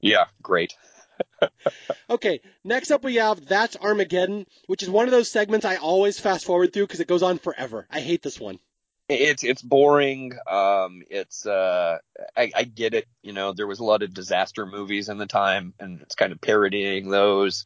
[0.00, 0.74] Yeah, great
[2.10, 6.18] okay, next up we have That's Armageddon, which is one of those segments I always
[6.18, 7.86] fast forward through because it goes on forever.
[7.90, 8.58] I hate this one.
[9.08, 10.32] It's it's boring.
[10.48, 11.98] Um, it's uh,
[12.36, 13.06] I, I get it.
[13.22, 16.32] You know, there was a lot of disaster movies in the time, and it's kind
[16.32, 17.64] of parodying those.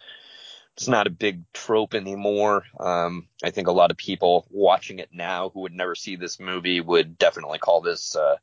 [0.77, 2.65] It's not a big trope anymore.
[2.78, 6.39] Um, I think a lot of people watching it now who would never see this
[6.39, 8.37] movie would definitely call this uh,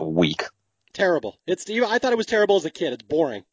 [0.00, 0.44] weak.
[0.92, 1.38] Terrible.
[1.46, 2.92] It's I thought it was terrible as a kid.
[2.92, 3.44] It's boring.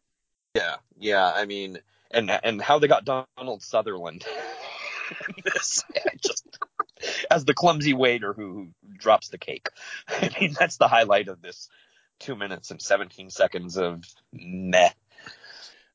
[0.54, 1.32] Yeah, yeah.
[1.34, 1.80] I mean,
[2.12, 4.26] and and how they got Donald Sutherland.
[5.44, 5.84] this,
[6.24, 6.48] just
[7.30, 8.68] as the clumsy waiter who, who
[8.98, 9.70] drops the cake.
[10.08, 11.70] I mean, that's the highlight of this
[12.20, 14.92] two minutes and 17 seconds of meh.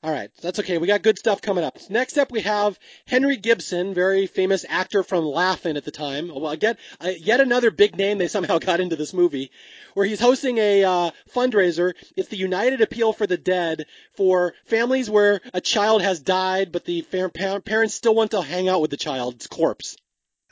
[0.01, 0.79] All right, that's okay.
[0.79, 1.77] We got good stuff coming up.
[1.91, 6.29] Next up, we have Henry Gibson, very famous actor from Laugh-In at the time.
[6.29, 9.51] Well, again, uh, yet another big name they somehow got into this movie,
[9.95, 11.95] where he's hosting a uh, fundraiser.
[12.17, 16.85] It's the United Appeal for the Dead for families where a child has died, but
[16.85, 19.97] the parents still want to hang out with the child's corpse.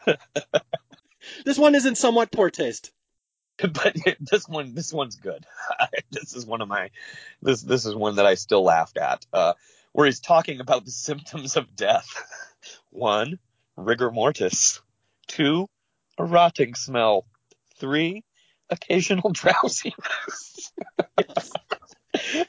[1.44, 2.90] this one is in somewhat poor taste.
[3.73, 5.47] but this one this one's good.
[6.11, 6.91] this is one of my
[7.43, 9.24] this this is one that I still laughed at.
[9.33, 9.55] Uh,
[9.93, 12.23] where he's talking about the symptoms of death.
[12.91, 13.39] One,
[13.78, 14.83] rigor mortis.
[15.27, 15.69] Two,
[16.19, 17.24] a rotting smell.
[17.78, 18.23] Three,
[18.69, 20.73] occasional drowsiness.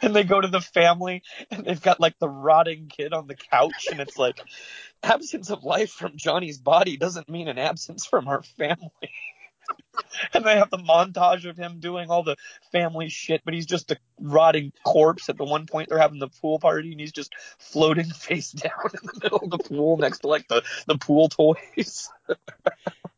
[0.02, 3.36] and they go to the family and they've got like the rotting kid on the
[3.36, 4.42] couch and it's like
[5.02, 8.92] absence of life from Johnny's body doesn't mean an absence from our family.
[10.34, 12.38] and they have the montage of him doing all the
[12.72, 15.30] family shit, but he's just a rotting corpse.
[15.30, 18.92] At the one point, they're having the pool party, and he's just floating face down
[18.94, 22.10] in the middle of the pool next to like the the pool toys.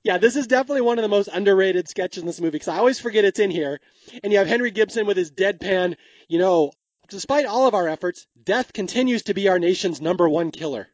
[0.02, 2.78] Yeah, this is definitely one of the most underrated sketches in this movie because I
[2.78, 3.82] always forget it's in here.
[4.24, 5.98] And you have Henry Gibson with his deadpan,
[6.30, 6.72] you know,
[7.10, 10.88] despite all of our efforts, death continues to be our nation's number one killer.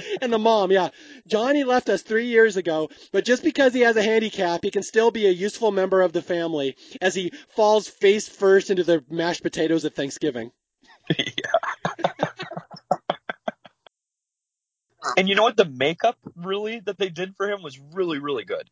[0.22, 0.88] and the mom, yeah.
[1.26, 4.82] Johnny left us three years ago, but just because he has a handicap, he can
[4.82, 9.04] still be a useful member of the family as he falls face first into the
[9.10, 10.52] mashed potatoes at Thanksgiving.
[11.18, 12.04] yeah.
[15.16, 15.56] and you know what?
[15.56, 18.68] The makeup really that they did for him was really, really good.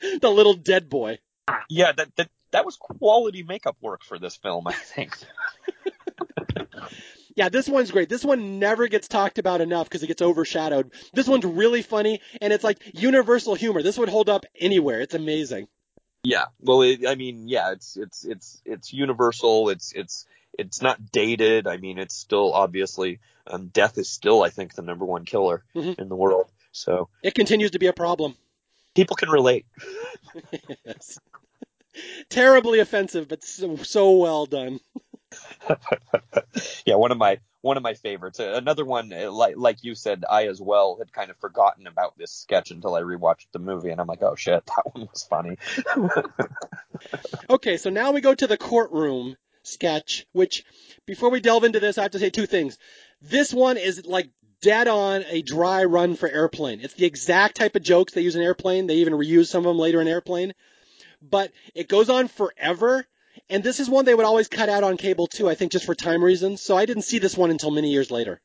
[0.20, 1.18] the little dead boy.
[1.68, 5.16] Yeah, that that that was quality makeup work for this film, I think.
[7.34, 8.08] Yeah, this one's great.
[8.08, 10.92] This one never gets talked about enough because it gets overshadowed.
[11.14, 13.82] This one's really funny, and it's like universal humor.
[13.82, 15.00] This would hold up anywhere.
[15.00, 15.68] It's amazing.
[16.24, 19.70] Yeah, well, it, I mean, yeah, it's it's it's it's universal.
[19.70, 20.26] It's it's
[20.58, 21.66] it's not dated.
[21.66, 25.64] I mean, it's still obviously um, death is still, I think, the number one killer
[25.74, 25.98] Mhm.
[25.98, 26.50] in the world.
[26.70, 28.36] So It continues to be a problem.
[28.94, 29.66] people can relate.
[30.86, 31.18] yes.
[32.30, 34.80] Terribly offensive, but so, so well done.
[36.86, 38.40] yeah, one of my one of my favorites.
[38.40, 41.86] Uh, Another one, uh, like like you said, I as well had kind of forgotten
[41.86, 45.08] about this sketch until I rewatched the movie, and I'm like, oh shit, that one
[45.12, 45.56] was funny.
[47.50, 50.64] Okay, so now we go to the courtroom sketch, which
[51.06, 52.78] before we delve into this, I have to say two things.
[53.20, 54.30] This one is like
[54.60, 56.80] dead on a dry run for airplane.
[56.80, 58.86] It's the exact type of jokes they use in airplane.
[58.86, 60.54] They even reuse some of them later in airplane.
[61.20, 63.06] But it goes on forever.
[63.48, 65.86] And this is one they would always cut out on cable too, I think just
[65.86, 66.62] for time reasons.
[66.62, 68.40] So I didn't see this one until many years later.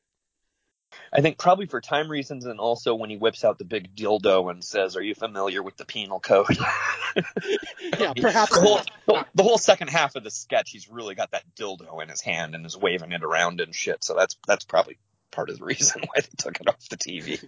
[1.12, 4.50] I think probably for time reasons, and also when he whips out the big dildo
[4.50, 6.46] and says, "Are you familiar with the penal code?"
[7.98, 11.32] Yeah, perhaps the whole, the, the whole second half of the sketch, he's really got
[11.32, 14.04] that dildo in his hand and is waving it around and shit.
[14.04, 14.98] So that's that's probably
[15.30, 17.42] part of the reason why they took it off the TV.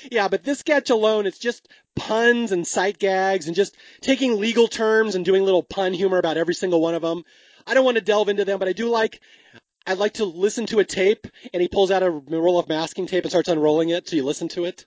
[0.10, 4.68] yeah, but this sketch alone, it's just puns and sight gags and just taking legal
[4.68, 7.24] terms and doing little pun humor about every single one of them.
[7.66, 9.20] I don't want to delve into them, but I do like.
[9.86, 13.06] I'd like to listen to a tape, and he pulls out a roll of masking
[13.06, 14.86] tape and starts unrolling it, so you listen to it.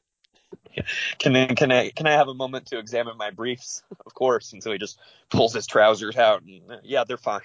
[1.19, 3.83] Can I, can I can I have a moment to examine my briefs?
[4.05, 4.53] Of course.
[4.53, 4.99] And so he just
[5.29, 7.41] pulls his trousers out, and uh, yeah, they're fine.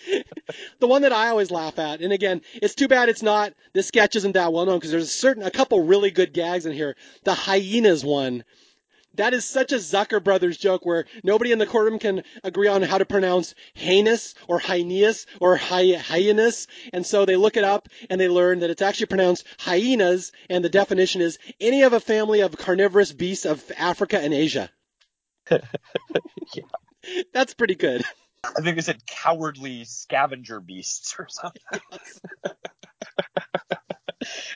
[0.80, 3.52] The one that I always laugh at, and again, it's too bad it's not.
[3.72, 6.66] This sketch isn't that well known because there's a certain a couple really good gags
[6.66, 6.96] in here.
[7.24, 8.44] The hyenas one.
[9.14, 12.82] That is such a Zucker Brothers joke where nobody in the courtroom can agree on
[12.82, 16.66] how to pronounce heinous or hyenas or hy- hyenas.
[16.92, 20.32] And so they look it up and they learn that it's actually pronounced hyenas.
[20.50, 24.70] And the definition is any of a family of carnivorous beasts of Africa and Asia.
[25.50, 25.60] yeah.
[27.32, 28.04] That's pretty good.
[28.56, 31.80] I think they said cowardly scavenger beasts or something.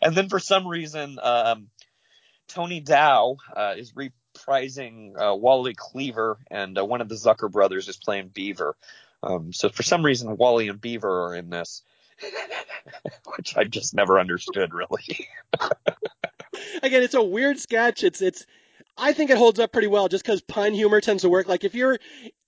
[0.03, 1.69] and then for some reason, um,
[2.49, 7.89] Tony Dow uh, is reprising uh, Wally Cleaver, and uh, one of the Zucker brothers
[7.89, 8.77] is playing Beaver.
[9.23, 11.83] Um, so for some reason, Wally and Beaver are in this,
[13.37, 15.29] which I just never understood really.
[16.83, 18.05] Again, it's a weird sketch.
[18.05, 18.47] It's it's.
[19.01, 21.49] I think it holds up pretty well just because pun humor tends to work.
[21.49, 21.99] Like if you're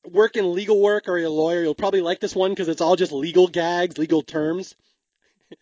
[0.04, 2.94] working legal work or you're a lawyer, you'll probably like this one because it's all
[2.94, 4.74] just legal gags, legal terms.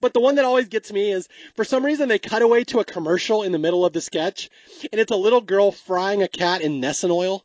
[0.00, 2.80] But the one that always gets me is for some reason they cut away to
[2.80, 4.50] a commercial in the middle of the sketch,
[4.90, 7.44] and it's a little girl frying a cat in Nessun oil.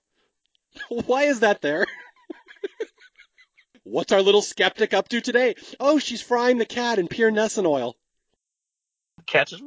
[0.89, 1.85] Why is that there?
[3.83, 5.53] What's our little skeptic up to today?
[5.79, 7.95] Oh, she's frying the cat in pure Nessun oil.
[9.27, 9.61] Cat just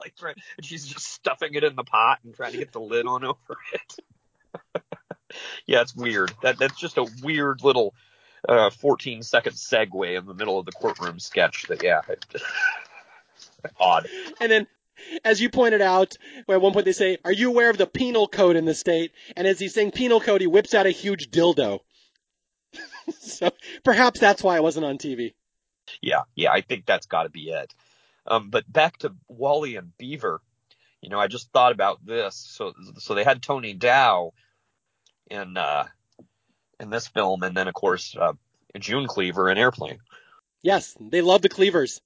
[0.00, 0.14] like
[0.56, 3.24] and she's just stuffing it in the pot and trying to get the lid on
[3.24, 4.82] over it.
[5.66, 6.32] yeah, it's weird.
[6.42, 7.94] That that's just a weird little
[8.48, 11.66] uh, 14 second segue in the middle of the courtroom sketch.
[11.68, 12.24] That yeah, it,
[13.80, 14.08] odd.
[14.40, 14.66] And then,
[15.24, 16.16] as you pointed out,
[16.46, 18.74] where at one point they say, "Are you aware of the penal code in the
[18.74, 21.80] state?" And as he's saying penal code, he whips out a huge dildo.
[23.20, 23.50] so
[23.84, 25.34] perhaps that's why it wasn't on TV.
[26.00, 27.74] Yeah, yeah, I think that's got to be it.
[28.30, 30.40] Um, but back to Wally and Beaver.
[31.02, 32.36] You know, I just thought about this.
[32.36, 34.32] So, so they had Tony Dow
[35.30, 35.84] in uh,
[36.78, 38.32] in this film, and then of course uh,
[38.78, 39.98] June Cleaver in Airplane.
[40.62, 42.00] Yes, they love the cleavers.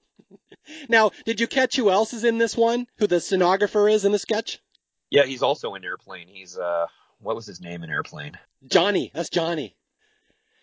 [0.88, 2.86] now, did you catch who else is in this one?
[2.98, 4.60] Who the stenographer is in the sketch?
[5.10, 6.28] Yeah, he's also in Airplane.
[6.28, 6.86] He's uh,
[7.20, 8.38] what was his name in Airplane?
[8.66, 9.10] Johnny.
[9.14, 9.74] That's Johnny.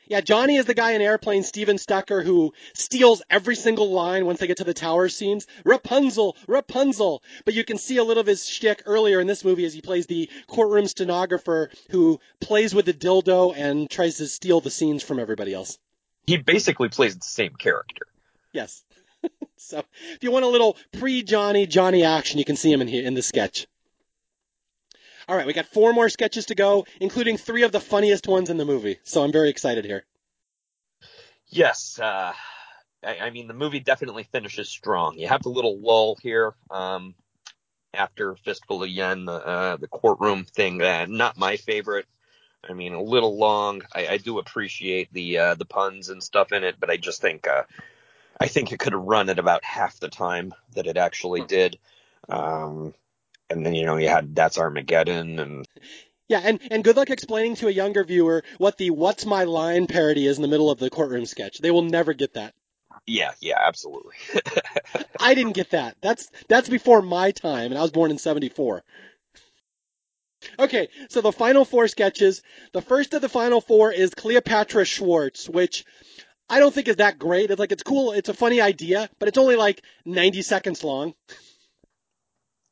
[0.07, 4.39] Yeah, Johnny is the guy in Airplane, Stephen Stucker, who steals every single line once
[4.39, 5.47] they get to the tower scenes.
[5.63, 7.23] Rapunzel, Rapunzel.
[7.43, 9.81] But you can see a little of his shtick earlier in this movie as he
[9.81, 15.01] plays the courtroom stenographer who plays with the dildo and tries to steal the scenes
[15.01, 15.79] from everybody else.
[16.27, 18.05] He basically plays the same character.
[18.51, 18.83] Yes.
[19.57, 19.83] so
[20.13, 23.15] if you want a little pre-Johnny, Johnny action, you can see him in here in
[23.15, 23.67] the sketch.
[25.27, 28.49] All right, we got four more sketches to go, including three of the funniest ones
[28.49, 28.99] in the movie.
[29.03, 30.05] So I'm very excited here.
[31.47, 32.33] Yes, uh,
[33.03, 35.17] I, I, mean the movie definitely finishes strong.
[35.17, 37.15] You have the little lull here um,
[37.93, 40.81] after Fistful of Yen, uh, the courtroom thing.
[40.81, 42.05] Uh, not my favorite.
[42.67, 43.81] I mean, a little long.
[43.93, 47.21] I, I do appreciate the uh, the puns and stuff in it, but I just
[47.21, 47.63] think uh,
[48.39, 51.77] I think it could have run at about half the time that it actually did.
[52.27, 52.93] Um,
[53.49, 55.67] and then you know you had that's Armageddon and
[56.27, 59.85] yeah, and, and good luck explaining to a younger viewer what the "What's My Line"
[59.85, 61.59] parody is in the middle of the courtroom sketch.
[61.59, 62.55] They will never get that.
[63.05, 64.15] Yeah, yeah, absolutely.
[65.19, 65.97] I didn't get that.
[66.01, 68.83] That's that's before my time, and I was born in '74.
[70.57, 72.41] Okay, so the final four sketches.
[72.73, 75.85] The first of the final four is Cleopatra Schwartz, which
[76.49, 77.51] I don't think is that great.
[77.51, 78.11] It's like it's cool.
[78.11, 81.13] It's a funny idea, but it's only like 90 seconds long.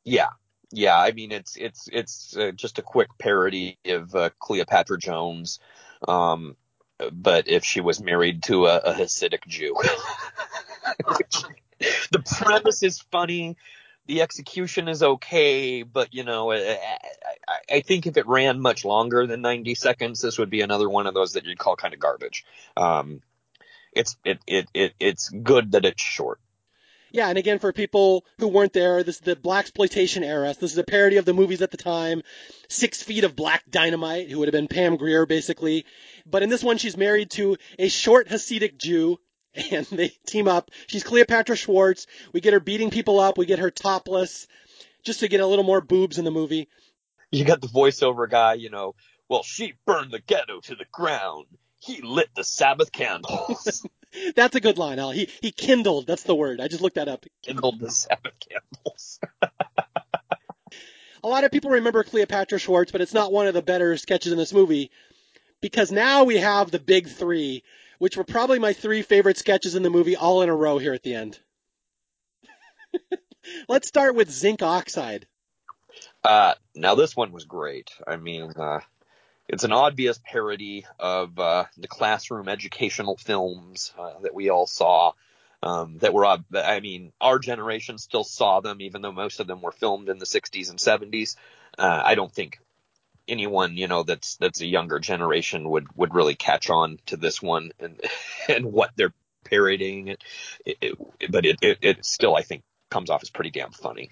[0.04, 0.28] Yeah,
[0.70, 5.60] yeah, I mean it's it's it's uh, just a quick parody of uh, Cleopatra Jones,
[6.06, 6.56] um,
[7.12, 9.76] but if she was married to a, a Hasidic Jew.
[12.12, 13.56] the premise is funny,
[14.06, 16.78] the execution is okay, but you know, I,
[17.48, 20.88] I, I, think if it ran much longer than 90 seconds, this would be another
[20.88, 22.44] one of those that you'd call kind of garbage.
[22.76, 23.22] Um,
[23.92, 26.40] it's it, it it it's good that it's short.
[27.14, 30.52] Yeah, and again, for people who weren't there, this is the blaxploitation era.
[30.58, 32.22] This is a parody of the movies at the time.
[32.68, 35.86] Six Feet of Black Dynamite, who would have been Pam Grier, basically.
[36.26, 39.20] But in this one, she's married to a short Hasidic Jew,
[39.70, 40.72] and they team up.
[40.88, 42.08] She's Cleopatra Schwartz.
[42.32, 43.38] We get her beating people up.
[43.38, 44.48] We get her topless,
[45.04, 46.68] just to get a little more boobs in the movie.
[47.30, 48.96] You got the voiceover guy, you know.
[49.28, 51.46] Well, she burned the ghetto to the ground.
[51.84, 53.86] He lit the Sabbath candles.
[54.36, 55.10] That's a good line, Al.
[55.10, 56.06] He he kindled.
[56.06, 56.60] That's the word.
[56.60, 57.26] I just looked that up.
[57.42, 59.20] Kindled the Sabbath candles.
[61.22, 64.32] a lot of people remember Cleopatra Schwartz, but it's not one of the better sketches
[64.32, 64.90] in this movie
[65.60, 67.62] because now we have the big three,
[67.98, 70.94] which were probably my three favorite sketches in the movie, all in a row here
[70.94, 71.38] at the end.
[73.68, 75.26] Let's start with zinc oxide.
[76.22, 77.90] Uh, now this one was great.
[78.06, 78.80] I mean, uh,
[79.48, 85.12] it's an obvious parody of uh, the classroom educational films uh, that we all saw.
[85.62, 89.62] Um, that were, I mean, our generation still saw them, even though most of them
[89.62, 91.36] were filmed in the 60s and 70s.
[91.78, 92.60] Uh, I don't think
[93.26, 97.40] anyone, you know, that's that's a younger generation would would really catch on to this
[97.40, 98.00] one and
[98.48, 99.14] and what they're
[99.44, 100.08] parodying.
[100.08, 100.22] It,
[100.66, 100.78] it,
[101.20, 104.10] it but it, it it still, I think, comes off as pretty damn funny.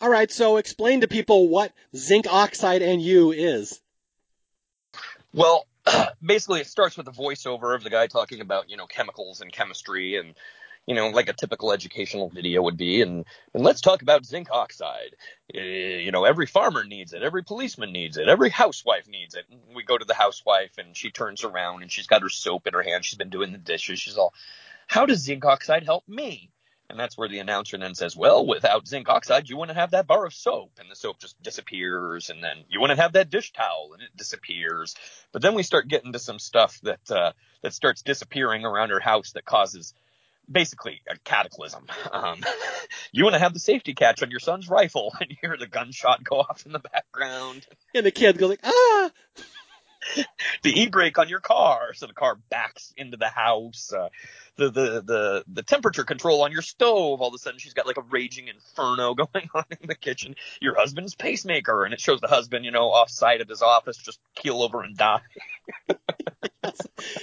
[0.00, 3.80] All right, so explain to people what zinc oxide and you is.
[5.34, 5.66] Well,
[6.24, 9.52] basically, it starts with a voiceover of the guy talking about you know chemicals and
[9.52, 10.34] chemistry and
[10.86, 13.02] you know like a typical educational video would be.
[13.02, 15.16] And and let's talk about zinc oxide.
[15.52, 17.24] Uh, you know every farmer needs it.
[17.24, 18.28] Every policeman needs it.
[18.28, 19.44] Every housewife needs it.
[19.50, 22.68] And we go to the housewife and she turns around and she's got her soap
[22.68, 23.04] in her hand.
[23.04, 23.98] She's been doing the dishes.
[23.98, 24.32] She's all
[24.86, 26.50] how does zinc oxide help me
[26.90, 30.06] and that's where the announcer then says, well, without zinc oxide, you wouldn't have that
[30.06, 30.72] bar of soap.
[30.78, 32.28] And the soap just disappears.
[32.30, 34.94] And then you wouldn't have that dish towel and it disappears.
[35.32, 37.32] But then we start getting to some stuff that, uh,
[37.62, 39.94] that starts disappearing around her house that causes
[40.50, 41.86] basically a cataclysm.
[42.12, 42.40] Um,
[43.12, 45.66] you want to have the safety catch on your son's rifle and you hear the
[45.66, 47.66] gunshot go off in the background.
[47.94, 49.10] And the kid goes like, ah!
[50.62, 53.92] the e-brake on your car, so the car backs into the house.
[53.92, 54.08] Uh,
[54.56, 57.20] the, the the the temperature control on your stove.
[57.20, 60.36] All of a sudden, she's got like a raging inferno going on in the kitchen.
[60.60, 63.96] Your husband's pacemaker, and it shows the husband, you know, off site at his office,
[63.96, 65.20] just keel over and die.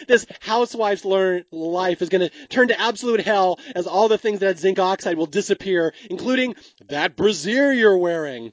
[0.08, 4.40] this housewife's learn life is going to turn to absolute hell as all the things
[4.40, 6.56] that had zinc oxide will disappear, including
[6.90, 8.52] that brassiere you're wearing.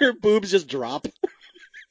[0.00, 1.06] Your boobs just drop.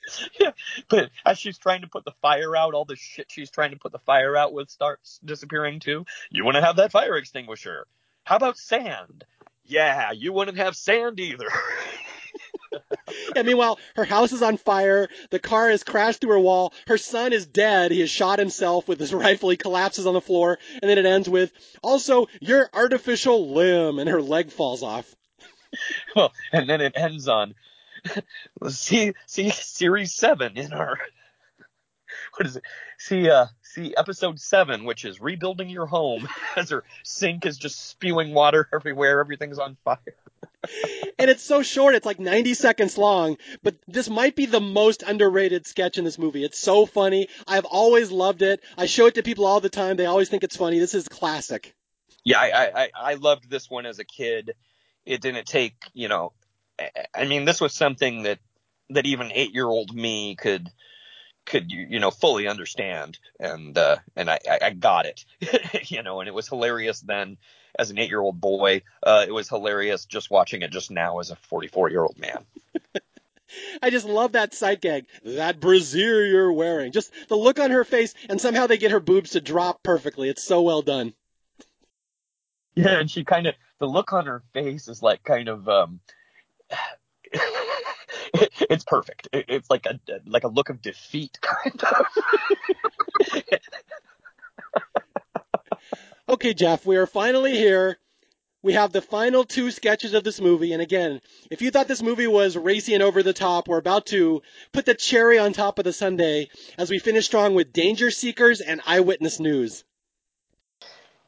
[0.40, 0.52] yeah,
[0.90, 3.77] but as she's trying to put the fire out, all the shit she's trying to
[3.77, 6.06] put the fire out with starts disappearing too.
[6.30, 7.88] You want to have that fire extinguisher.
[8.23, 9.23] How about sand?
[9.65, 11.48] Yeah, you wouldn't have sand either.
[13.36, 15.07] yeah, meanwhile, her house is on fire.
[15.32, 16.73] The car has crashed through her wall.
[16.88, 17.91] Her son is dead.
[17.91, 19.49] He has shot himself with his rifle.
[19.49, 20.60] He collapses on the floor.
[20.82, 21.52] And then it ends with,
[21.82, 23.99] also, your artificial limb.
[23.99, 25.15] And her leg falls off.
[26.15, 27.56] well, and then it ends on,
[28.69, 30.98] see, see series seven in our
[32.38, 32.64] what is it?
[32.98, 37.90] see, uh, see episode seven, which is rebuilding your home, as her sink is just
[37.90, 39.99] spewing water everywhere, everything's on fire.
[41.19, 45.03] and it's so short, it's like 90 seconds long, but this might be the most
[45.03, 46.44] underrated sketch in this movie.
[46.44, 47.27] It's so funny.
[47.48, 48.61] I've always loved it.
[48.77, 49.98] I show it to people all the time.
[49.98, 50.80] They always think it's funny.
[50.80, 51.76] This is classic.
[52.23, 54.56] Yeah, I, I, I loved this one as a kid.
[55.06, 56.34] It didn't take, you know,
[57.14, 58.39] I mean, this was something that,
[58.89, 60.69] that even eight year old me could,
[61.45, 65.26] could you know fully understand and uh and I I got it
[65.91, 67.38] you know and it was hilarious then
[67.77, 71.19] as an 8 year old boy uh it was hilarious just watching it just now
[71.19, 72.45] as a 44 year old man
[73.81, 75.06] I just love that sight gag.
[75.23, 76.91] That brassiere you're wearing.
[76.91, 80.30] Just the look on her face, and somehow they get her boobs to drop perfectly.
[80.30, 81.14] It's so well done.
[82.73, 85.99] Yeah, and she kind of the look on her face is like kind of um
[88.33, 89.27] it's perfect.
[89.33, 92.05] it's like a like a look of defeat, kind of.
[96.29, 97.97] okay, Jeff, we are finally here.
[98.61, 101.21] We have the final two sketches of this movie, and again,
[101.51, 104.87] if you thought this movie was racy and over the top, we're about to put
[104.87, 108.81] the cherry on top of the sundae as we finish strong with Danger Seekers and
[108.87, 109.83] Eyewitness News.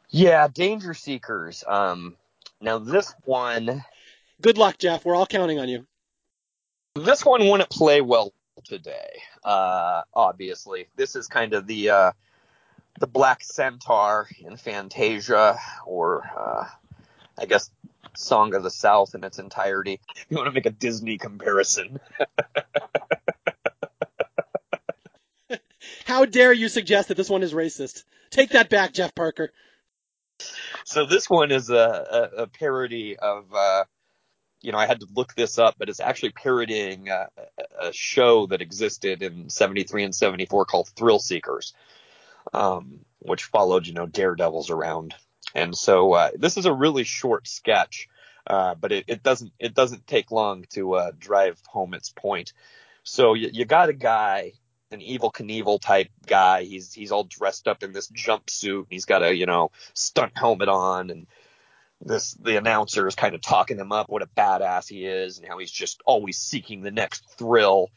[0.10, 1.64] Yeah, Danger Seekers.
[1.68, 2.16] Um,
[2.60, 3.84] now this one.
[4.42, 5.04] Good luck, Jeff.
[5.04, 5.88] We're all counting on you.
[6.96, 8.34] This one wouldn't play well
[8.64, 9.22] today.
[9.44, 12.12] Uh, obviously, this is kind of the uh,
[13.00, 16.66] the Black Centaur in Fantasia, or uh,
[17.38, 17.72] I guess
[18.16, 20.00] Song of the South in its entirety.
[20.30, 22.00] You want to make a Disney comparison?
[26.06, 28.04] How dare you suggest that this one is racist?
[28.30, 29.52] Take that back, Jeff Parker.
[30.86, 33.84] So this one is a, a, a parody of uh,
[34.62, 37.30] you know, I had to look this up, but it's actually parodying a,
[37.80, 41.74] a show that existed in 73 and 74 called Thrill Seekers,
[42.54, 45.14] um, which followed, you know, daredevils around.
[45.54, 48.10] And so, uh, this is a really short sketch,
[48.48, 52.54] uh, but it, it, doesn't, it doesn't take long to, uh, drive home its point.
[53.04, 54.54] So you, you got a guy,
[54.92, 56.64] an Evel Knievel type guy.
[56.64, 58.88] He's, he's all dressed up in this jumpsuit.
[58.90, 61.28] He's got a, you know, stunt helmet on and,
[62.02, 65.48] this the announcer is kind of talking him up what a badass he is and
[65.48, 67.90] how he's just always seeking the next thrill.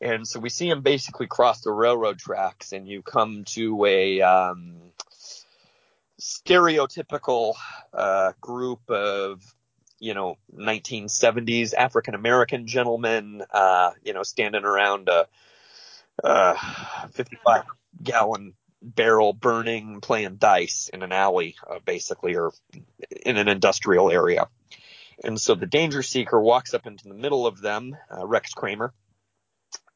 [0.00, 4.20] And so we see him basically cross the railroad tracks and you come to a
[4.22, 4.76] um,
[6.20, 7.54] stereotypical
[7.92, 9.42] uh, group of
[10.00, 15.26] you know 1970s African American gentlemen uh, you know standing around a,
[16.22, 17.64] a 55
[18.02, 22.52] gallon barrel burning, playing dice in an alley, uh, basically, or
[23.24, 24.48] in an industrial area.
[25.24, 28.92] And so the danger seeker walks up into the middle of them, uh, Rex Kramer,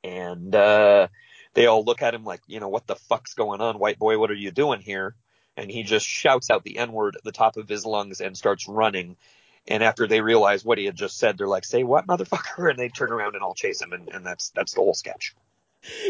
[0.02, 1.09] and uh,
[1.54, 4.18] they all look at him like, you know, what the fuck's going on, white boy?
[4.18, 5.14] What are you doing here?
[5.56, 8.36] And he just shouts out the N word at the top of his lungs and
[8.36, 9.16] starts running.
[9.68, 12.78] And after they realize what he had just said, they're like, "Say what, motherfucker!" And
[12.78, 15.36] they turn around and all chase him, and, and that's that's the whole sketch.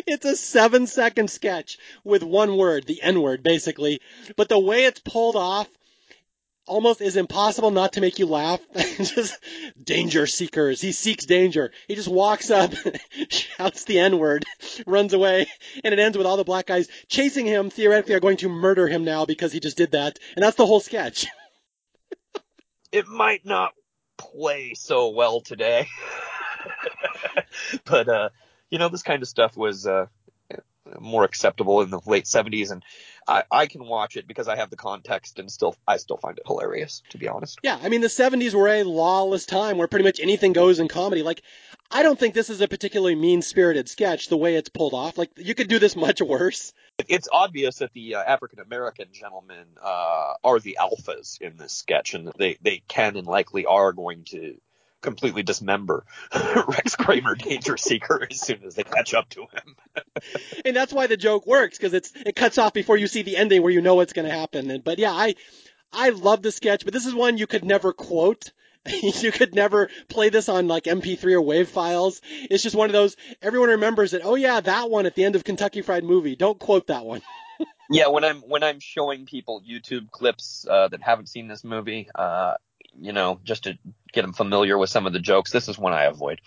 [0.07, 4.01] It's a seven second sketch with one word, the N word, basically.
[4.37, 5.69] But the way it's pulled off
[6.67, 8.61] almost is impossible not to make you laugh.
[8.75, 9.39] just
[9.83, 10.81] danger seekers.
[10.81, 11.73] He seeks danger.
[11.89, 12.73] He just walks up,
[13.29, 14.45] shouts the N word,
[14.87, 15.47] runs away,
[15.85, 18.87] and it ends with all the black guys chasing him, theoretically are going to murder
[18.87, 20.19] him now because he just did that.
[20.37, 21.27] And that's the whole sketch.
[22.93, 23.73] it might not
[24.19, 25.89] play so well today.
[27.85, 28.29] but uh
[28.73, 30.07] you know, this kind of stuff was uh,
[30.99, 32.83] more acceptable in the late 70s, and
[33.29, 36.39] I, I can watch it because I have the context, and still I still find
[36.39, 37.59] it hilarious, to be honest.
[37.63, 40.89] Yeah, I mean the 70s were a lawless time where pretty much anything goes in
[40.89, 41.23] comedy.
[41.23, 41.43] Like,
[41.91, 45.19] I don't think this is a particularly mean-spirited sketch the way it's pulled off.
[45.19, 46.73] Like, you could do this much worse.
[47.09, 52.15] It's obvious that the uh, African American gentlemen uh, are the alphas in this sketch,
[52.15, 54.57] and they they can and likely are going to
[55.03, 56.05] completely dismember
[56.69, 59.77] Rex Kramer, Danger Seeker, as soon as they catch up to him.
[60.65, 63.37] and that's why the joke works because it's it cuts off before you see the
[63.37, 64.71] ending where you know what's going to happen.
[64.71, 65.35] And, but yeah, I
[65.93, 68.53] I love the sketch, but this is one you could never quote.
[69.03, 72.21] you could never play this on like MP3 or WAV files.
[72.25, 73.17] It's just one of those.
[73.41, 74.23] Everyone remembers it.
[74.25, 76.35] Oh yeah, that one at the end of Kentucky Fried Movie.
[76.35, 77.23] Don't quote that one.
[77.91, 82.09] yeah, when I'm when I'm showing people YouTube clips uh, that haven't seen this movie,
[82.15, 82.55] uh,
[83.01, 83.79] you know, just to
[84.13, 85.51] get them familiar with some of the jokes.
[85.51, 86.41] This is one I avoid.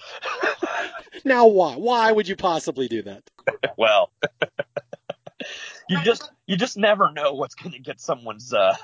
[1.26, 1.76] now, why?
[1.76, 3.24] Why would you possibly do that?
[3.78, 4.12] well,
[5.90, 8.76] you just you just never know what's going to get someone's uh,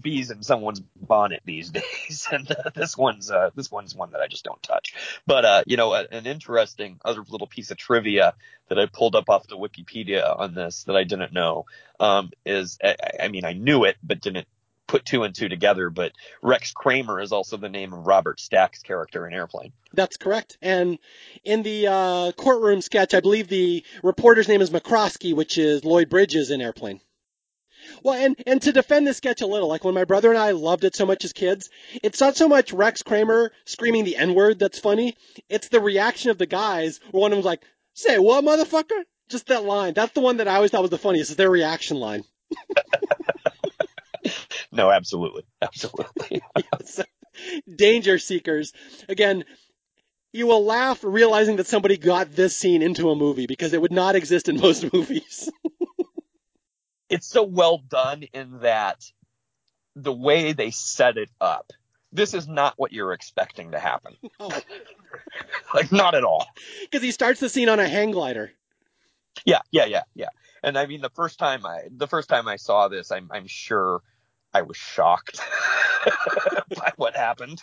[0.00, 4.20] bees in someone's bonnet these days, and uh, this one's uh, this one's one that
[4.20, 4.94] I just don't touch.
[5.26, 8.34] But uh, you know, an interesting other little piece of trivia
[8.68, 11.66] that I pulled up off the Wikipedia on this that I didn't know
[12.00, 14.46] um, is, I, I mean, I knew it but didn't
[14.88, 15.90] put two and two together.
[15.90, 16.12] But
[16.42, 19.72] Rex Kramer is also the name of Robert Stack's character in Airplane.
[19.92, 20.58] That's correct.
[20.60, 20.98] And
[21.44, 26.08] in the uh, courtroom sketch, I believe the reporter's name is McCroskey, which is Lloyd
[26.08, 27.00] Bridges in Airplane.
[28.02, 30.50] Well, and, and to defend this sketch a little, like when my brother and I
[30.50, 31.70] loved it so much as kids,
[32.02, 35.16] it's not so much Rex Kramer screaming the N word that's funny.
[35.48, 37.62] It's the reaction of the guys where one of them's like,
[37.94, 39.04] say what, motherfucker?
[39.28, 39.94] Just that line.
[39.94, 42.24] That's the one that I always thought was the funniest, is their reaction line.
[44.72, 45.44] no, absolutely.
[45.62, 46.42] Absolutely.
[46.56, 47.00] yes.
[47.76, 48.72] Danger Seekers.
[49.08, 49.44] Again,
[50.32, 53.92] you will laugh realizing that somebody got this scene into a movie because it would
[53.92, 55.50] not exist in most movies.
[57.08, 59.02] it's so well done in that
[59.96, 61.72] the way they set it up.
[62.12, 64.16] This is not what you're expecting to happen.
[64.40, 64.50] Oh.
[65.74, 66.46] like not at all.
[66.82, 68.50] Because he starts the scene on a hang glider.
[69.44, 70.28] Yeah, yeah, yeah, yeah.
[70.62, 73.46] And I mean, the first time I the first time I saw this, I'm I'm
[73.46, 74.02] sure
[74.52, 75.40] I was shocked
[76.76, 77.60] by what happened.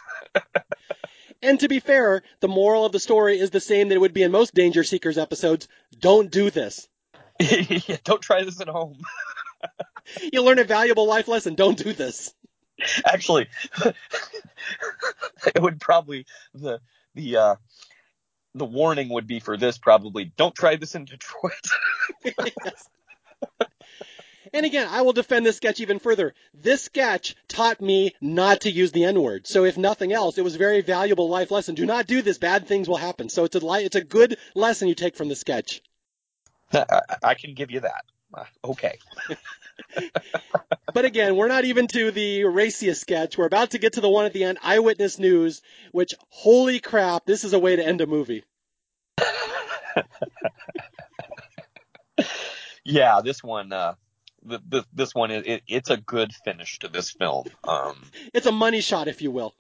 [1.42, 4.14] and to be fair, the moral of the story is the same that it would
[4.14, 5.68] be in most Danger Seekers episodes.
[6.00, 6.88] Don't do this.
[7.40, 8.98] yeah, don't try this at home.
[10.34, 11.56] you learn a valuable life lesson.
[11.56, 12.34] Don't do this.
[13.06, 13.48] Actually,
[13.86, 16.82] it would probably the
[17.14, 17.56] the uh,
[18.54, 21.54] the warning would be for this probably don't try this in Detroit.
[22.24, 22.90] yes.
[24.54, 26.34] And again, I will defend this sketch even further.
[26.54, 29.48] This sketch taught me not to use the N word.
[29.48, 31.76] So if nothing else, it was a very valuable life lesson.
[31.76, 32.38] Do not do this.
[32.38, 33.30] Bad things will happen.
[33.30, 35.82] So it's a li- it's a good lesson you take from the sketch.
[36.74, 38.06] I can give you that.
[38.34, 38.98] Uh, okay.
[40.94, 43.38] but again, we're not even to the raciest sketch.
[43.38, 45.62] We're about to get to the one at the end, eyewitness news,
[45.92, 48.44] which holy crap, this is a way to end a movie.
[52.84, 53.96] yeah, this one uh
[54.46, 57.48] the, the, this one it, it's a good finish to this film.
[57.64, 57.98] Um.
[58.34, 59.54] It's a money shot if you will.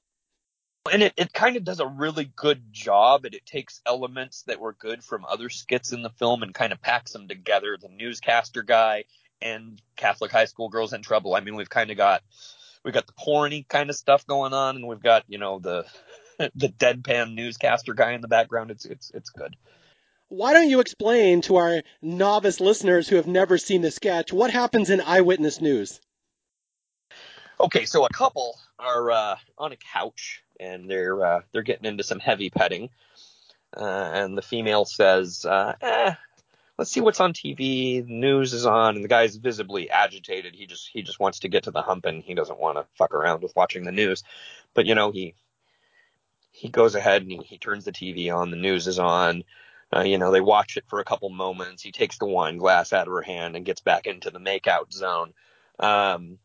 [0.92, 4.60] And it, it kind of does a really good job and it takes elements that
[4.60, 7.78] were good from other skits in the film and kind of packs them together.
[7.82, 9.06] The newscaster guy
[9.42, 11.36] and catholic high school girls in trouble.
[11.36, 12.22] I mean we've kind of got
[12.84, 15.86] we've got the porny kind of stuff going on and we've got you know the
[16.56, 18.72] the deadpan newscaster guy in the background.
[18.72, 19.56] It's it's it's good
[20.36, 24.52] why don't you explain to our novice listeners who have never seen the sketch what
[24.52, 26.00] happens in eyewitness news
[27.60, 32.04] okay so a couple are uh, on a couch and they're uh, they're getting into
[32.04, 32.90] some heavy petting.
[33.76, 33.84] Uh,
[34.14, 36.14] and the female says, uh, eh,
[36.78, 38.06] "Let's see what's on TV.
[38.06, 40.56] The news is on, and the guy's visibly agitated.
[40.56, 42.86] He just he just wants to get to the hump, and he doesn't want to
[42.98, 44.24] fuck around with watching the news.
[44.74, 45.36] But you know he
[46.52, 48.52] he goes ahead and he, he turns the TV on.
[48.52, 49.44] The news is on."
[49.94, 51.84] Uh, you know, they watch it for a couple moments.
[51.84, 54.92] He takes the wine glass out of her hand and gets back into the makeout
[54.92, 55.34] zone.
[55.80, 56.40] Um,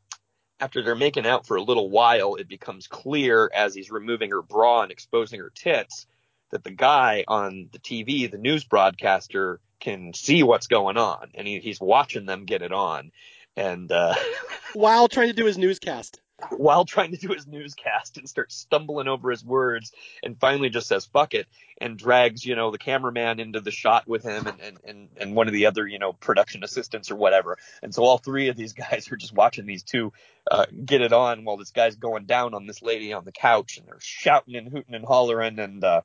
[0.61, 4.43] after they're making out for a little while, it becomes clear as he's removing her
[4.43, 6.07] bra and exposing her tits
[6.51, 11.49] that the guy on the TV, the news broadcaster, can see what's going on, and
[11.49, 13.11] he, he's watching them get it on,
[13.57, 14.15] and uh,
[14.75, 16.21] while trying to do his newscast
[16.57, 19.93] while trying to do his newscast and starts stumbling over his words
[20.23, 21.47] and finally just says fuck it
[21.81, 25.35] and drags you know the cameraman into the shot with him and and and, and
[25.35, 27.59] one of the other you know production assistants or whatever.
[27.83, 30.13] And so all three of these guys are just watching these two
[30.51, 33.79] uh, get it on while this guy's going down on this lady on the couch
[33.79, 36.01] and they're shouting and hooting and hollering and uh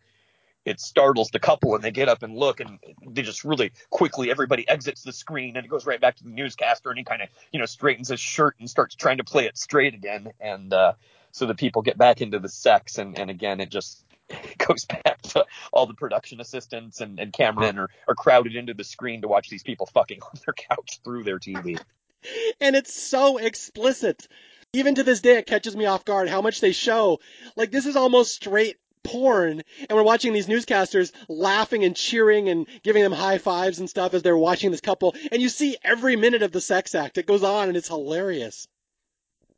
[0.66, 4.32] it startles the couple and they get up and look and they just really quickly
[4.32, 7.22] everybody exits the screen and it goes right back to the newscaster and he kind
[7.22, 10.74] of you know straightens his shirt and starts trying to play it straight again and
[10.74, 10.94] uh
[11.32, 14.06] so the people get back into the sex and and again it just
[14.58, 18.84] goes back to all the production assistants and, and cameramen are, are crowded into the
[18.84, 21.80] screen to watch these people fucking on their couch through their TV.
[22.62, 24.28] and it's so explicit.
[24.74, 27.20] Even to this day, it catches me off guard how much they show.
[27.56, 32.68] Like, this is almost straight porn and we're watching these newscasters laughing and cheering and
[32.84, 36.16] giving them high fives and stuff as they're watching this couple and you see every
[36.16, 37.18] minute of the sex act.
[37.18, 38.68] It goes on and it's hilarious.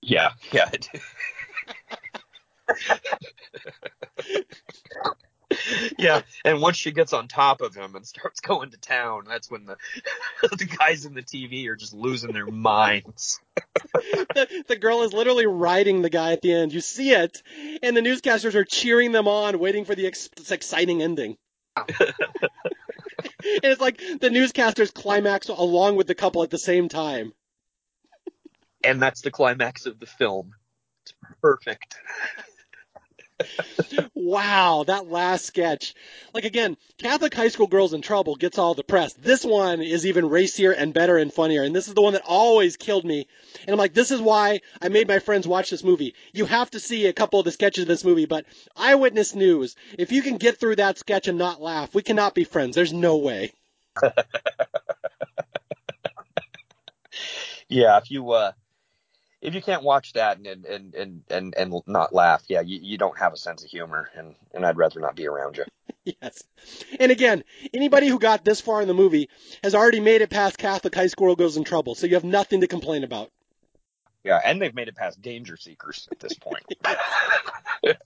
[0.02, 0.70] Yeah yeah
[5.98, 9.50] yeah, and once she gets on top of him and starts going to town, that's
[9.50, 9.78] when the
[10.58, 13.40] the guys in the TV are just losing their minds.
[13.94, 16.74] the, the girl is literally riding the guy at the end.
[16.74, 17.42] You see it,
[17.82, 21.38] and the newscasters are cheering them on, waiting for the ex- exciting ending.
[21.78, 21.86] and
[23.40, 27.34] it's like the newscasters climax along with the couple at the same time.
[28.84, 30.54] and that's the climax of the film.
[31.04, 31.98] It's perfect.
[34.14, 35.94] Wow, that last sketch.
[36.34, 39.14] Like again, Catholic High School Girls in Trouble gets all the press.
[39.14, 41.64] This one is even racier and better and funnier.
[41.64, 43.28] And this is the one that always killed me.
[43.62, 46.16] And I'm like, this is why I made my friends watch this movie.
[46.34, 48.46] You have to see a couple of the sketches of this movie, but
[48.76, 52.44] Eyewitness News, if you can get through that sketch and not laugh, we cannot be
[52.44, 52.76] friends.
[52.76, 53.54] There's no way.
[57.70, 58.52] yeah, if you uh
[59.42, 62.98] if you can't watch that and and and and, and not laugh, yeah, you, you
[62.98, 65.66] don't have a sense of humor, and and I'd rather not be around you.
[66.22, 66.44] yes.
[67.00, 67.44] And again,
[67.74, 69.30] anybody who got this far in the movie
[69.64, 72.62] has already made it past Catholic High School Girls in Trouble, so you have nothing
[72.62, 73.30] to complain about.
[74.24, 76.66] Yeah, and they've made it past Danger Seekers at this point.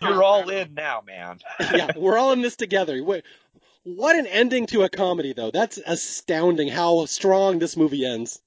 [0.00, 1.40] You're all in now, man.
[1.60, 3.02] yeah, we're all in this together.
[3.02, 5.50] What an ending to a comedy, though.
[5.50, 8.40] That's astounding how strong this movie ends.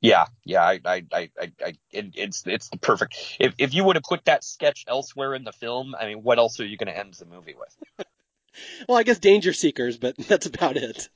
[0.00, 3.36] Yeah, yeah, I, I, I, I, it, it's it's the perfect.
[3.38, 6.38] If if you would have put that sketch elsewhere in the film, I mean, what
[6.38, 8.06] else are you going to end the movie with?
[8.88, 11.08] well, I guess Danger Seekers, but that's about it.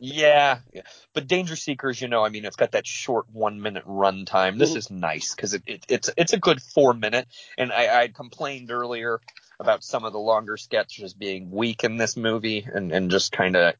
[0.00, 3.84] yeah, yeah, but Danger Seekers, you know, I mean, it's got that short one minute
[3.86, 4.56] run time.
[4.56, 4.78] This mm-hmm.
[4.78, 7.28] is nice because it, it, it's it's a good four minute.
[7.58, 9.20] And I, I complained earlier
[9.60, 13.54] about some of the longer sketches being weak in this movie and and just kind
[13.54, 13.74] of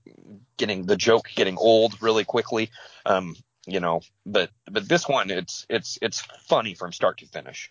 [0.58, 2.70] getting the joke getting old really quickly.
[3.06, 3.34] Um,
[3.66, 7.70] you know, but but this one it's it's it's funny from start to finish.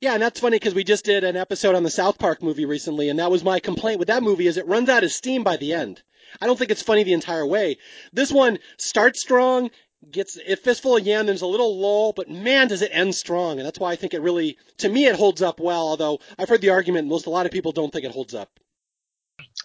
[0.00, 2.66] Yeah, and that's funny because we just did an episode on the South Park movie
[2.66, 5.44] recently, and that was my complaint with that movie is it runs out of steam
[5.44, 6.02] by the end.
[6.40, 7.78] I don't think it's funny the entire way.
[8.12, 9.70] This one starts strong,
[10.10, 13.58] gets a fistful of yen, there's a little lull, but man, does it end strong,
[13.58, 15.88] and that's why I think it really, to me, it holds up well.
[15.88, 18.50] Although I've heard the argument, most a lot of people don't think it holds up.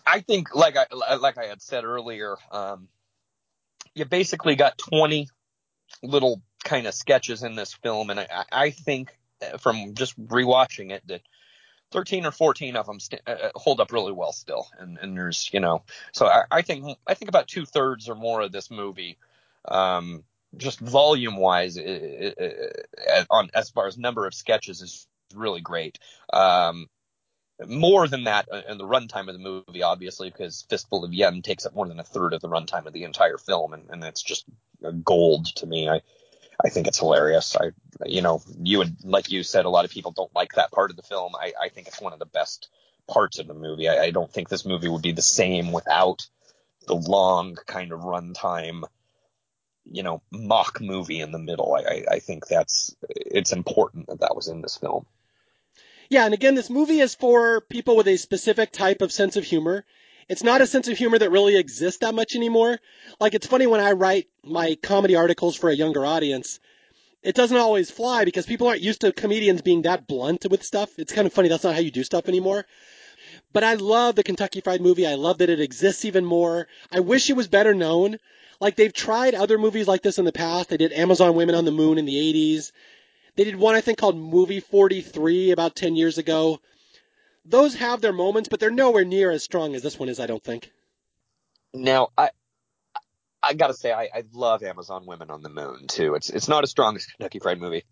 [0.05, 0.85] I think, like I
[1.17, 2.87] like I had said earlier, um,
[3.93, 5.27] you basically got 20
[6.03, 10.91] little kind of sketches in this film, and I, I think uh, from just rewatching
[10.91, 11.21] it that
[11.91, 15.17] 13 or 14 of them st- uh, uh, hold up really well still, and, and
[15.17, 18.51] there's you know, so I, I think I think about two thirds or more of
[18.51, 19.17] this movie,
[19.67, 20.23] um,
[20.57, 25.99] just volume wise, on as far as number of sketches is really great.
[26.31, 26.87] Um,
[27.67, 31.65] more than that in the runtime of the movie, obviously, because Fistful of Yen takes
[31.65, 34.23] up more than a third of the runtime of the entire film, and, and it's
[34.23, 34.45] just
[35.03, 35.89] gold to me.
[35.89, 36.01] I
[36.63, 37.55] I think it's hilarious.
[37.55, 37.71] I
[38.05, 40.91] you know you would like you said a lot of people don't like that part
[40.91, 41.33] of the film.
[41.35, 42.69] I I think it's one of the best
[43.07, 43.89] parts of the movie.
[43.89, 46.27] I, I don't think this movie would be the same without
[46.87, 48.83] the long kind of runtime
[49.91, 51.73] you know mock movie in the middle.
[51.73, 55.05] I, I, I think that's it's important that that was in this film.
[56.09, 59.43] Yeah, and again, this movie is for people with a specific type of sense of
[59.43, 59.85] humor.
[60.29, 62.79] It's not a sense of humor that really exists that much anymore.
[63.19, 66.59] Like, it's funny when I write my comedy articles for a younger audience,
[67.23, 70.91] it doesn't always fly because people aren't used to comedians being that blunt with stuff.
[70.97, 71.49] It's kind of funny.
[71.49, 72.65] That's not how you do stuff anymore.
[73.51, 75.07] But I love the Kentucky Fried movie.
[75.07, 76.67] I love that it exists even more.
[76.91, 78.17] I wish it was better known.
[78.61, 80.69] Like they've tried other movies like this in the past.
[80.69, 82.71] They did Amazon Women on the Moon in the 80s.
[83.35, 86.59] They did one I think called Movie 43 about 10 years ago.
[87.49, 90.27] Those have their moments, but they're nowhere near as strong as this one is, I
[90.27, 90.71] don't think.
[91.73, 92.29] Now, I
[93.41, 96.15] I gotta say, I, I love Amazon Women on the Moon too.
[96.15, 97.85] It's it's not as strong as Kentucky Fried Movie.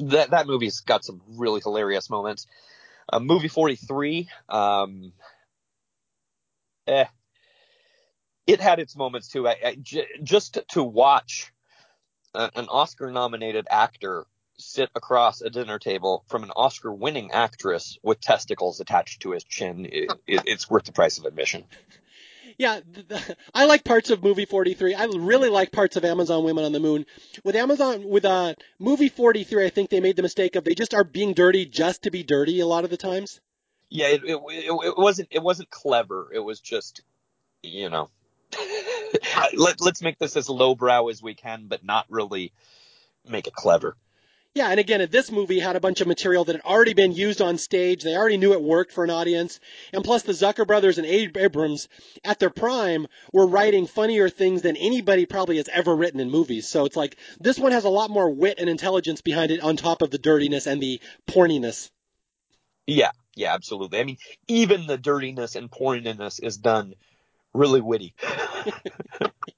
[0.00, 2.46] That that movie's got some really hilarious moments.
[3.12, 5.12] Uh, movie 43, um,
[6.88, 7.04] eh,
[8.46, 9.46] it had its moments too.
[9.46, 11.52] I, I j- just to watch
[12.34, 14.26] an Oscar nominated actor
[14.58, 19.44] sit across a dinner table from an Oscar winning actress with testicles attached to his
[19.44, 21.64] chin, it, it, it's worth the price of admission.
[22.58, 22.80] Yeah,
[23.54, 24.94] I like parts of movie 43.
[24.94, 27.04] I really like parts of Amazon Women on the Moon.
[27.44, 30.94] With Amazon, with uh, movie 43, I think they made the mistake of they just
[30.94, 33.40] are being dirty just to be dirty a lot of the times.
[33.90, 36.30] Yeah, it, it, it, it wasn't it wasn't clever.
[36.32, 37.02] It was just,
[37.62, 38.08] you know,
[39.54, 42.52] Let, let's make this as lowbrow as we can, but not really
[43.28, 43.96] make it clever.
[44.56, 47.42] Yeah, and again, this movie had a bunch of material that had already been used
[47.42, 48.02] on stage.
[48.02, 49.60] They already knew it worked for an audience.
[49.92, 51.90] And plus, the Zucker brothers and Abe Abrahams,
[52.24, 56.66] at their prime, were writing funnier things than anybody probably has ever written in movies.
[56.66, 59.76] So it's like, this one has a lot more wit and intelligence behind it on
[59.76, 61.90] top of the dirtiness and the porniness.
[62.86, 63.98] Yeah, yeah, absolutely.
[64.00, 64.16] I mean,
[64.48, 66.94] even the dirtiness and porniness is done
[67.52, 68.14] really witty.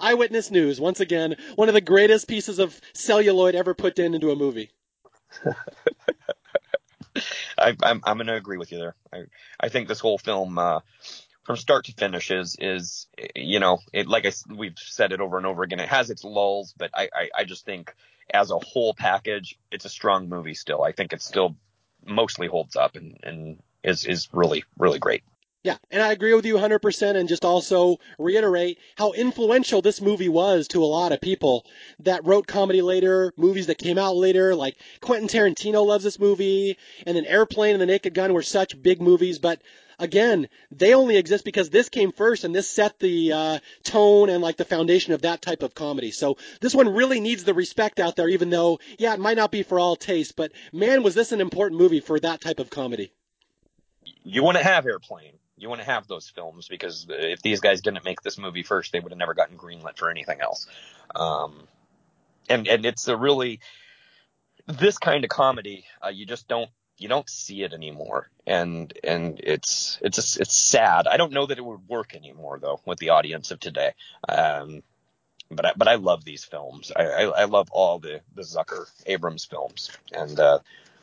[0.00, 4.30] Eyewitness News, once again, one of the greatest pieces of celluloid ever put in into
[4.30, 4.70] a movie.
[7.58, 8.94] I, am I'm, I'm going to agree with you there.
[9.12, 9.24] I,
[9.58, 10.80] I think this whole film, uh,
[11.46, 15.36] from start to finish is is you know it like I we've said it over
[15.36, 15.78] and over again.
[15.78, 17.94] It has its lulls, but I I, I just think
[18.34, 20.82] as a whole package, it's a strong movie still.
[20.82, 21.56] I think it still
[22.04, 25.22] mostly holds up and and is is really really great.
[25.66, 30.28] Yeah, and I agree with you 100% and just also reiterate how influential this movie
[30.28, 31.66] was to a lot of people
[31.98, 36.78] that wrote comedy later, movies that came out later, like Quentin Tarantino loves this movie,
[37.04, 39.60] and then Airplane and The Naked Gun were such big movies, but
[39.98, 44.40] again, they only exist because this came first and this set the uh, tone and
[44.40, 46.12] like the foundation of that type of comedy.
[46.12, 49.50] So this one really needs the respect out there, even though, yeah, it might not
[49.50, 52.70] be for all taste, but man, was this an important movie for that type of
[52.70, 53.10] comedy.
[54.22, 58.22] You wouldn't have Airplane you to have those films because if these guys didn't make
[58.22, 60.66] this movie first, they would have never gotten greenlit for anything else.
[61.14, 61.66] Um,
[62.48, 63.60] and and it's a really
[64.66, 69.40] this kind of comedy uh, you just don't you don't see it anymore and and
[69.42, 73.10] it's it's it's sad i don't know that it would work anymore though with the
[73.10, 73.92] audience of today
[74.28, 74.82] um
[75.50, 76.90] but I, but I love these films.
[76.94, 80.58] I, I, I love all the the Zucker Abrahams films, and uh,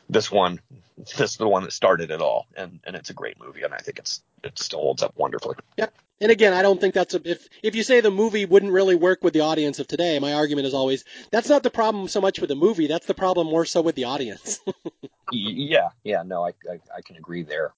[0.08, 0.60] this one,
[0.98, 3.74] this is the one that started it all, and and it's a great movie, and
[3.74, 5.56] I think it's it still holds up wonderfully.
[5.76, 5.94] Yep.
[6.20, 8.94] And again, I don't think that's a, if if you say the movie wouldn't really
[8.94, 12.20] work with the audience of today, my argument is always that's not the problem so
[12.20, 14.60] much with the movie, that's the problem more so with the audience.
[15.32, 17.74] yeah, yeah, no, I, I I can agree there.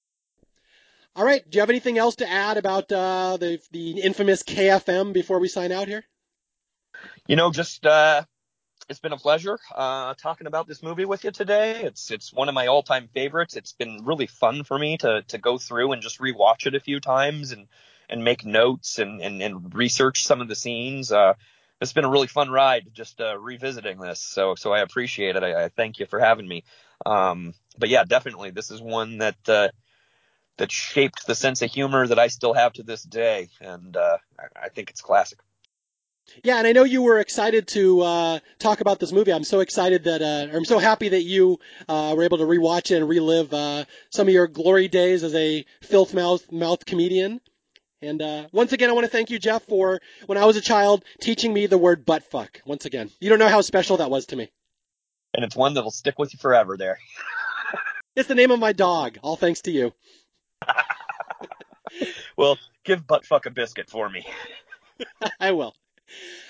[1.17, 5.15] All right, do you have anything else to add about uh, the the infamous KFM
[5.15, 6.05] before we sign out here?
[7.27, 8.25] You know, just uh,
[8.89, 11.83] it's been a pleasure uh, talking about this movie with you today.
[11.83, 13.57] It's it's one of my all time favorites.
[13.57, 16.81] It's been really fun for me to to go through and just rewatch it a
[16.81, 17.67] few times and
[18.09, 21.11] and make notes and and, and research some of the scenes.
[21.11, 21.35] Uh,
[21.81, 24.21] it's been a really fun ride just uh, revisiting this.
[24.21, 25.43] So so I appreciate it.
[25.43, 26.65] I, I thank you for having me.
[27.05, 29.69] Um, but yeah, definitely this is one that uh,
[30.59, 34.19] that shaped the sense of humor that I still have to this day, and uh,
[34.39, 35.39] I, I think it's classic.
[36.43, 39.33] Yeah, and I know you were excited to uh, talk about this movie.
[39.33, 41.59] I'm so excited that, uh, I'm so happy that you
[41.89, 45.35] uh, were able to rewatch it and relive uh, some of your glory days as
[45.35, 47.41] a filth mouth mouth comedian.
[48.03, 50.61] And uh, once again, I want to thank you, Jeff, for when I was a
[50.61, 52.61] child teaching me the word butt fuck.
[52.67, 54.51] Once again, you don't know how special that was to me.
[55.35, 56.77] And it's one that'll stick with you forever.
[56.77, 56.99] There.
[58.17, 59.19] it's the name of my dog.
[59.23, 59.93] All thanks to you.
[62.37, 64.27] well, give butt fuck a biscuit for me.
[65.41, 65.75] I will.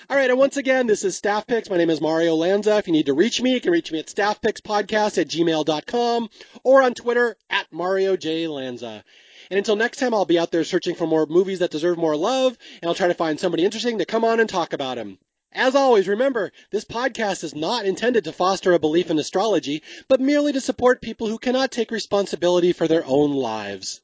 [0.08, 1.68] All right, and once again, this is Staff Picks.
[1.68, 2.76] My name is Mario Lanza.
[2.76, 6.30] If you need to reach me, you can reach me at staffpickspodcast at gmail.com
[6.62, 8.46] or on Twitter at Mario J.
[8.46, 9.02] Lanza.
[9.50, 12.16] And until next time, I'll be out there searching for more movies that deserve more
[12.16, 15.18] love, and I'll try to find somebody interesting to come on and talk about them.
[15.52, 20.20] As always, remember, this podcast is not intended to foster a belief in astrology, but
[20.20, 24.02] merely to support people who cannot take responsibility for their own lives.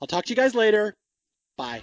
[0.00, 0.96] I'll talk to you guys later.
[1.56, 1.82] Bye.